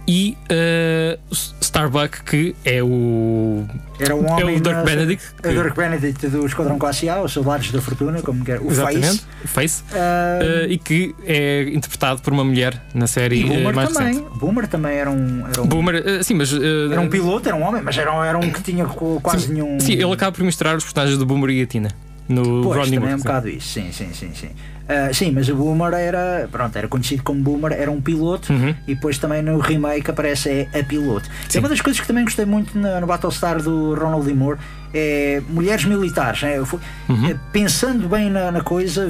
E 0.09 0.37
uh, 0.53 1.19
Starbuck, 1.61 2.23
que 2.23 2.55
é 2.65 2.81
o. 2.81 3.65
Era 3.99 4.15
um 4.15 4.25
homem. 4.31 4.55
É 4.55 4.59
o 4.59 4.61
Dirk 4.61 4.69
na- 4.79 4.83
Benedict, 4.85 5.25
É 5.43 5.49
o 5.49 5.51
que- 5.53 5.63
Dirk 5.63 5.77
Benedict 5.77 6.29
do 6.29 6.47
Esquadrão 6.47 6.79
Classe 6.79 7.09
A, 7.09 7.21
os 7.21 7.33
Soldados 7.33 7.73
da 7.73 7.81
Fortuna, 7.81 8.23
como 8.23 8.45
que 8.45 8.53
era. 8.53 8.63
O 8.63 8.71
exatamente, 8.71 9.25
Face. 9.45 9.83
Face. 9.83 9.85
Ah, 9.93 10.39
uh, 10.65 10.71
e 10.71 10.79
que 10.79 11.13
é 11.27 11.63
interpretado 11.75 12.23
por 12.23 12.33
uma 12.33 12.45
mulher 12.45 12.81
na 12.95 13.09
série 13.09 13.41
e 13.41 13.45
uh, 13.47 13.49
Boomer 13.49 13.75
mais 13.75 13.93
também. 13.93 14.15
recente. 14.15 14.39
Boomer 14.39 14.69
também 14.69 14.93
era 14.97 15.11
um. 15.11 15.45
Era 15.49 15.63
um, 15.63 15.67
Boomer, 15.67 15.97
uh, 16.21 16.23
sim, 16.23 16.35
mas. 16.35 16.53
uh, 16.53 16.93
era 16.93 17.01
um 17.01 17.09
piloto, 17.09 17.49
era 17.49 17.57
um 17.57 17.63
homem, 17.65 17.83
mas 17.83 17.99
era, 17.99 18.13
era 18.25 18.39
um 18.39 18.49
que 18.49 18.63
tinha 18.63 18.85
quase 18.87 19.53
nenhum. 19.53 19.81
Sim, 19.81 19.95
ele 19.95 20.13
acaba 20.13 20.31
por 20.31 20.45
misturar 20.45 20.77
os 20.77 20.85
personagens 20.85 21.19
do 21.19 21.27
Boomer 21.27 21.51
e 21.51 21.63
a 21.63 21.67
Tina 21.67 21.89
no 22.29 22.63
Pois, 22.63 22.79
Ron 22.79 22.85
D. 22.91 22.95
também 22.97 23.11
é 23.11 23.15
um 23.15 23.19
sim. 23.19 23.25
bocado 23.25 23.49
isso, 23.49 23.69
sim, 23.69 23.93
sim, 23.93 24.09
sim, 24.13 24.31
sim. 24.35 24.49
Ah, 24.89 25.13
sim, 25.13 25.33
mas 25.33 25.49
o 25.49 25.57
Boomer 25.57 25.93
era, 25.95 26.49
pronto, 26.51 26.77
era 26.77 26.87
conhecido 26.87 27.23
como 27.25 27.41
Boomer, 27.43 27.73
era 27.73 27.91
um 27.91 28.01
piloto 28.01 28.53
Uhum. 28.53 28.73
e 28.87 28.95
depois 28.95 29.19
também 29.19 29.43
no 29.43 29.59
remake 29.59 30.09
aparece 30.11 30.49
é 30.73 30.79
a 30.81 30.85
piloto. 30.85 31.29
Sim. 31.49 31.59
É 31.59 31.61
uma 31.61 31.69
das 31.69 31.81
coisas 31.81 32.01
que 32.01 32.07
também 32.07 32.23
gostei 32.25 32.45
muito 32.45 32.79
no, 32.79 33.01
no 33.01 33.07
Battlestar 33.07 33.61
do 33.61 33.95
Ronald 33.97 34.25
D. 34.25 34.33
Moore 34.33 34.59
é 34.95 35.43
mulheres 35.49 35.85
militares. 35.85 36.41
né? 36.43 36.65
Fui- 36.65 36.79
Uhum. 37.09 37.31
eh, 37.31 37.37
Pensando 37.53 38.09
bem 38.09 38.31
na, 38.31 38.53
na 38.53 38.61
coisa, 38.61 39.05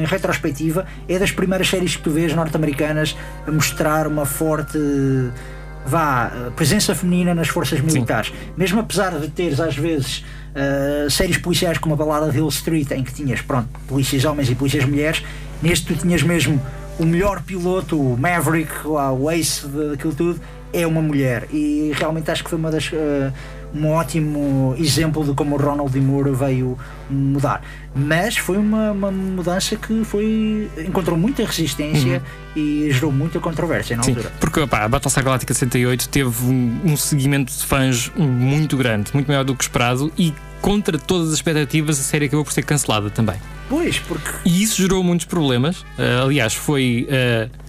em 0.00 0.06
retrospectiva, 0.06 0.86
é 1.06 1.18
das 1.18 1.30
primeiras 1.30 1.68
séries 1.68 1.94
que 1.96 2.02
tu 2.02 2.10
vês 2.10 2.32
norte-americanas 2.34 3.14
a 3.46 3.50
mostrar 3.50 4.06
uma 4.06 4.24
forte 4.24 4.78
vá, 5.86 6.50
presença 6.56 6.94
feminina 6.94 7.34
nas 7.34 7.48
forças 7.48 7.80
militares. 7.80 8.32
Mesmo 8.56 8.80
apesar 8.80 9.10
de 9.18 9.28
teres 9.28 9.60
às 9.60 9.76
vezes 9.76 10.24
eh, 10.58 11.06
séries 11.08 11.38
policiais 11.38 11.78
como 11.78 11.94
a 11.94 11.96
balada 11.96 12.30
de 12.30 12.38
Hill 12.38 12.48
Street, 12.48 12.90
em 12.90 13.04
que 13.04 13.14
tinhas 13.14 13.40
pronto, 13.40 13.68
polícias 13.86 14.24
homens 14.24 14.50
e 14.50 14.54
polícias 14.54 14.84
mulheres, 14.84 15.22
Neste 15.62 15.86
tu 15.86 16.00
tinhas 16.00 16.22
mesmo 16.22 16.60
o 16.98 17.04
melhor 17.04 17.42
piloto, 17.42 18.00
o 18.00 18.16
Maverick, 18.16 18.86
lá, 18.86 19.12
o 19.12 19.30
ace 19.30 19.66
daquilo 19.66 20.14
tudo, 20.14 20.40
é 20.72 20.86
uma 20.86 21.00
mulher. 21.00 21.48
E 21.52 21.92
realmente 21.94 22.30
acho 22.30 22.44
que 22.44 22.50
foi 22.50 22.58
uma 22.58 22.70
das. 22.70 22.90
Uh, 22.92 23.32
um 23.74 23.86
ótimo 23.88 24.74
exemplo 24.78 25.22
de 25.22 25.34
como 25.34 25.54
o 25.54 25.58
Ronald 25.58 25.92
D. 25.92 26.00
Moore 26.00 26.30
veio 26.30 26.78
mudar. 27.10 27.60
Mas 27.94 28.38
foi 28.38 28.56
uma, 28.56 28.92
uma 28.92 29.10
mudança 29.10 29.76
que 29.76 30.04
foi 30.04 30.70
encontrou 30.78 31.18
muita 31.18 31.44
resistência 31.44 32.22
uhum. 32.56 32.62
e 32.62 32.90
gerou 32.90 33.12
muita 33.12 33.38
controvérsia 33.38 33.94
na 33.94 34.02
Sim, 34.04 34.12
altura. 34.12 34.32
Porque 34.40 34.60
opa, 34.60 34.78
a 34.78 34.88
Battlestar 34.88 35.22
Galactica 35.22 35.52
68 35.52 36.08
teve 36.08 36.46
um, 36.46 36.80
um 36.82 36.96
seguimento 36.96 37.52
de 37.52 37.62
fãs 37.66 38.10
muito 38.16 38.74
grande, 38.74 39.10
muito 39.12 39.26
maior 39.26 39.44
do 39.44 39.54
que 39.54 39.62
esperado 39.62 40.10
e 40.16 40.32
contra 40.60 40.98
todas 40.98 41.28
as 41.28 41.34
expectativas 41.34 41.98
a 41.98 42.02
série 42.02 42.26
acabou 42.26 42.44
por 42.44 42.52
ser 42.52 42.62
cancelada 42.62 43.10
também. 43.10 43.36
Pois, 43.68 43.98
porque. 43.98 44.30
E 44.44 44.62
isso 44.62 44.80
gerou 44.80 45.02
muitos 45.02 45.26
problemas. 45.26 45.80
Uh, 45.80 46.24
aliás, 46.24 46.54
foi. 46.54 47.06
Uh, 47.10 47.68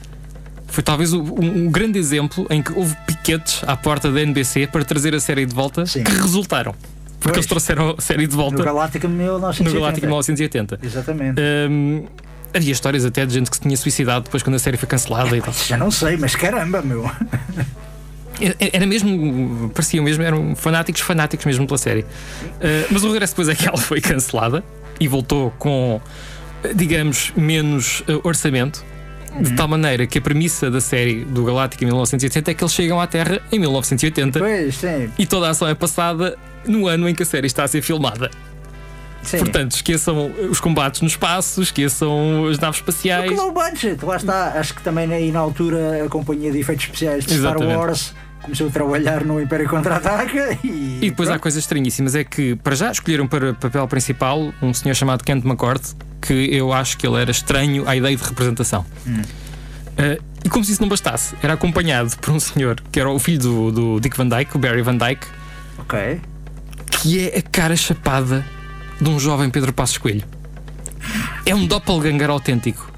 foi 0.67 0.83
talvez 0.83 1.13
um, 1.13 1.21
um, 1.21 1.71
grande 1.71 1.97
exemplo 1.97 2.45
em 2.49 2.61
que 2.61 2.71
houve 2.71 2.95
piquetes 3.07 3.63
à 3.65 3.75
porta 3.75 4.11
da 4.11 4.21
NBC 4.21 4.67
para 4.67 4.85
trazer 4.85 5.15
a 5.15 5.19
série 5.19 5.45
de 5.45 5.53
volta 5.53 5.85
Sim. 5.85 6.03
que 6.03 6.11
resultaram. 6.11 6.75
Porque 7.19 7.33
pois. 7.33 7.37
eles 7.37 7.45
trouxeram 7.47 7.95
a 7.97 8.01
série 8.01 8.27
de 8.27 8.35
volta. 8.35 8.57
No 8.57 8.63
Galáctica 8.63 9.07
1980. 9.07 9.73
No 9.73 9.79
Galáctica 9.79 10.07
1980. 10.07 10.79
Exatamente. 10.83 11.41
Um, 11.41 12.05
havia 12.53 12.71
histórias 12.71 13.03
até 13.03 13.25
de 13.25 13.33
gente 13.33 13.49
que 13.49 13.55
se 13.55 13.61
tinha 13.61 13.75
suicidado 13.75 14.25
depois 14.25 14.43
quando 14.43 14.55
a 14.55 14.59
série 14.59 14.77
foi 14.77 14.87
cancelada 14.87 15.35
é, 15.35 15.39
e 15.39 15.41
tal. 15.41 15.53
Já 15.53 15.77
não 15.77 15.91
sei, 15.91 16.17
mas 16.17 16.35
caramba, 16.35 16.81
meu. 16.81 17.09
Era 18.59 18.85
mesmo, 18.85 19.69
pareciam 19.73 20.03
mesmo, 20.03 20.23
eram 20.23 20.55
fanáticos, 20.55 21.01
fanáticos 21.01 21.45
mesmo 21.45 21.65
pela 21.67 21.77
série. 21.77 22.01
Uh, 22.01 22.87
mas 22.91 23.03
o 23.03 23.11
regresso 23.11 23.33
depois 23.33 23.49
é 23.49 23.55
que 23.55 23.67
ela 23.67 23.77
foi 23.77 23.99
cancelada 24.01 24.63
e 24.99 25.07
voltou 25.07 25.51
com, 25.57 26.01
digamos, 26.75 27.31
menos 27.35 28.01
uh, 28.01 28.21
orçamento. 28.23 28.83
De 29.39 29.53
tal 29.55 29.67
maneira 29.67 30.07
que 30.07 30.17
a 30.17 30.21
premissa 30.21 30.71
da 30.71 30.81
série 30.81 31.23
do 31.23 31.45
Galáctica 31.45 31.83
em 31.83 31.87
1980 31.87 32.49
é 32.49 32.53
que 32.53 32.63
eles 32.63 32.73
chegam 32.73 32.99
à 32.99 33.05
Terra 33.05 33.39
em 33.51 33.59
1980 33.59 34.39
pois, 34.39 34.75
sim. 34.75 35.07
e 35.19 35.25
toda 35.27 35.45
a 35.45 35.51
ação 35.51 35.67
é 35.67 35.75
passada 35.75 36.35
no 36.65 36.87
ano 36.87 37.07
em 37.07 37.13
que 37.13 37.21
a 37.21 37.25
série 37.25 37.45
está 37.45 37.63
a 37.63 37.67
ser 37.67 37.83
filmada. 37.83 38.31
Sim. 39.21 39.39
Portanto, 39.39 39.73
esqueçam 39.73 40.31
os 40.49 40.59
combates 40.59 41.01
no 41.01 41.07
espaço, 41.07 41.61
esqueçam 41.61 42.47
as 42.47 42.57
naves 42.57 42.79
espaciais. 42.79 43.31
low 43.31 43.51
budget, 43.51 44.03
lá 44.03 44.15
está. 44.15 44.53
Acho 44.55 44.73
que 44.73 44.81
também 44.81 45.13
aí 45.13 45.31
na 45.31 45.39
altura 45.39 46.05
a 46.05 46.09
companhia 46.09 46.51
de 46.51 46.59
efeitos 46.59 46.85
especiais 46.85 47.25
de 47.25 47.33
Exatamente. 47.33 47.71
Star 47.71 47.79
Wars 47.79 48.13
começou 48.41 48.67
a 48.67 48.69
trabalhar 48.69 49.23
no 49.23 49.41
Império 49.41 49.67
Contra-Ataca 49.69 50.57
e. 50.63 50.99
E 51.01 51.09
depois 51.09 51.27
pronto. 51.27 51.37
há 51.37 51.39
coisas 51.39 51.63
estranhíssimas. 51.63 52.15
É 52.15 52.23
que, 52.23 52.55
para 52.55 52.75
já, 52.75 52.91
escolheram 52.91 53.27
para 53.27 53.53
papel 53.53 53.87
principal 53.87 54.53
um 54.61 54.73
senhor 54.73 54.95
chamado 54.95 55.23
Kent 55.23 55.45
McCord, 55.45 55.81
que 56.21 56.33
eu 56.33 56.73
acho 56.73 56.97
que 56.97 57.07
ele 57.07 57.21
era 57.21 57.31
estranho 57.31 57.87
à 57.87 57.95
ideia 57.95 58.15
de 58.15 58.23
representação. 58.23 58.85
Hum. 59.05 59.21
Uh, 59.21 60.23
e 60.43 60.49
como 60.49 60.63
se 60.63 60.71
isso 60.71 60.81
não 60.81 60.87
bastasse, 60.87 61.35
era 61.43 61.53
acompanhado 61.53 62.15
por 62.17 62.31
um 62.31 62.39
senhor 62.39 62.81
que 62.91 62.99
era 62.99 63.09
o 63.09 63.19
filho 63.19 63.39
do, 63.39 63.71
do 63.71 63.99
Dick 63.99 64.15
Van 64.15 64.27
Dyke, 64.27 64.55
o 64.55 64.59
Barry 64.59 64.81
Van 64.81 64.95
Dyke. 64.95 65.27
Ok. 65.77 66.21
Que 66.89 67.27
é 67.27 67.39
a 67.39 67.41
cara 67.41 67.75
chapada 67.75 68.45
de 68.99 69.09
um 69.09 69.19
jovem 69.19 69.49
Pedro 69.49 69.73
Passos 69.73 69.97
Coelho. 69.97 70.23
É 71.45 71.53
um 71.53 71.65
doppelganger 71.65 72.29
autêntico. 72.29 72.91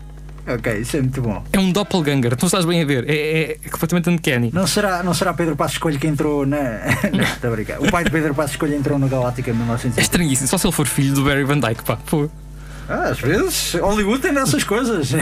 Ok, 0.48 0.80
isso 0.80 0.98
é 0.98 1.02
muito 1.02 1.22
bom. 1.22 1.44
É 1.54 1.60
um 1.60 1.72
doppelganger, 1.72 2.36
tu 2.36 2.46
estás 2.46 2.66
bem 2.66 2.82
a 2.82 2.86
ver, 2.86 3.08
é, 3.08 3.14
é, 3.14 3.58
é 3.64 3.70
completamente 3.70 4.10
uncanny. 4.10 4.50
Não 4.54 4.66
será, 4.66 5.04
não 5.04 5.14
será 5.14 5.34
Pedro 5.34 5.56
Passos 5.56 5.78
Coelho 5.78 6.00
que 6.00 6.08
entrou 6.08 6.46
na. 6.46 6.58
não, 7.14 7.24
está 7.24 7.48
a 7.48 7.52
brincar. 7.52 7.80
O 7.80 7.92
pai 7.92 8.04
de 8.04 8.10
Pedro 8.10 8.34
Passos 8.34 8.56
Coelho 8.56 8.76
entrou 8.76 8.98
na 8.98 9.08
Galáctica 9.08 9.52
em 9.52 9.54
1900. 9.54 9.98
É 9.98 10.02
estranhíssimo, 10.02 10.48
só 10.48 10.58
se 10.58 10.66
ele 10.66 10.74
for 10.74 10.88
filho 10.88 11.14
do 11.14 11.24
Barry 11.24 11.44
Van 11.44 11.60
Dyke, 11.60 11.84
pá. 11.84 11.98
Pô. 11.98 12.30
Ah, 12.90 13.10
às 13.10 13.20
vezes, 13.20 13.74
Hollywood 13.76 14.22
tem 14.22 14.34
dessas 14.34 14.64
coisas. 14.64 15.12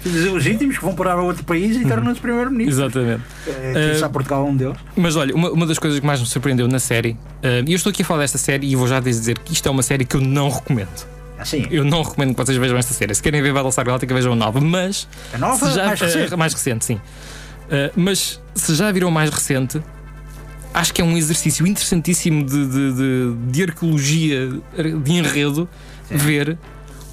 Filhos 0.00 0.24
ilegítimos 0.26 0.76
que 0.76 0.84
vão 0.84 0.94
parar 0.94 1.14
a 1.14 1.22
outro 1.22 1.42
país 1.44 1.76
e 1.76 1.84
tornam-se 1.84 2.20
primeiro-ministro. 2.20 2.84
Exatamente. 2.84 3.22
É, 3.46 4.04
uh, 4.04 4.10
Portugal 4.10 4.46
é 4.46 4.50
um 4.50 4.56
deles. 4.56 4.76
Mas 4.94 5.16
olha, 5.16 5.34
uma, 5.34 5.50
uma 5.50 5.66
das 5.66 5.78
coisas 5.78 5.98
que 5.98 6.06
mais 6.06 6.20
me 6.20 6.26
surpreendeu 6.26 6.68
na 6.68 6.78
série, 6.78 7.12
uh, 7.42 7.66
e 7.66 7.72
eu 7.72 7.76
estou 7.76 7.90
aqui 7.90 8.02
a 8.02 8.04
falar 8.04 8.20
desta 8.20 8.38
série 8.38 8.70
e 8.70 8.76
vou 8.76 8.86
já 8.86 9.00
dizer 9.00 9.38
que 9.38 9.52
isto 9.52 9.66
é 9.66 9.70
uma 9.70 9.82
série 9.82 10.04
que 10.04 10.14
eu 10.14 10.20
não 10.20 10.50
recomendo. 10.50 11.17
Assim. 11.38 11.66
Eu 11.70 11.84
não 11.84 12.02
recomendo 12.02 12.34
que 12.34 12.44
vocês 12.44 12.58
vejam 12.58 12.76
esta 12.76 12.92
série. 12.92 13.14
Se 13.14 13.22
querem 13.22 13.40
ver 13.40 13.52
Battlestar 13.52 13.84
Galactica, 13.84 14.14
vejam 14.14 14.32
a 14.32 14.36
nova. 14.36 14.60
Mas. 14.60 15.06
A 15.32 15.38
nova? 15.38 15.70
Já, 15.70 15.86
mais 15.86 16.00
recente? 16.00 16.34
Mais 16.36 16.52
recente, 16.52 16.84
sim. 16.84 16.94
Uh, 16.94 17.92
mas 17.94 18.40
se 18.54 18.74
já 18.74 18.90
viram 18.90 19.10
mais 19.10 19.28
recente, 19.28 19.82
acho 20.72 20.94
que 20.94 21.02
é 21.02 21.04
um 21.04 21.16
exercício 21.16 21.66
interessantíssimo 21.66 22.44
de, 22.44 22.66
de, 22.66 22.92
de, 22.92 23.36
de 23.50 23.62
arqueologia, 23.62 24.48
de 25.04 25.12
enredo, 25.12 25.68
sim. 26.08 26.16
ver 26.16 26.58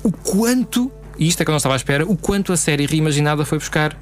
o 0.01 0.11
quanto, 0.11 0.91
e 1.17 1.27
isto 1.27 1.41
é 1.41 1.43
que 1.43 1.49
eu 1.49 1.53
não 1.53 1.57
estava 1.57 1.75
à 1.75 1.77
espera, 1.77 2.05
o 2.05 2.15
quanto 2.15 2.53
a 2.53 2.57
série 2.57 2.85
reimaginada 2.85 3.43
foi 3.43 3.57
buscar 3.57 3.97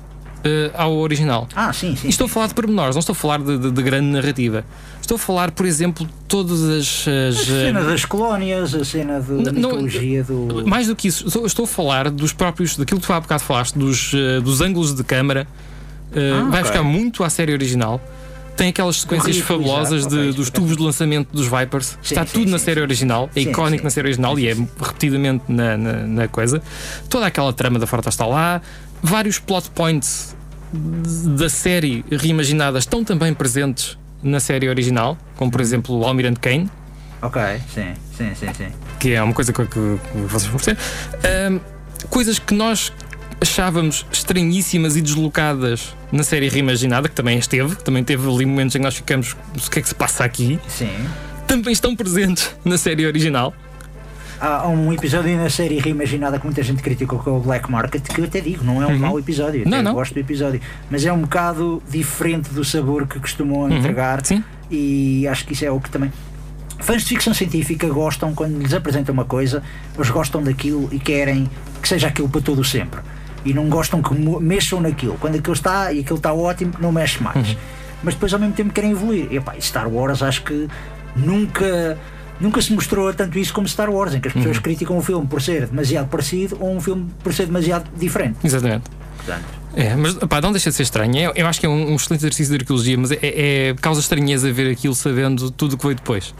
ao 0.73 0.93
original. 0.97 1.47
Ah, 1.55 1.71
sim, 1.71 1.95
sim. 1.95 2.07
E 2.07 2.09
estou 2.09 2.25
a 2.25 2.29
falar 2.29 2.47
de 2.47 2.53
pormenores, 2.53 2.95
não 2.95 2.99
estou 2.99 3.13
a 3.13 3.15
falar 3.15 3.39
de, 3.39 3.57
de, 3.57 3.71
de, 3.71 3.81
grande 3.81 4.07
narrativa. 4.07 4.65
Estou 4.99 5.15
a 5.15 5.19
falar, 5.19 5.51
por 5.51 5.65
exemplo, 5.65 6.07
todas 6.27 6.63
as. 6.63 7.05
as 7.07 7.39
a 7.39 7.43
cena 7.45 7.81
uh, 7.81 7.85
das 7.85 8.05
colónias, 8.05 8.73
a 8.73 8.85
cena 8.85 9.19
da 9.19 9.51
mitologia 9.51 10.23
do. 10.23 10.67
Mais 10.67 10.87
do 10.87 10.95
que 10.95 11.07
isso, 11.07 11.27
estou, 11.27 11.45
estou, 11.45 11.65
a 11.65 11.67
falar 11.67 12.09
dos 12.09 12.33
próprios. 12.33 12.77
daquilo 12.77 12.99
que 12.99 13.07
tu 13.07 13.13
há 13.13 13.19
bocado 13.19 13.43
falaste, 13.43 13.77
dos, 13.77 14.13
uh, 14.13 14.41
dos 14.41 14.61
ângulos 14.61 14.93
de 14.93 15.03
câmara. 15.03 15.47
Ah, 16.15 16.41
vai 16.41 16.47
okay. 16.47 16.61
buscar 16.61 16.83
muito 16.83 17.23
à 17.23 17.29
série 17.29 17.53
original. 17.53 17.99
Tem 18.55 18.69
aquelas 18.69 19.01
sequências 19.01 19.37
fabulosas 19.39 20.05
de, 20.05 20.31
dos 20.31 20.49
tubos 20.49 20.77
de 20.77 20.83
lançamento 20.83 21.29
dos 21.33 21.47
Vipers. 21.47 21.87
Sim, 21.87 21.97
Está 22.03 22.25
sim, 22.25 22.33
tudo 22.33 22.45
sim, 22.45 22.51
na 22.51 22.59
série 22.59 22.81
original. 22.81 23.29
É 23.35 23.41
icónico 23.41 23.83
na 23.83 23.89
série 23.89 24.07
original 24.07 24.37
e 24.37 24.47
é 24.47 24.53
repetidamente 24.53 25.45
na, 25.47 25.75
na, 25.75 25.93
na, 25.93 26.27
coisa. 26.27 26.61
Toda 27.09 27.25
aquela 27.25 27.51
trama 27.51 27.79
da 27.79 27.87
Frota 27.87 28.09
está 28.09 28.25
lá. 28.25 28.61
Vários 29.03 29.37
plot 29.37 29.69
points 29.71 30.33
da 30.73 31.49
série 31.49 32.03
reimaginada 32.09 32.79
estão 32.79 33.03
também 33.03 33.33
presentes 33.33 33.97
na 34.23 34.39
série 34.39 34.69
original, 34.69 35.17
como 35.35 35.51
por 35.51 35.61
exemplo 35.61 35.99
o 35.99 36.05
Almirante 36.05 36.39
Kane. 36.39 36.69
Ok, 37.21 37.41
sim, 37.73 37.93
sim, 38.17 38.33
sim, 38.33 38.53
sim. 38.53 38.67
Que 38.99 39.13
é 39.13 39.21
uma 39.21 39.33
coisa 39.33 39.51
que, 39.51 39.61
que, 39.65 39.69
que 39.71 40.17
vocês 40.27 40.45
vão 40.45 40.57
perceber. 40.57 40.79
Um, 41.51 41.59
coisas 42.09 42.39
que 42.39 42.53
nós 42.53 42.91
achávamos 43.41 44.05
estranhíssimas 44.11 44.95
e 44.95 45.01
deslocadas 45.01 45.93
na 46.11 46.23
série 46.23 46.47
reimaginada, 46.47 47.09
que 47.09 47.15
também 47.15 47.37
esteve, 47.37 47.75
também 47.75 48.03
teve 48.03 48.27
ali 48.27 48.45
momentos 48.45 48.75
em 48.75 48.79
que 48.79 48.83
nós 48.83 48.95
ficamos, 48.95 49.35
o 49.55 49.69
que 49.69 49.79
é 49.79 49.81
que 49.81 49.89
se 49.89 49.95
passa 49.95 50.23
aqui? 50.23 50.59
Sim. 50.67 50.93
Também 51.45 51.73
estão 51.73 51.95
presentes 51.95 52.49
na 52.63 52.77
série 52.77 53.05
original. 53.05 53.53
Há 54.45 54.67
um 54.67 54.91
episódio 54.91 55.37
na 55.37 55.49
série 55.49 55.79
reimaginada 55.79 56.37
que 56.37 56.43
muita 56.43 56.61
gente 56.61 56.83
criticou 56.83 57.17
que 57.17 57.29
é 57.29 57.31
o 57.31 57.39
Black 57.39 57.71
Market, 57.71 58.03
que 58.03 58.19
eu 58.19 58.25
até 58.25 58.41
digo, 58.41 58.61
não 58.61 58.83
é 58.83 58.85
um 58.85 58.89
uhum. 58.89 58.99
mau 58.99 59.17
episódio, 59.17 59.63
não, 59.65 59.81
não. 59.81 59.93
gosto 59.93 60.13
do 60.13 60.19
episódio, 60.19 60.59
mas 60.91 61.05
é 61.05 61.13
um 61.13 61.21
bocado 61.21 61.81
diferente 61.89 62.49
do 62.49 62.61
sabor 62.65 63.07
que 63.07 63.21
costumam 63.21 63.61
uhum. 63.61 63.77
entregar 63.77 64.19
Sim. 64.25 64.43
e 64.69 65.25
acho 65.29 65.45
que 65.45 65.53
isso 65.53 65.63
é 65.63 65.71
o 65.71 65.79
que 65.79 65.89
também 65.89 66.11
fãs 66.77 67.03
de 67.03 67.07
ficção 67.07 67.33
científica 67.33 67.87
gostam 67.87 68.33
quando 68.33 68.57
lhes 68.57 68.73
apresentam 68.73 69.13
uma 69.13 69.23
coisa, 69.23 69.63
eles 69.95 70.09
gostam 70.09 70.43
daquilo 70.43 70.89
e 70.91 70.99
querem 70.99 71.49
que 71.81 71.87
seja 71.87 72.09
aquilo 72.09 72.27
para 72.27 72.41
todo 72.41 72.65
sempre 72.65 72.99
e 73.45 73.53
não 73.53 73.69
gostam 73.69 74.01
que 74.01 74.13
mexam 74.13 74.81
naquilo. 74.81 75.17
Quando 75.21 75.37
aquilo 75.37 75.53
está 75.53 75.93
e 75.93 76.01
aquilo 76.01 76.17
está 76.17 76.33
ótimo, 76.33 76.73
não 76.79 76.91
mexe 76.91 77.23
mais. 77.23 77.47
Uhum. 77.47 77.55
Mas 78.03 78.13
depois 78.13 78.33
ao 78.33 78.39
mesmo 78.41 78.55
tempo 78.55 78.73
querem 78.73 78.91
evoluir. 78.91 79.27
E 79.31 79.37
epá, 79.37 79.53
Star 79.61 79.87
Wars 79.87 80.21
acho 80.21 80.43
que 80.43 80.67
nunca 81.15 81.97
nunca 82.43 82.61
se 82.61 82.73
mostrou 82.73 83.13
tanto 83.13 83.39
isso 83.39 83.53
como 83.53 83.67
Star 83.67 83.89
Wars, 83.89 84.13
em 84.13 84.19
que 84.19 84.27
as 84.27 84.33
pessoas 84.33 84.57
uhum. 84.57 84.63
criticam 84.63 84.97
um 84.97 85.01
filme 85.01 85.25
por 85.25 85.41
ser 85.41 85.67
demasiado 85.67 86.09
parecido 86.09 86.57
ou 86.59 86.75
um 86.75 86.81
filme 86.81 87.09
por 87.23 87.33
ser 87.33 87.45
demasiado 87.45 87.89
diferente. 87.97 88.37
Exatamente. 88.43 88.83
Portanto, 89.17 89.45
é, 89.75 89.95
mas 89.95 90.13
pá, 90.15 90.39
não 90.39 90.51
deixa 90.51 90.69
de 90.69 90.75
ser 90.75 90.83
estranho. 90.83 91.17
Eu, 91.17 91.31
eu 91.35 91.47
acho 91.47 91.59
que 91.59 91.65
é 91.65 91.69
um, 91.69 91.91
um, 91.91 91.95
excelente 91.95 92.21
exercício 92.21 92.55
de 92.55 92.61
arqueologia, 92.61 92.97
mas 92.97 93.11
é, 93.11 93.19
é, 93.21 93.69
é 93.69 93.73
causa 93.81 93.99
estranheza 93.99 94.51
ver 94.51 94.69
aquilo 94.71 94.93
sabendo 94.93 95.49
tudo 95.49 95.73
o 95.73 95.77
que 95.77 95.83
veio 95.83 95.95
depois. 95.95 96.35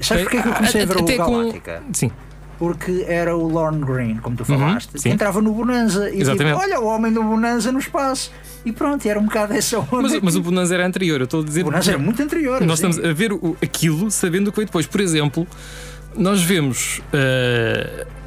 Sabes 0.00 0.22
porque 0.22 0.36
é 0.36 0.42
que 0.42 0.48
eu 0.48 0.52
comecei 0.52 0.80
a, 0.80 0.84
a 0.84 0.86
ver 0.86 0.96
o 0.96 1.04
Galáctica? 1.04 1.82
Com... 1.84 1.94
Sim 1.94 2.12
porque 2.58 3.04
era 3.06 3.36
o 3.36 3.48
Lorne 3.48 3.84
Green, 3.84 4.16
como 4.16 4.36
tu 4.36 4.40
uhum, 4.40 4.58
falaste, 4.58 4.90
uhum, 4.94 5.12
entrava 5.12 5.40
no 5.40 5.52
Bonanza 5.52 6.10
e 6.10 6.24
tipo, 6.24 6.44
olha 6.56 6.80
o 6.80 6.86
homem 6.86 7.12
do 7.12 7.22
Bonanza 7.22 7.70
no 7.70 7.78
espaço. 7.78 8.32
E 8.64 8.72
pronto, 8.72 9.06
era 9.06 9.18
um 9.18 9.24
bocado 9.24 9.54
essa 9.54 9.78
onda. 9.78 10.02
Mas, 10.02 10.20
mas 10.20 10.36
o 10.36 10.42
Bonanza 10.42 10.74
era 10.74 10.84
anterior, 10.84 11.20
eu 11.20 11.24
estou 11.24 11.40
a 11.40 11.44
dizer. 11.44 11.62
O 11.62 11.64
Bonanza 11.66 11.92
era 11.92 11.98
muito 11.98 12.20
anterior. 12.20 12.60
Nós 12.62 12.80
sim. 12.80 12.88
estamos 12.88 13.08
a 13.08 13.12
ver 13.14 13.32
o, 13.32 13.56
aquilo 13.62 14.10
sabendo 14.10 14.48
o 14.48 14.50
que 14.52 14.56
veio 14.56 14.66
depois. 14.66 14.86
Por 14.86 15.00
exemplo, 15.00 15.46
nós 16.16 16.42
vemos. 16.42 17.00
Uh, 17.12 18.18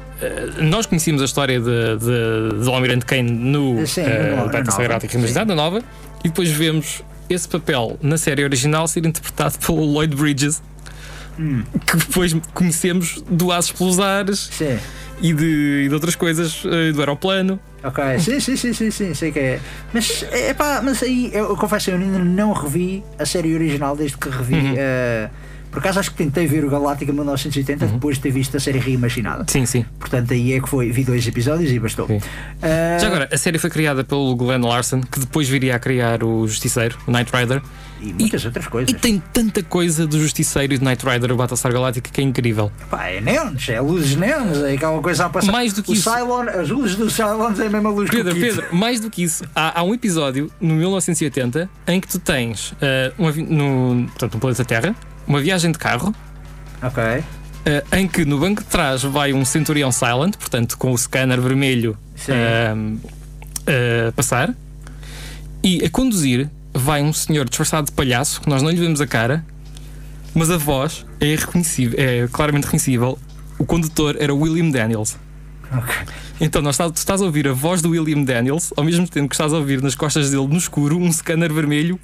nós 0.62 0.86
conhecíamos 0.86 1.20
a 1.20 1.24
história 1.24 1.60
de, 1.60 1.96
de, 1.98 2.62
de 2.62 2.68
Almirante 2.70 3.04
Kane 3.04 3.28
no 3.28 3.84
Sim, 3.86 4.02
uh, 4.02 4.48
Battlestar 4.52 4.86
Galactica 4.86 5.18
Imaginada 5.18 5.52
nova 5.52 5.82
e 6.22 6.28
depois 6.28 6.48
vemos 6.48 7.02
esse 7.28 7.48
papel 7.48 7.98
na 8.00 8.16
série 8.16 8.44
original 8.44 8.86
ser 8.86 9.04
interpretado 9.04 9.58
pelo 9.66 9.84
Lloyd 9.84 10.14
Bridges 10.14 10.62
hum. 11.38 11.62
que 11.86 11.96
depois 11.96 12.34
conhecemos 12.54 13.22
do 13.28 13.52
Aços 13.52 13.72
pelos 13.72 14.00
Ares 14.00 14.50
sim. 14.52 14.78
E, 15.20 15.32
de, 15.32 15.84
e 15.84 15.88
de 15.88 15.94
outras 15.94 16.16
coisas 16.16 16.64
uh, 16.64 16.92
do 16.92 17.00
aeroplano. 17.00 17.60
Ok, 17.84 18.18
sim, 18.18 18.40
sim, 18.40 18.56
sim, 18.56 18.72
sim, 18.72 18.90
sim, 18.90 19.14
sei 19.14 19.30
que 19.30 19.38
é. 19.38 19.60
Mas, 19.92 20.24
é, 20.32 20.48
é 20.48 20.54
pá, 20.54 20.80
mas 20.82 21.02
aí 21.02 21.30
eu, 21.32 21.48
eu 21.50 21.56
confesso, 21.56 21.90
eu 21.90 21.96
ainda 21.96 22.18
não 22.18 22.52
revi 22.52 23.04
a 23.18 23.24
série 23.24 23.54
original 23.54 23.96
desde 23.96 24.16
que 24.16 24.28
revi. 24.28 24.54
Uhum. 24.54 24.72
Uh, 24.72 25.30
Por 25.72 25.78
acaso 25.78 25.98
acho 26.00 26.10
que 26.10 26.18
tentei 26.18 26.46
ver 26.46 26.64
o 26.66 26.68
Galáctica 26.70 27.10
1980 27.14 27.86
depois 27.86 28.16
de 28.16 28.22
ter 28.22 28.30
visto 28.30 28.54
a 28.58 28.60
série 28.60 28.78
reimaginada. 28.78 29.46
Sim, 29.48 29.64
sim. 29.64 29.86
Portanto, 29.98 30.34
aí 30.34 30.52
é 30.52 30.60
que 30.60 30.68
foi. 30.68 30.92
Vi 30.92 31.02
dois 31.02 31.26
episódios 31.26 31.72
e 31.72 31.78
bastou. 31.78 32.06
Ah, 32.62 32.98
Já 33.00 33.06
agora, 33.06 33.28
a 33.32 33.38
série 33.38 33.58
foi 33.58 33.70
criada 33.70 34.04
pelo 34.04 34.36
Glenn 34.36 34.60
Larson, 34.60 35.00
que 35.00 35.18
depois 35.18 35.48
viria 35.48 35.74
a 35.74 35.78
criar 35.78 36.22
o 36.22 36.46
Justiceiro, 36.46 36.98
o 37.06 37.10
Knight 37.10 37.32
Rider. 37.34 37.62
e 38.02 38.12
muitas 38.12 38.44
outras 38.44 38.66
coisas. 38.66 38.90
E 38.90 38.94
tem 38.94 39.22
tanta 39.32 39.62
coisa 39.62 40.06
do 40.06 40.20
Justiceiro 40.20 40.74
e 40.74 40.78
do 40.78 40.84
Knight 40.84 41.06
Rider, 41.06 41.32
o 41.32 41.36
Battlestar 41.36 41.72
Galactica, 41.72 42.10
que 42.10 42.20
é 42.20 42.24
incrível. 42.24 42.70
Pá, 42.90 43.06
é 43.06 43.22
neons, 43.22 43.66
é 43.70 43.80
luzes 43.80 44.14
neons, 44.14 44.58
é 44.58 44.74
aquela 44.74 45.00
coisa 45.00 45.24
a 45.24 45.30
passar. 45.30 45.50
Mais 45.52 45.72
do 45.72 45.82
que 45.82 45.90
o 45.90 45.94
isso. 45.94 46.10
Cylon, 46.10 46.48
as 46.50 46.68
luzes 46.68 46.96
do 46.96 47.08
Cylons 47.08 47.58
é 47.58 47.66
a 47.66 47.70
mesma 47.70 47.88
luz 47.88 48.10
Pedro, 48.10 48.34
que 48.34 48.38
o. 48.38 48.42
Pedro, 48.42 48.76
mais 48.76 49.00
do 49.00 49.08
que 49.08 49.22
isso, 49.22 49.42
há, 49.54 49.80
há 49.80 49.82
um 49.82 49.94
episódio 49.94 50.50
no 50.60 50.74
1980 50.74 51.70
em 51.86 51.98
que 51.98 52.08
tu 52.08 52.18
tens 52.18 52.74
ah, 52.82 53.12
um 53.18 53.30
no, 53.30 54.06
portanto, 54.08 54.34
no 54.34 54.40
planeta 54.40 54.64
Terra, 54.66 54.94
uma 55.26 55.40
viagem 55.40 55.72
de 55.72 55.78
carro. 55.78 56.14
Ok. 56.82 57.02
ah, 57.66 57.98
em 57.98 58.08
que 58.08 58.24
no 58.24 58.38
banco 58.38 58.62
de 58.62 58.68
trás 58.68 59.02
vai 59.02 59.32
um 59.32 59.44
Centurion 59.44 59.92
Silent, 59.92 60.36
portanto 60.36 60.76
com 60.76 60.92
o 60.92 60.98
scanner 60.98 61.40
vermelho 61.40 61.96
ah, 62.28 62.74
a 64.08 64.12
passar, 64.12 64.54
e 65.62 65.84
a 65.84 65.90
conduzir 65.90 66.50
vai 66.74 67.02
um 67.02 67.12
senhor 67.12 67.48
disfarçado 67.48 67.86
de 67.86 67.92
palhaço, 67.92 68.40
que 68.40 68.48
nós 68.48 68.62
não 68.62 68.70
lhe 68.70 68.76
vemos 68.76 69.00
a 69.00 69.06
cara, 69.06 69.44
mas 70.34 70.50
a 70.50 70.56
voz 70.56 71.04
é 71.20 71.36
reconhecível, 71.36 71.98
é 72.00 72.26
claramente 72.32 72.64
reconhecível. 72.64 73.18
O 73.58 73.64
condutor 73.64 74.16
era 74.18 74.34
William 74.34 74.70
Daniels. 74.70 75.16
Ok. 75.70 75.94
Então, 76.40 76.60
nós 76.60 76.76
tu 76.76 76.96
estás 76.96 77.22
a 77.22 77.24
ouvir 77.24 77.46
a 77.46 77.52
voz 77.52 77.80
do 77.80 77.90
William 77.90 78.24
Daniels, 78.24 78.72
ao 78.76 78.82
mesmo 78.82 79.06
tempo 79.06 79.28
que 79.28 79.34
estás 79.34 79.52
a 79.52 79.56
ouvir 79.56 79.80
nas 79.80 79.94
costas 79.94 80.30
dele, 80.30 80.46
no 80.48 80.56
escuro, 80.56 80.98
um 80.98 81.12
scanner 81.12 81.52
vermelho. 81.52 82.00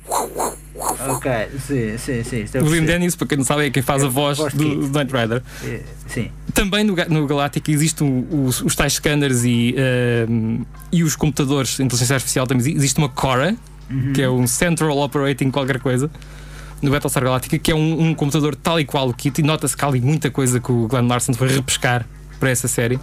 Ok, 1.16 1.30
sim, 1.66 1.98
sim, 1.98 2.22
sim. 2.24 2.58
O 2.58 2.64
William. 2.64 2.84
Daniels, 2.86 3.16
para 3.16 3.26
quem 3.28 3.38
não 3.38 3.44
sabe, 3.44 3.66
é 3.66 3.70
quem 3.70 3.82
faz 3.82 4.02
a 4.04 4.08
voz 4.08 4.38
do, 4.38 4.88
do 4.88 4.98
Knight 4.98 5.12
Rider. 5.12 5.42
Eh, 5.64 5.80
Sim. 6.06 6.30
Também 6.54 6.82
no, 6.84 6.94
no 7.08 7.26
Galáctica 7.26 7.70
existem 7.70 8.26
os, 8.30 8.60
os 8.62 8.74
tais 8.74 8.94
scanners 8.94 9.44
e, 9.44 9.74
ehm, 9.76 10.62
e 10.90 11.02
os 11.04 11.14
computadores 11.14 11.76
de 11.76 11.82
inteligência 11.82 12.14
artificial. 12.14 12.46
Também 12.46 12.60
exi- 12.62 12.74
existe 12.74 12.98
uma 12.98 13.08
Cora, 13.08 13.54
Uhum. 13.90 14.12
que 14.12 14.20
é 14.22 14.28
um 14.28 14.46
Central 14.46 14.98
Operating 14.98 15.50
qualquer 15.50 15.80
coisa, 15.80 16.10
no 16.82 16.90
Battlestar 16.90 17.22
Galactica, 17.24 17.58
que 17.58 17.70
é 17.70 17.74
um, 17.74 18.08
um 18.08 18.14
computador 18.14 18.54
tal 18.54 18.78
e 18.78 18.84
qual 18.84 19.08
o 19.08 19.14
Kit. 19.14 19.40
E 19.40 19.44
nota-se 19.44 19.76
que 19.76 19.84
há 19.84 19.88
ali 19.88 20.00
muita 20.00 20.30
coisa 20.30 20.60
que 20.60 20.70
o 20.70 20.86
Glenn 20.88 21.06
Larson 21.08 21.32
foi 21.32 21.48
repescar 21.48 22.06
para 22.38 22.50
essa 22.50 22.68
série. 22.68 22.98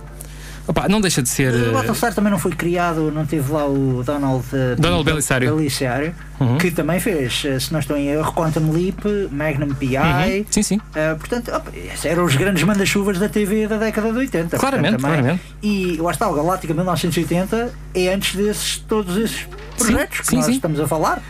Opa, 0.68 0.88
não 0.90 1.00
deixa 1.00 1.22
de 1.22 1.30
ser. 1.30 1.54
O 1.54 1.70
eh, 1.70 1.72
Battlestar 1.72 2.14
também 2.14 2.32
não 2.32 2.40
foi 2.40 2.52
criado, 2.52 3.12
não 3.12 3.26
teve 3.26 3.52
lá 3.52 3.66
o 3.68 4.02
Donald, 4.04 4.44
eh, 4.52 4.76
Donald 4.76 5.04
Belisário. 5.04 5.56
Belisário, 5.56 6.14
Uhum. 6.40 6.58
que 6.58 6.72
também 6.72 7.00
fez, 7.00 7.44
eh, 7.46 7.60
se 7.60 7.72
não 7.72 7.80
estou 7.80 7.96
em 7.96 8.08
erro, 8.08 8.34
Quantum 8.34 8.72
Leap, 8.72 9.06
Magnum 9.32 9.74
PI. 9.76 9.98
uhum, 9.98 10.46
Sim, 10.50 10.64
sim. 10.64 10.82
eh, 10.96 11.14
portanto, 11.16 11.52
opa, 11.54 11.72
eram 12.04 12.26
os 12.26 12.36
grandes 12.36 12.64
manda-chuvas 12.64 13.20
da 13.20 13.30
TV 13.30 13.68
da 13.68 13.78
década 13.78 14.12
de 14.12 14.18
80. 14.18 14.58
Claramente, 14.58 14.94
portanto, 14.98 15.12
claramente. 15.12 15.42
E 15.62 15.98
lá 15.98 16.12
está, 16.12 16.28
o 16.28 16.34
Galáctica 16.34 16.74
1980 16.74 17.72
é 17.94 18.14
antes 18.14 18.36
desses, 18.36 18.78
todos 18.80 19.16
esses 19.18 19.46
projetos 19.78 20.20
que 20.22 20.28
sim, 20.28 20.36
nós 20.38 20.46
sim. 20.46 20.52
estamos 20.54 20.80
a 20.80 20.88
falar. 20.88 21.22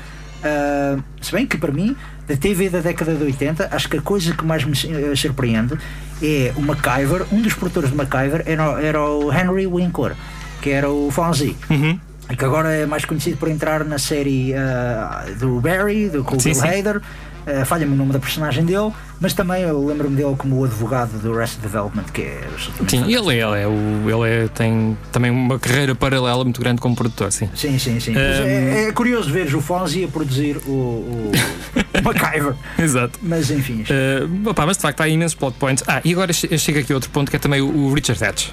Ah, 0.44 0.98
se 1.22 1.32
bem 1.32 1.46
que 1.46 1.58
para 1.58 1.72
mim, 1.72 1.96
da 2.28 2.36
TV 2.38 2.70
da 2.70 2.80
década 2.80 3.16
de 3.16 3.24
80, 3.24 3.68
acho 3.72 3.90
que 3.90 3.98
a 3.98 4.02
coisa 4.02 4.34
que 4.34 4.46
mais 4.46 4.64
me 4.64 4.76
surpreende 5.16 5.78
é 6.22 6.54
o 6.56 6.62
MacGyver, 6.62 7.26
um 7.32 7.42
dos 7.42 7.54
produtores 7.54 7.90
de 7.90 7.96
MacGyver 7.96 8.44
era, 8.46 8.82
era 8.82 9.02
o 9.02 9.32
Henry 9.32 9.68
Winkler, 9.68 10.14
que 10.62 10.70
era 10.70 10.90
o 10.90 11.12
Fonzie. 11.12 11.56
Uhum. 11.70 12.00
E 12.30 12.36
que 12.36 12.44
agora 12.44 12.72
é 12.72 12.86
mais 12.86 13.06
conhecido 13.06 13.38
por 13.38 13.50
entrar 13.50 13.86
na 13.86 14.00
série 14.00 14.54
ah, 14.56 15.26
do 15.40 15.60
Barry, 15.62 16.10
do 16.10 16.24
com 16.24 16.40
Sim, 16.40 16.54
Bill 16.54 16.62
sim. 16.62 16.68
Hader. 16.68 17.02
Ah, 17.48 17.64
Falha-me 17.66 17.94
o 17.94 17.96
nome 17.96 18.12
da 18.12 18.20
personagem 18.20 18.66
dele, 18.66 18.92
mas 19.20 19.34
também 19.34 19.62
eu 19.64 19.86
lembro-me 19.86 20.16
dele 20.16 20.36
como 20.36 20.60
o 20.60 20.64
advogado 20.66 21.20
do 21.20 21.34
Arrested 21.38 21.62
Development, 21.62 22.04
que 22.12 22.22
é 22.24 22.42
Sim, 22.58 22.72
fantástico. 22.72 23.04
ele, 23.10 23.40
ele, 23.40 23.62
é, 23.62 23.68
o, 23.68 24.24
ele 24.24 24.46
é- 24.46 24.48
tem 24.48 24.98
também 25.12 25.30
uma 25.30 25.60
carreira 25.60 25.94
paralela 25.94 26.44
muito 26.44 26.60
grande 26.60 26.82
como 26.82 26.96
produtor, 26.96 27.32
sim. 27.32 27.48
Sim, 27.56 27.78
sim, 27.78 28.00
sim. 28.00 28.14
Mas 28.14 28.40
é, 28.40 28.88
é 28.88 28.92
curioso 28.92 29.32
ver 29.32 29.54
o 29.56 29.62
Fonzie 29.62 30.06
a 30.06 30.08
produzir 30.08 30.58
o, 30.66 30.72
o, 30.72 31.32
o 32.00 32.04
MacGyver. 32.04 32.56
Exato. 32.80 33.20
Mas 33.22 33.52
enfim. 33.52 33.84
Uh, 33.84 34.50
opá, 34.50 34.66
mas 34.66 34.78
de 34.78 34.82
facto 34.82 35.02
há 35.02 35.08
imensos 35.08 35.36
plot 35.36 35.56
points. 35.60 35.84
Ah, 35.88 36.02
e 36.04 36.12
agora 36.14 36.34
che- 36.34 36.58
chega 36.58 36.80
aqui 36.80 36.94
outro 36.94 37.10
ponto 37.12 37.30
que 37.30 37.36
é 37.36 37.40
também 37.40 37.62
o, 37.62 37.68
o 37.70 37.94
Richard 37.94 38.24
Hatch. 38.24 38.48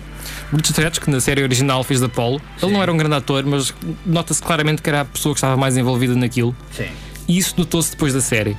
O 0.52 0.56
Richard 0.56 0.84
Hatch, 0.86 0.98
que 1.00 1.10
na 1.10 1.20
série 1.20 1.42
original 1.42 1.82
fez 1.82 1.98
da 2.00 2.06
Apollo, 2.06 2.40
ele 2.62 2.72
não 2.72 2.82
era 2.82 2.92
um 2.92 2.96
grande 2.96 3.14
ator, 3.14 3.42
mas 3.46 3.74
nota-se 4.04 4.42
claramente 4.42 4.82
que 4.82 4.88
era 4.90 5.00
a 5.00 5.04
pessoa 5.06 5.34
que 5.34 5.38
estava 5.38 5.56
mais 5.56 5.76
envolvida 5.78 6.14
naquilo. 6.14 6.54
Sim. 6.76 6.88
E 7.26 7.38
isso 7.38 7.54
notou-se 7.56 7.90
depois 7.92 8.12
da 8.12 8.20
série. 8.20 8.56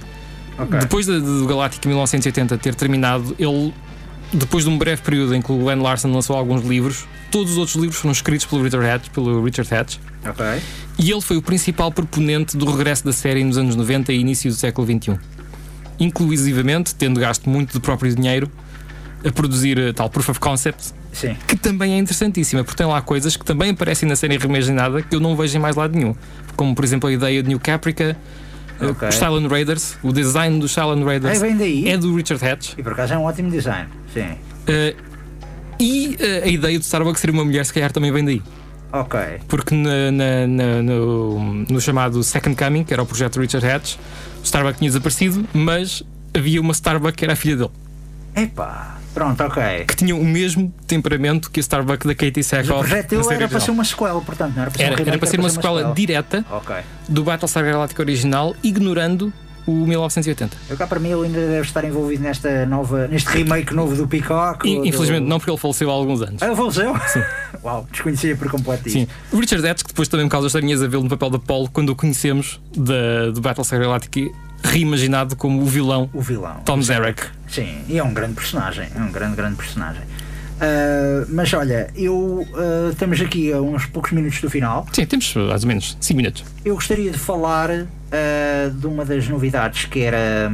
Ok. 0.57 0.79
Depois 0.79 1.05
da- 1.05 1.19
do 1.19 1.45
Galáctica 1.47 1.87
1980 1.87 2.57
ter 2.57 2.75
terminado, 2.75 3.35
ele, 3.39 3.73
depois 4.31 4.63
de 4.63 4.69
um 4.69 4.77
breve 4.77 5.01
período 5.01 5.33
em 5.35 5.41
que 5.41 5.51
o 5.51 5.57
Glenn 5.59 5.81
Larson 5.81 6.11
lançou 6.11 6.35
alguns 6.35 6.63
livros, 6.63 7.05
todos 7.31 7.53
os 7.53 7.57
outros 7.57 7.75
livros 7.75 7.99
foram 7.99 8.11
escritos 8.11 8.45
pelo 8.45 8.61
Richard 8.63 8.87
Hatch. 8.87 9.09
Pelo 9.09 9.43
Richard 9.43 9.73
Hatch 9.73 9.97
Ok. 10.27 10.45
e 10.99 11.11
ele 11.11 11.21
foi 11.21 11.37
o 11.37 11.41
principal 11.41 11.91
proponente 11.91 12.55
do 12.55 12.69
regresso 12.69 13.03
da 13.03 13.11
série 13.13 13.43
nos 13.43 13.57
anos 13.57 13.75
90 13.75 14.13
e 14.13 14.19
início 14.19 14.49
do 14.51 14.55
século 14.55 14.85
XXI. 14.87 15.17
Inclusivamente, 15.99 16.95
tendo 16.95 17.19
gasto 17.19 17.49
muito 17.49 17.73
do 17.73 17.81
próprio 17.81 18.13
dinheiro 18.13 18.51
a 19.25 19.31
produzir 19.31 19.79
a 19.79 19.93
tal 19.93 20.09
proof 20.09 20.29
of 20.29 20.39
concept, 20.39 20.91
Sim. 21.13 21.35
que 21.47 21.55
também 21.55 21.93
é 21.93 21.97
interessantíssima, 21.97 22.63
porque 22.63 22.77
tem 22.77 22.85
lá 22.91 23.01
coisas 23.01 23.37
que 23.37 23.45
também 23.45 23.71
aparecem 23.71 24.07
na 24.09 24.15
série 24.15 24.37
reimaginada 24.37 25.01
que 25.01 25.15
eu 25.15 25.19
não 25.19 25.35
vejo 25.35 25.55
em 25.57 25.61
mais 25.61 25.75
lado 25.75 25.95
nenhum. 25.97 26.13
Como, 26.57 26.75
por 26.75 26.83
exemplo, 26.83 27.07
a 27.09 27.13
ideia 27.13 27.41
de 27.41 27.47
New 27.49 27.59
Caprica, 27.59 28.17
eh, 28.81 28.85
Ok. 28.87 29.07
os 29.09 29.15
Silent 29.15 29.47
Raiders, 29.49 29.97
o 30.03 30.11
design 30.11 30.59
dos 30.59 30.71
Silent 30.73 31.01
É, 31.01 31.05
Raiders 31.05 31.39
daí. 31.39 31.87
é 31.89 31.97
do 31.97 32.15
Richard 32.15 32.45
Hatch. 32.45 32.73
E 32.77 32.83
por 32.83 32.93
acaso 32.93 33.13
é 33.13 33.17
um 33.17 33.23
ótimo 33.23 33.49
design. 33.51 33.87
Sim. 34.13 34.35
eh, 34.67 34.95
e 35.79 36.15
eh, 36.19 36.41
a 36.43 36.47
ideia 36.47 36.77
do 36.79 36.83
Starbucks 36.83 37.19
ser 37.21 37.29
uma 37.29 37.43
mulher, 37.43 37.65
se 37.65 37.73
calhar, 37.73 37.91
também 37.91 38.11
vem 38.11 38.23
daí. 38.23 38.41
Ok. 38.91 39.19
Porque 39.47 39.73
na- 39.73 40.11
na- 40.11 40.47
na- 40.47 40.81
no, 40.83 41.65
no 41.67 41.81
chamado 41.81 42.23
Second 42.23 42.55
Coming, 42.55 42.83
que 42.83 42.93
era 42.93 43.01
o 43.01 43.05
projeto 43.05 43.39
Richard 43.39 43.65
Hatch, 43.67 43.95
o 44.41 44.43
Starbuck 44.43 44.77
tinha 44.77 44.89
desaparecido, 44.89 45.43
mas 45.53 46.03
havia 46.33 46.61
uma 46.61 46.73
Starbuck 46.73 47.13
que 47.17 47.23
era 47.23 47.33
a 47.33 47.35
filha 47.35 47.55
dele, 47.57 47.71
Epá. 48.35 48.97
Pronto, 49.13 49.43
ok. 49.43 49.85
que 49.87 49.95
tinha 49.95 50.15
o 50.15 50.23
mesmo 50.25 50.73
temperamento 50.87 51.51
que 51.51 51.59
a 51.59 51.61
Starbuck 51.61 52.07
da 52.07 52.15
Katie 52.15 52.33
Mas 52.37 52.45
o 52.47 52.49
Sackhoff. 52.49 52.79
projeto 52.79 53.13
era 53.13 53.23
para 53.23 53.29
ser 53.29 53.53
original. 53.71 53.73
uma 53.75 53.83
sequela, 53.85 54.21
portanto, 54.21 54.53
não 54.55 54.61
era 54.63 54.71
para 54.71 54.77
ser 54.79 54.83
um 54.83 54.87
Era, 54.87 54.95
remake, 54.95 55.09
era 55.09 55.17
para 55.19 55.29
ser 55.29 55.39
uma 55.39 55.49
sequela 55.49 55.77
sequela. 55.79 55.95
direta 55.95 56.45
Ok. 56.51 56.75
do 57.07 57.23
Battlestar 57.23 57.63
Galactica 57.63 58.01
original, 58.01 58.55
ignorando 58.63 59.31
o 59.65 59.71
1980. 59.85 60.57
Eu 60.69 60.75
cá 60.75 60.85
para 60.85 60.99
mim 60.99 61.09
ele 61.11 61.27
ainda 61.27 61.39
deve 61.39 61.61
estar 61.61 61.85
envolvido 61.85 62.21
nesta 62.21 62.65
nova, 62.65 63.07
neste 63.07 63.29
remake 63.29 63.73
novo 63.73 63.95
do 63.95 64.05
Peacock. 64.07 64.67
Infelizmente 64.69 65.21
do... 65.23 65.29
não, 65.29 65.37
porque 65.39 65.51
ele 65.51 65.57
faleceu 65.57 65.89
há 65.89 65.93
alguns 65.93 66.21
anos. 66.21 66.41
Ah, 66.41 66.47
ele 66.47 66.55
faleceu? 66.55 66.93
Uau, 67.63 67.87
desconhecia 67.89 68.35
por 68.35 68.49
completo 68.51 68.89
isso. 68.89 68.97
Sim. 68.97 69.07
O 69.31 69.39
Richard 69.39 69.65
Hatch, 69.65 69.83
que 69.83 69.87
depois 69.89 70.09
também 70.09 70.25
me 70.25 70.29
causa 70.29 70.47
estranheza 70.47 70.83
a 70.83 70.87
vê-lo 70.89 71.03
no 71.03 71.09
papel 71.09 71.29
da 71.29 71.39
Paul, 71.39 71.69
quando 71.71 71.89
o 71.91 71.95
conhecemos 71.95 72.59
do 72.73 73.39
Battlestar 73.39 73.79
Galactica, 73.79 74.29
reimaginado 74.61 75.35
como 75.37 75.61
o 75.61 75.65
vilão 75.65 76.09
O 76.13 76.21
vilão. 76.21 76.57
Tom 76.65 76.81
Zarek. 76.81 77.21
Sim, 77.53 77.83
e 77.87 77.97
é 77.97 78.03
um 78.03 78.13
grande 78.13 78.33
personagem. 78.33 78.87
É 78.95 78.99
um 78.99 79.11
grande, 79.11 79.35
grande 79.35 79.55
personagem. 79.55 80.01
Ah, 80.59 81.25
mas 81.29 81.53
olha, 81.53 81.89
eu 81.95 82.47
ah, 82.55 82.89
estamos 82.91 83.19
aqui 83.21 83.51
a 83.51 83.61
uns 83.61 83.85
poucos 83.85 84.11
minutos 84.11 84.39
do 84.41 84.49
final. 84.49 84.87
Sim, 84.91 85.05
temos 85.05 85.35
uh, 85.35 85.39
mais 85.39 85.63
ou 85.63 85.67
menos 85.67 85.97
5 85.99 86.17
minutos. 86.17 86.43
Eu 86.63 86.75
gostaria 86.75 87.11
de 87.11 87.17
falar 87.17 87.69
ah, 87.71 88.69
de 88.73 88.87
uma 88.87 89.05
das 89.05 89.27
novidades 89.27 89.85
que 89.85 90.01
era. 90.01 90.51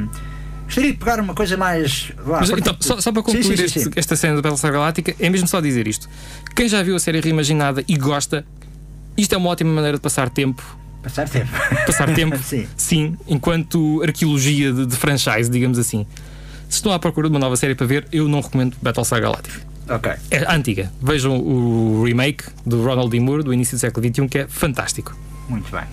Gostaria 0.66 0.92
de 0.92 0.98
pegar 0.98 1.20
uma 1.20 1.34
coisa 1.34 1.58
mais. 1.58 2.12
vá, 2.24 2.40
Mas, 2.42 2.50
então, 2.52 2.76
só, 2.80 3.00
só 3.02 3.12
para 3.12 3.24
concluir 3.24 3.44
Sim, 3.44 3.58
sim, 3.58 3.64
este- 3.64 3.80
sim. 3.86 3.90
esta 3.96 4.16
cena 4.16 4.36
do 4.36 4.42
Battlestar 4.42 4.72
Galactica, 4.72 5.16
é 5.20 5.30
mesmo 5.30 5.48
só 5.48 5.60
dizer 5.60 5.88
isto. 5.88 6.08
Quem 6.56 6.68
já 6.68 6.84
viu 6.84 6.96
a 6.96 7.00
série 7.00 7.20
reimaginada 7.20 7.84
e 7.88 7.96
gosta, 7.98 8.46
isto 9.18 9.34
é 9.34 9.38
uma 9.38 9.50
ótima 9.50 9.72
maneira 9.74 9.98
de 9.98 10.02
passar 10.02 10.30
tempo. 10.30 10.64
Passar 11.02 11.28
tempo. 11.28 11.50
Passar 11.88 12.14
tempo, 12.14 12.38
Sim. 12.78 13.18
enquanto 13.28 14.02
arqueologia 14.04 14.72
de, 14.72 14.86
de 14.86 14.96
franchise, 14.96 15.50
digamos 15.50 15.80
assim. 15.80 16.06
Se 16.70 16.76
estão 16.76 16.94
à 16.94 17.00
procura 17.00 17.28
de 17.28 17.34
uma 17.34 17.40
nova 17.40 17.58
série 17.58 17.74
para 17.74 17.88
ver, 17.88 18.08
eu 18.12 18.28
não 18.28 18.42
recomendo 18.42 18.78
Battlestar 18.82 19.20
Galactica. 19.20 19.60
Ok. 19.90 20.12
É 20.30 20.54
antiga. 20.54 20.92
Vejam 21.02 21.36
o 21.36 22.04
remake 22.04 22.46
do 22.64 22.84
Ronald 22.84 23.10
D. 23.10 23.20
Moore 23.20 23.44
do 23.44 23.52
início 23.52 23.76
do 23.76 23.80
século 23.80 24.08
XXI, 24.08 24.28
que 24.28 24.38
é 24.38 24.48
fantástico. 24.48 25.18
Muito 25.50 25.72
bem. 25.72 25.84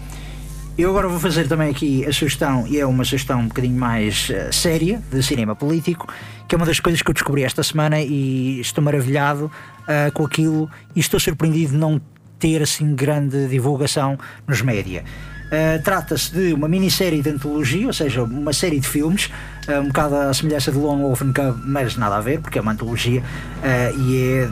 Eu 0.77 0.91
agora 0.91 1.09
vou 1.09 1.19
fazer 1.19 1.49
também 1.49 1.71
aqui 1.71 2.05
a 2.05 2.13
sugestão, 2.13 2.67
e 2.67 2.79
é 2.79 2.85
uma 2.85 3.03
sugestão 3.03 3.41
um 3.41 3.49
bocadinho 3.49 3.79
mais 3.79 4.29
eh, 4.29 4.53
séria, 4.53 5.03
de 5.11 5.23
cinema 5.23 5.57
político, 5.57 6.13
que 6.47 6.55
é 6.55 6.57
uma 6.59 6.67
das 6.67 6.79
coisas 6.79 7.01
que 7.01 7.09
eu 7.09 7.15
descobri 7.15 7.43
esta 7.43 7.63
semana 7.63 7.99
e 8.03 8.61
estou 8.61 8.85
maravilhado 8.85 9.51
ah, 9.89 10.11
com 10.13 10.27
aquilo 10.27 10.71
e 10.95 11.01
estou 11.01 11.19
surpreendido 11.19 11.73
de 11.73 11.79
não 11.79 11.99
ter 12.39 12.63
assim 12.63 12.95
grande 12.95 13.49
divulgação 13.49 14.19
nos 14.47 14.61
média. 14.61 15.03
Ah, 15.51 15.81
Trata-se 15.83 16.33
de 16.33 16.53
uma 16.53 16.69
minissérie 16.69 17.23
de 17.23 17.31
antologia, 17.31 17.87
ou 17.87 17.93
seja, 17.93 18.23
uma 18.23 18.53
série 18.53 18.81
de 18.81 18.89
filmes, 18.89 19.31
ah, 19.69 19.81
um 19.81 19.89
bocado 19.89 20.17
à 20.17 20.35
semelhança 20.35 20.73
de 20.73 20.79
Lone 20.79 21.03
Wolf 21.03 21.23
and 21.23 21.33
Cub, 21.33 21.61
mas 21.65 21.97
nada 21.97 22.17
a 22.17 22.21
ver, 22.21 22.41
porque 22.41 22.59
é 22.59 22.63
uma 22.63 22.73
antologia 22.73 23.23
ah, 23.63 23.91
e 23.97 24.17
é 24.17 24.49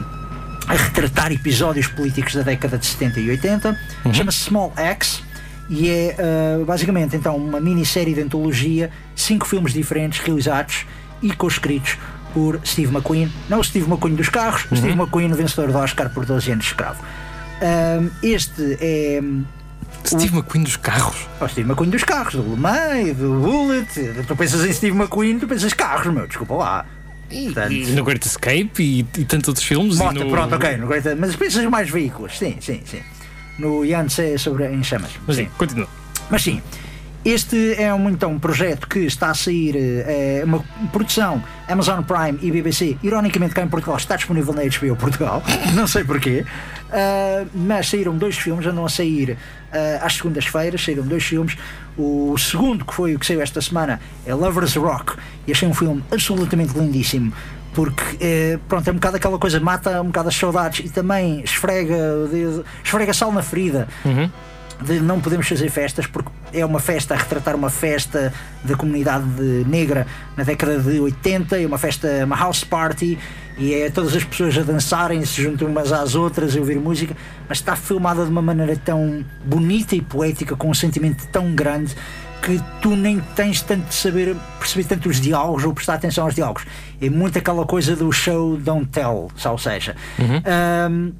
a 0.67 0.73
retratar 0.73 1.31
episódios 1.31 1.87
políticos 1.87 2.33
da 2.33 2.41
década 2.41 2.77
de 2.77 2.85
70 2.87 3.19
e 3.19 3.29
80. 3.29 3.79
Chama-se 4.11 4.39
Small 4.39 4.73
Axe 4.75 5.21
e 5.69 5.89
é 5.89 6.15
basicamente 6.65 7.15
então 7.15 7.35
uma 7.35 7.59
minissérie 7.59 8.15
de 8.15 8.21
antologia, 8.21 8.89
cinco 9.15 9.45
filmes 9.45 9.73
diferentes 9.73 10.19
realizados 10.21 10.87
e 11.21 11.31
co-escritos 11.31 11.99
por 12.33 12.59
Steve 12.65 12.91
McQueen, 12.91 13.31
não 13.47 13.59
o 13.59 13.63
Steve 13.63 13.87
McQueen 13.87 14.15
dos 14.15 14.27
carros, 14.27 14.65
o 14.71 14.75
Steve 14.75 14.93
McQueen, 14.93 15.31
vencedor 15.33 15.71
do 15.71 15.77
Oscar 15.77 16.09
por 16.09 16.25
12 16.25 16.51
anos 16.51 16.65
de 16.65 16.71
escravo. 16.71 17.03
Este 18.23 18.77
é 18.81 19.21
Steve 20.05 20.35
McQueen 20.35 20.63
dos 20.63 20.77
carros. 20.77 21.27
o 21.41 21.47
Steve 21.47 21.67
McQueen 21.69 21.89
dos 21.89 22.03
carros, 22.03 22.35
do 22.35 22.41
Le 22.43 22.55
Mans, 22.57 23.15
do 23.17 23.39
Bullet. 23.39 24.23
Tu 24.27 24.35
pensas 24.35 24.63
em 24.65 24.71
Steve 24.73 24.95
McQueen, 24.97 25.39
tu 25.39 25.47
pensas 25.47 25.73
carros, 25.73 26.13
meu, 26.13 26.27
desculpa 26.27 26.53
lá. 26.55 26.85
Portanto, 27.29 27.71
E 27.73 27.85
no 27.87 28.03
Great 28.03 28.25
Escape 28.25 28.71
e, 28.79 28.99
e 28.99 29.25
tantos 29.25 29.47
outros 29.47 29.65
filmes. 29.65 29.95
e 29.95 29.99
Moto, 29.99 30.13
no- 30.23 30.29
pronto, 30.29 30.55
ok. 30.55 30.77
no 30.77 30.87
Great- 30.87 31.15
mas 31.17 31.35
pensas 31.35 31.65
mais 31.65 31.89
veículos, 31.89 32.37
sim, 32.37 32.55
sim, 32.61 32.81
sim. 32.85 33.01
No 33.57 33.83
Yance 33.83 34.37
sobre 34.37 34.67
em 34.67 34.83
chamas. 34.83 35.11
Mas 35.25 35.37
sim. 35.37 35.45
sim, 35.45 35.49
continua. 35.57 35.87
Mas 36.29 36.43
sim, 36.43 36.61
este 37.23 37.73
é 37.81 37.91
um, 37.93 38.09
então, 38.09 38.31
um 38.33 38.37
projeto 38.39 38.87
que 38.87 38.99
está 38.99 39.31
a 39.31 39.33
sair, 39.33 39.75
eh, 39.75 40.39
é 40.41 40.45
uma 40.45 40.63
produção 40.91 41.43
Amazon 41.67 42.01
Prime 42.03 42.37
e 42.41 42.51
BBC. 42.51 42.97
Ironicamente, 43.01 43.55
cá 43.55 43.63
em 43.63 43.67
Portugal 43.67 43.97
está 43.97 44.15
disponível 44.15 44.53
na 44.53 44.61
HBO 44.63 44.95
Portugal, 44.95 45.41
não 45.73 45.87
sei 45.87 46.03
porquê. 46.03 46.45
Ah, 46.91 47.45
mas 47.53 47.89
saíram 47.89 48.17
dois 48.17 48.37
filmes, 48.37 48.65
andam 48.65 48.85
a 48.85 48.89
sair 48.89 49.37
ah, 49.71 50.05
às 50.05 50.13
segundas-feiras. 50.13 50.83
Saíram 50.83 51.03
dois 51.03 51.23
filmes. 51.23 51.57
O 51.97 52.37
segundo, 52.37 52.85
que 52.85 52.93
foi 52.93 53.15
o 53.15 53.19
que 53.19 53.25
saiu 53.25 53.41
esta 53.41 53.61
semana, 53.61 53.99
é 54.25 54.33
Lovers 54.33 54.75
Rock, 54.75 55.15
e 55.47 55.51
achei 55.51 55.67
um 55.67 55.73
filme 55.73 56.03
absolutamente 56.11 56.77
lindíssimo. 56.77 57.33
Porque 57.73 58.03
eh, 58.21 58.59
pronto, 58.69 58.87
é 58.87 58.91
um 58.91 58.95
bocado 58.95 59.17
aquela 59.17 59.37
coisa, 59.37 59.59
mata 59.59 60.01
um 60.01 60.05
bocado 60.05 60.29
as 60.29 60.35
saudades 60.35 60.85
e 60.85 60.89
também 60.89 61.41
esfrega, 61.41 61.97
esfrega 62.81 63.13
sal 63.13 63.33
na 63.33 63.41
ferida 63.41 63.85
de 64.81 64.99
não 64.99 65.19
podemos 65.19 65.47
fazer 65.47 65.69
festas 65.69 66.05
porque 66.07 66.29
é 66.53 66.65
uma 66.65 66.79
festa 66.79 67.13
a 67.13 67.17
retratar 67.17 67.55
uma 67.55 67.69
festa 67.69 68.33
da 68.63 68.75
comunidade 68.75 69.25
negra 69.67 70.05
na 70.35 70.43
década 70.43 70.79
de 70.79 70.99
80, 70.99 71.61
é 71.61 71.65
uma 71.65 71.77
festa, 71.77 72.07
uma 72.25 72.35
house 72.35 72.63
party 72.63 73.17
e 73.57 73.73
é 73.73 73.89
todas 73.89 74.15
as 74.15 74.23
pessoas 74.23 74.57
a 74.57 74.63
dançarem, 74.63 75.23
se 75.25 75.41
juntam 75.41 75.67
umas 75.67 75.91
às 75.91 76.15
outras 76.15 76.55
a 76.55 76.59
ouvir 76.59 76.77
música, 76.77 77.15
mas 77.47 77.59
está 77.59 77.75
filmada 77.75 78.23
de 78.23 78.29
uma 78.29 78.41
maneira 78.41 78.75
tão 78.75 79.23
bonita 79.45 79.95
e 79.95 80.01
poética, 80.01 80.55
com 80.55 80.69
um 80.69 80.73
sentimento 80.73 81.25
tão 81.27 81.53
grande 81.53 81.95
que 82.41 82.61
tu 82.81 82.95
nem 82.95 83.19
tens 83.35 83.61
tanto 83.61 83.87
de 83.87 83.95
saber 83.95 84.35
perceber 84.59 84.83
tanto 84.83 85.09
os 85.09 85.19
diálogos 85.19 85.63
ou 85.63 85.73
prestar 85.73 85.95
atenção 85.95 86.25
aos 86.25 86.35
diálogos. 86.35 86.65
É 87.01 87.09
muito 87.09 87.37
aquela 87.39 87.65
coisa 87.65 87.95
do 87.95 88.11
show 88.11 88.57
don't 88.57 88.87
tell, 88.87 89.31
ou 89.45 89.57
seja. 89.57 89.95
Ahm, 90.45 91.13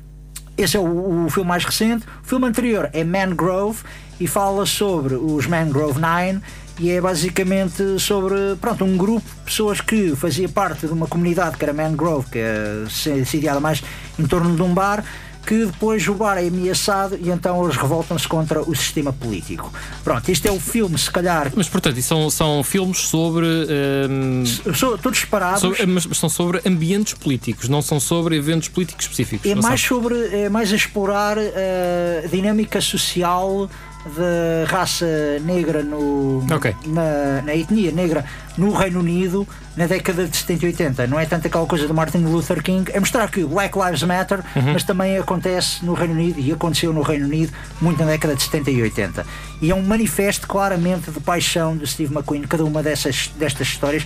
esse 0.58 0.78
é 0.78 0.80
o, 0.80 1.26
o 1.26 1.30
filme 1.30 1.48
mais 1.50 1.64
recente. 1.66 2.06
O 2.24 2.28
filme 2.28 2.46
anterior 2.48 2.90
é 2.94 3.04
Mangrove 3.04 3.80
e 4.20 4.28
fala 4.28 4.66
sobre 4.66 5.16
os 5.16 5.46
Mangrove 5.48 6.00
Nine 6.00 6.42
e 6.80 6.92
é 6.92 7.00
basicamente 7.00 8.00
sobre 8.00 8.36
pronto, 8.60 8.84
um 8.84 8.98
grupo 8.98 9.26
de 9.28 9.42
pessoas 9.46 9.80
que 9.80 10.14
fazia 10.16 10.48
parte 10.50 10.86
de 10.88 10.94
uma 10.94 11.08
comunidade 11.08 11.58
que 11.58 11.64
era 11.64 11.74
Mangrove, 11.74 12.30
que 12.30 12.40
é 12.40 12.86
se- 12.90 13.24
sediada 13.26 13.60
mais 13.60 13.82
em 14.20 14.26
torno 14.26 14.56
de 14.56 14.62
um 14.62 14.74
bar, 14.74 15.04
que 15.46 15.66
depois 15.66 16.08
o 16.08 16.14
bar 16.14 16.38
é 16.38 16.48
ameaçado 16.48 17.18
e 17.22 17.30
então 17.30 17.64
eles 17.64 17.76
revoltam-se 17.78 18.28
contra 18.28 18.62
o 18.62 18.76
sistema 18.76 19.14
político. 19.14 19.72
Pronto, 20.04 20.28
este 20.30 20.48
é 20.48 20.52
o 20.52 20.60
filme, 20.60 20.98
se 20.98 21.12
calhar, 21.12 21.52
Mas 21.56 21.70
portanto, 21.70 22.02
são, 22.02 22.30
são 22.30 22.64
filmes 22.64 22.98
sobre. 23.00 23.46
ehm, 23.46 24.44
sou, 24.74 24.98
todos 24.98 25.20
separados. 25.20 25.62
sobre- 25.62 25.86
mas 25.86 26.04
são 26.18 26.30
sobre 26.30 26.62
ambientes 26.66 27.14
políticos, 27.14 27.70
não 27.70 27.82
são 27.82 28.00
sobre 28.00 28.36
eventos 28.36 28.68
políticos 28.70 29.06
específicos. 29.06 29.50
É 29.50 29.56
mais 29.56 29.82
são? 29.82 29.98
sobre 30.00 30.16
é 30.36 30.50
mais 30.50 30.72
a 30.72 30.76
explorar 30.76 31.38
eh, 31.38 32.24
a 32.26 32.28
dinâmica 32.28 32.82
social 32.82 33.70
da 34.06 34.70
raça 34.72 35.06
negra 35.44 35.82
no, 35.84 36.46
Ok. 36.54 36.76
na, 36.86 37.42
na 37.44 37.56
etnia 37.56 37.92
negra 37.92 38.24
no 38.58 38.72
Reino 38.72 39.00
Unido 39.00 39.48
na 39.76 39.88
década 39.88 40.26
de 40.28 40.38
70 40.38 40.64
e 40.64 40.68
80. 40.68 41.08
Não 41.08 41.20
é 41.20 41.26
tanto 41.26 41.48
aquela 41.48 41.66
coisa 41.66 41.88
do 41.88 41.94
Martin 41.94 42.20
Luther 42.20 42.62
King, 42.64 42.90
é 42.94 43.00
mostrar 43.00 43.30
que 43.30 43.44
Black 43.44 43.78
Lives 43.78 44.04
Matter, 44.04 44.40
Uhum. 44.56 44.74
mas 44.74 44.84
também 44.84 45.18
acontece 45.18 45.84
no 45.84 45.94
Reino 45.94 46.14
Unido 46.14 46.40
e 46.40 46.52
aconteceu 46.52 46.94
no 46.94 47.02
Reino 47.02 47.26
Unido 47.26 47.52
muito 47.82 48.00
na 48.00 48.06
década 48.12 48.36
de 48.36 48.44
70 48.44 48.72
e 48.72 48.82
80. 48.84 49.26
E 49.62 49.72
é 49.72 49.76
um 49.76 49.82
manifesto 49.84 50.48
claramente 50.48 51.10
de 51.12 51.20
paixão 51.20 51.76
de 51.76 51.86
Steve 51.88 52.14
McQueen, 52.14 52.44
cada 52.44 52.64
uma 52.64 52.82
dessas, 52.84 53.30
destas 53.38 53.68
histórias. 53.68 54.06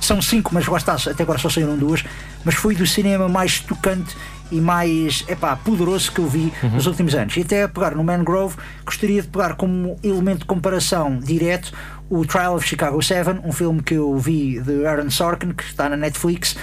São 0.00 0.22
cinco, 0.22 0.50
mas 0.54 0.64
lá 0.68 0.76
está, 0.78 0.94
até 0.94 1.24
agora 1.24 1.38
só 1.40 1.50
saíram 1.50 1.76
duas. 1.76 2.04
Mas 2.44 2.54
foi 2.54 2.74
do 2.76 2.86
cinema 2.86 3.28
mais 3.28 3.58
tocante 3.58 4.16
e 4.50 4.60
mais 4.60 5.24
epá, 5.28 5.56
poderoso 5.56 6.10
que 6.12 6.20
eu 6.20 6.26
vi 6.26 6.52
nos 6.72 6.86
últimos 6.86 7.14
anos. 7.14 7.36
E 7.36 7.42
até 7.42 7.64
a 7.64 7.68
pegar 7.68 7.94
no 7.94 8.02
Mangrove, 8.02 8.56
gostaria 8.84 9.22
de 9.22 9.28
pegar 9.28 9.54
como 9.54 9.96
elemento 10.02 10.40
de 10.40 10.44
comparação 10.46 11.18
direto 11.18 11.72
o 12.10 12.24
Trial 12.24 12.54
of 12.54 12.66
Chicago 12.66 13.02
7, 13.02 13.40
um 13.44 13.52
filme 13.52 13.82
que 13.82 13.94
eu 13.94 14.16
vi 14.16 14.60
de 14.60 14.86
Aaron 14.86 15.10
Sorkin, 15.10 15.52
que 15.52 15.62
está 15.62 15.88
na 15.88 15.96
Netflix, 15.96 16.56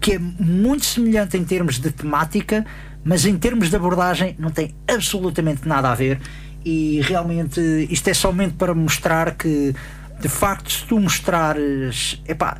que 0.00 0.12
é 0.12 0.18
muito 0.18 0.86
semelhante 0.86 1.36
em 1.36 1.44
termos 1.44 1.78
de 1.78 1.90
temática, 1.90 2.64
mas 3.04 3.26
em 3.26 3.36
termos 3.36 3.68
de 3.68 3.76
abordagem 3.76 4.34
não 4.38 4.50
tem 4.50 4.74
absolutamente 4.88 5.68
nada 5.68 5.90
a 5.90 5.94
ver. 5.94 6.18
E 6.64 7.00
realmente 7.02 7.60
isto 7.90 8.08
é 8.08 8.14
somente 8.14 8.54
para 8.54 8.74
mostrar 8.74 9.34
que, 9.34 9.74
de 10.18 10.28
facto, 10.28 10.72
se 10.72 10.84
tu 10.84 10.98
mostrares, 10.98 12.20
epá, 12.26 12.56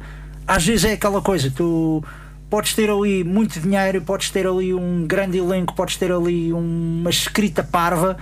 às 0.47 0.65
vezes 0.65 0.85
é 0.85 0.93
aquela 0.93 1.21
coisa, 1.21 1.51
tu 1.51 2.05
podes 2.49 2.75
ter 2.75 2.91
ali 2.91 3.25
muito 3.25 3.61
dinheiro, 3.61 4.01
podes 4.03 4.31
ter 4.31 4.47
ali 4.47 4.73
um 4.73 5.07
grande 5.07 5.39
elenco, 5.39 5.75
podes 5.75 5.97
ter 5.97 6.13
ali 6.13 6.53
uma 6.53 7.11
escrita 7.11 7.63
parva, 7.63 8.17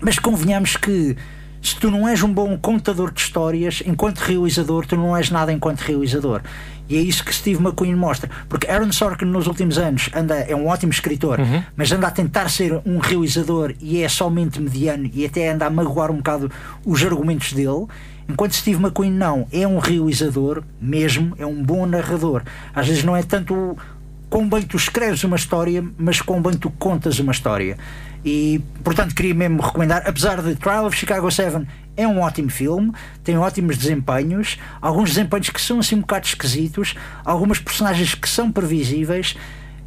mas 0.00 0.18
convenhamos 0.18 0.76
que 0.76 1.16
se 1.62 1.76
tu 1.76 1.90
não 1.90 2.06
és 2.06 2.22
um 2.22 2.32
bom 2.32 2.56
contador 2.56 3.10
de 3.10 3.20
histórias, 3.20 3.82
enquanto 3.84 4.18
realizador, 4.18 4.86
tu 4.86 4.96
não 4.96 5.16
és 5.16 5.30
nada 5.30 5.52
enquanto 5.52 5.80
realizador. 5.80 6.40
E 6.88 6.96
é 6.96 7.00
isso 7.00 7.24
que 7.24 7.34
Steve 7.34 7.60
McQueen 7.60 7.96
mostra. 7.96 8.30
Porque 8.48 8.70
Aaron 8.70 8.92
Sorkin 8.92 9.24
nos 9.24 9.48
últimos 9.48 9.76
anos 9.76 10.08
anda, 10.14 10.36
é 10.36 10.54
um 10.54 10.68
ótimo 10.68 10.92
escritor, 10.92 11.40
mas 11.74 11.90
anda 11.90 12.06
a 12.06 12.10
tentar 12.10 12.48
ser 12.48 12.80
um 12.86 12.98
realizador 12.98 13.74
e 13.80 14.00
é 14.00 14.08
somente 14.08 14.60
mediano 14.60 15.10
e 15.12 15.24
até 15.26 15.50
anda 15.50 15.66
a 15.66 15.70
magoar 15.70 16.10
um 16.12 16.18
bocado 16.18 16.50
os 16.84 17.02
argumentos 17.02 17.52
dele. 17.52 17.86
Enquanto 18.28 18.54
Steve 18.54 18.82
McQueen 18.82 19.12
não, 19.12 19.46
é 19.52 19.66
um 19.66 19.78
realizador 19.78 20.62
mesmo, 20.80 21.34
é 21.38 21.46
um 21.46 21.62
bom 21.62 21.86
narrador. 21.86 22.42
Às 22.74 22.88
vezes 22.88 23.04
não 23.04 23.16
é 23.16 23.22
tanto 23.22 23.54
o 23.54 24.44
bem 24.44 24.62
tu 24.62 24.76
escreves 24.76 25.24
uma 25.24 25.36
história, 25.36 25.84
mas 25.96 26.20
quão 26.20 26.42
bem 26.42 26.54
tu 26.54 26.70
contas 26.70 27.18
uma 27.18 27.32
história. 27.32 27.78
E, 28.24 28.60
portanto, 28.82 29.14
queria 29.14 29.34
mesmo 29.34 29.62
recomendar, 29.62 30.02
apesar 30.04 30.42
de 30.42 30.56
Trial 30.56 30.84
of 30.84 30.96
Chicago 30.96 31.30
7 31.30 31.66
é 31.96 32.06
um 32.06 32.20
ótimo 32.20 32.50
filme, 32.50 32.92
tem 33.24 33.38
ótimos 33.38 33.78
desempenhos, 33.78 34.58
alguns 34.82 35.10
desempenhos 35.10 35.48
que 35.48 35.60
são 35.60 35.78
assim 35.78 35.94
um 35.94 36.00
bocado 36.00 36.26
esquisitos, 36.26 36.94
algumas 37.24 37.58
personagens 37.58 38.14
que 38.14 38.28
são 38.28 38.52
previsíveis. 38.52 39.36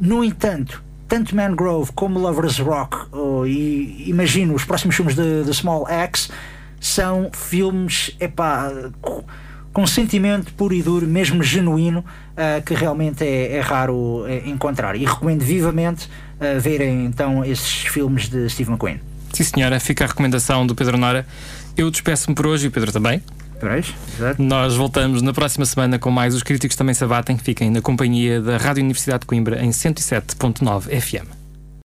No 0.00 0.24
entanto, 0.24 0.82
tanto 1.06 1.36
Mangrove 1.36 1.92
como 1.92 2.18
Lovers 2.18 2.58
Rock, 2.58 2.96
oh, 3.12 3.46
e 3.46 4.08
imagino 4.08 4.54
os 4.54 4.64
próximos 4.64 4.96
filmes 4.96 5.14
de, 5.14 5.44
de 5.44 5.54
Small 5.54 5.86
Axe, 5.86 6.30
são 6.80 7.30
filmes 7.32 8.16
epá, 8.18 8.72
co- 9.00 9.22
com 9.72 9.86
sentimento 9.86 10.52
puro 10.54 10.74
e 10.74 10.82
duro, 10.82 11.06
mesmo 11.06 11.42
genuíno, 11.44 12.04
ah, 12.36 12.60
que 12.60 12.74
realmente 12.74 13.22
é, 13.22 13.56
é 13.58 13.60
raro 13.60 14.24
eh, 14.26 14.42
encontrar. 14.46 14.96
E 14.96 15.04
recomendo 15.04 15.42
vivamente 15.44 16.08
ah, 16.40 16.58
verem 16.58 17.04
então 17.04 17.44
esses 17.44 17.82
filmes 17.82 18.28
de 18.28 18.48
Steve 18.48 18.70
McQueen. 18.70 19.00
Sim, 19.32 19.44
senhora, 19.44 19.78
fica 19.78 20.02
a 20.04 20.08
recomendação 20.08 20.66
do 20.66 20.74
Pedro 20.74 20.98
Nora. 20.98 21.24
Eu 21.76 21.88
despeço-me 21.88 22.34
por 22.34 22.48
hoje 22.48 22.64
e 22.64 22.68
o 22.68 22.70
Pedro 22.72 22.90
também. 22.90 23.22
Exato. 24.18 24.42
Nós 24.42 24.74
voltamos 24.74 25.20
na 25.22 25.32
próxima 25.34 25.66
semana 25.66 25.98
com 25.98 26.10
mais 26.10 26.34
Os 26.34 26.42
Críticos 26.42 26.74
Também 26.76 26.94
Se 26.94 27.04
Abatem. 27.04 27.36
Fiquem 27.36 27.70
na 27.70 27.82
companhia 27.82 28.40
da 28.40 28.56
Rádio 28.56 28.82
Universidade 28.82 29.20
de 29.20 29.26
Coimbra 29.26 29.62
em 29.62 29.68
107.9 29.70 31.00
FM. 31.00 31.39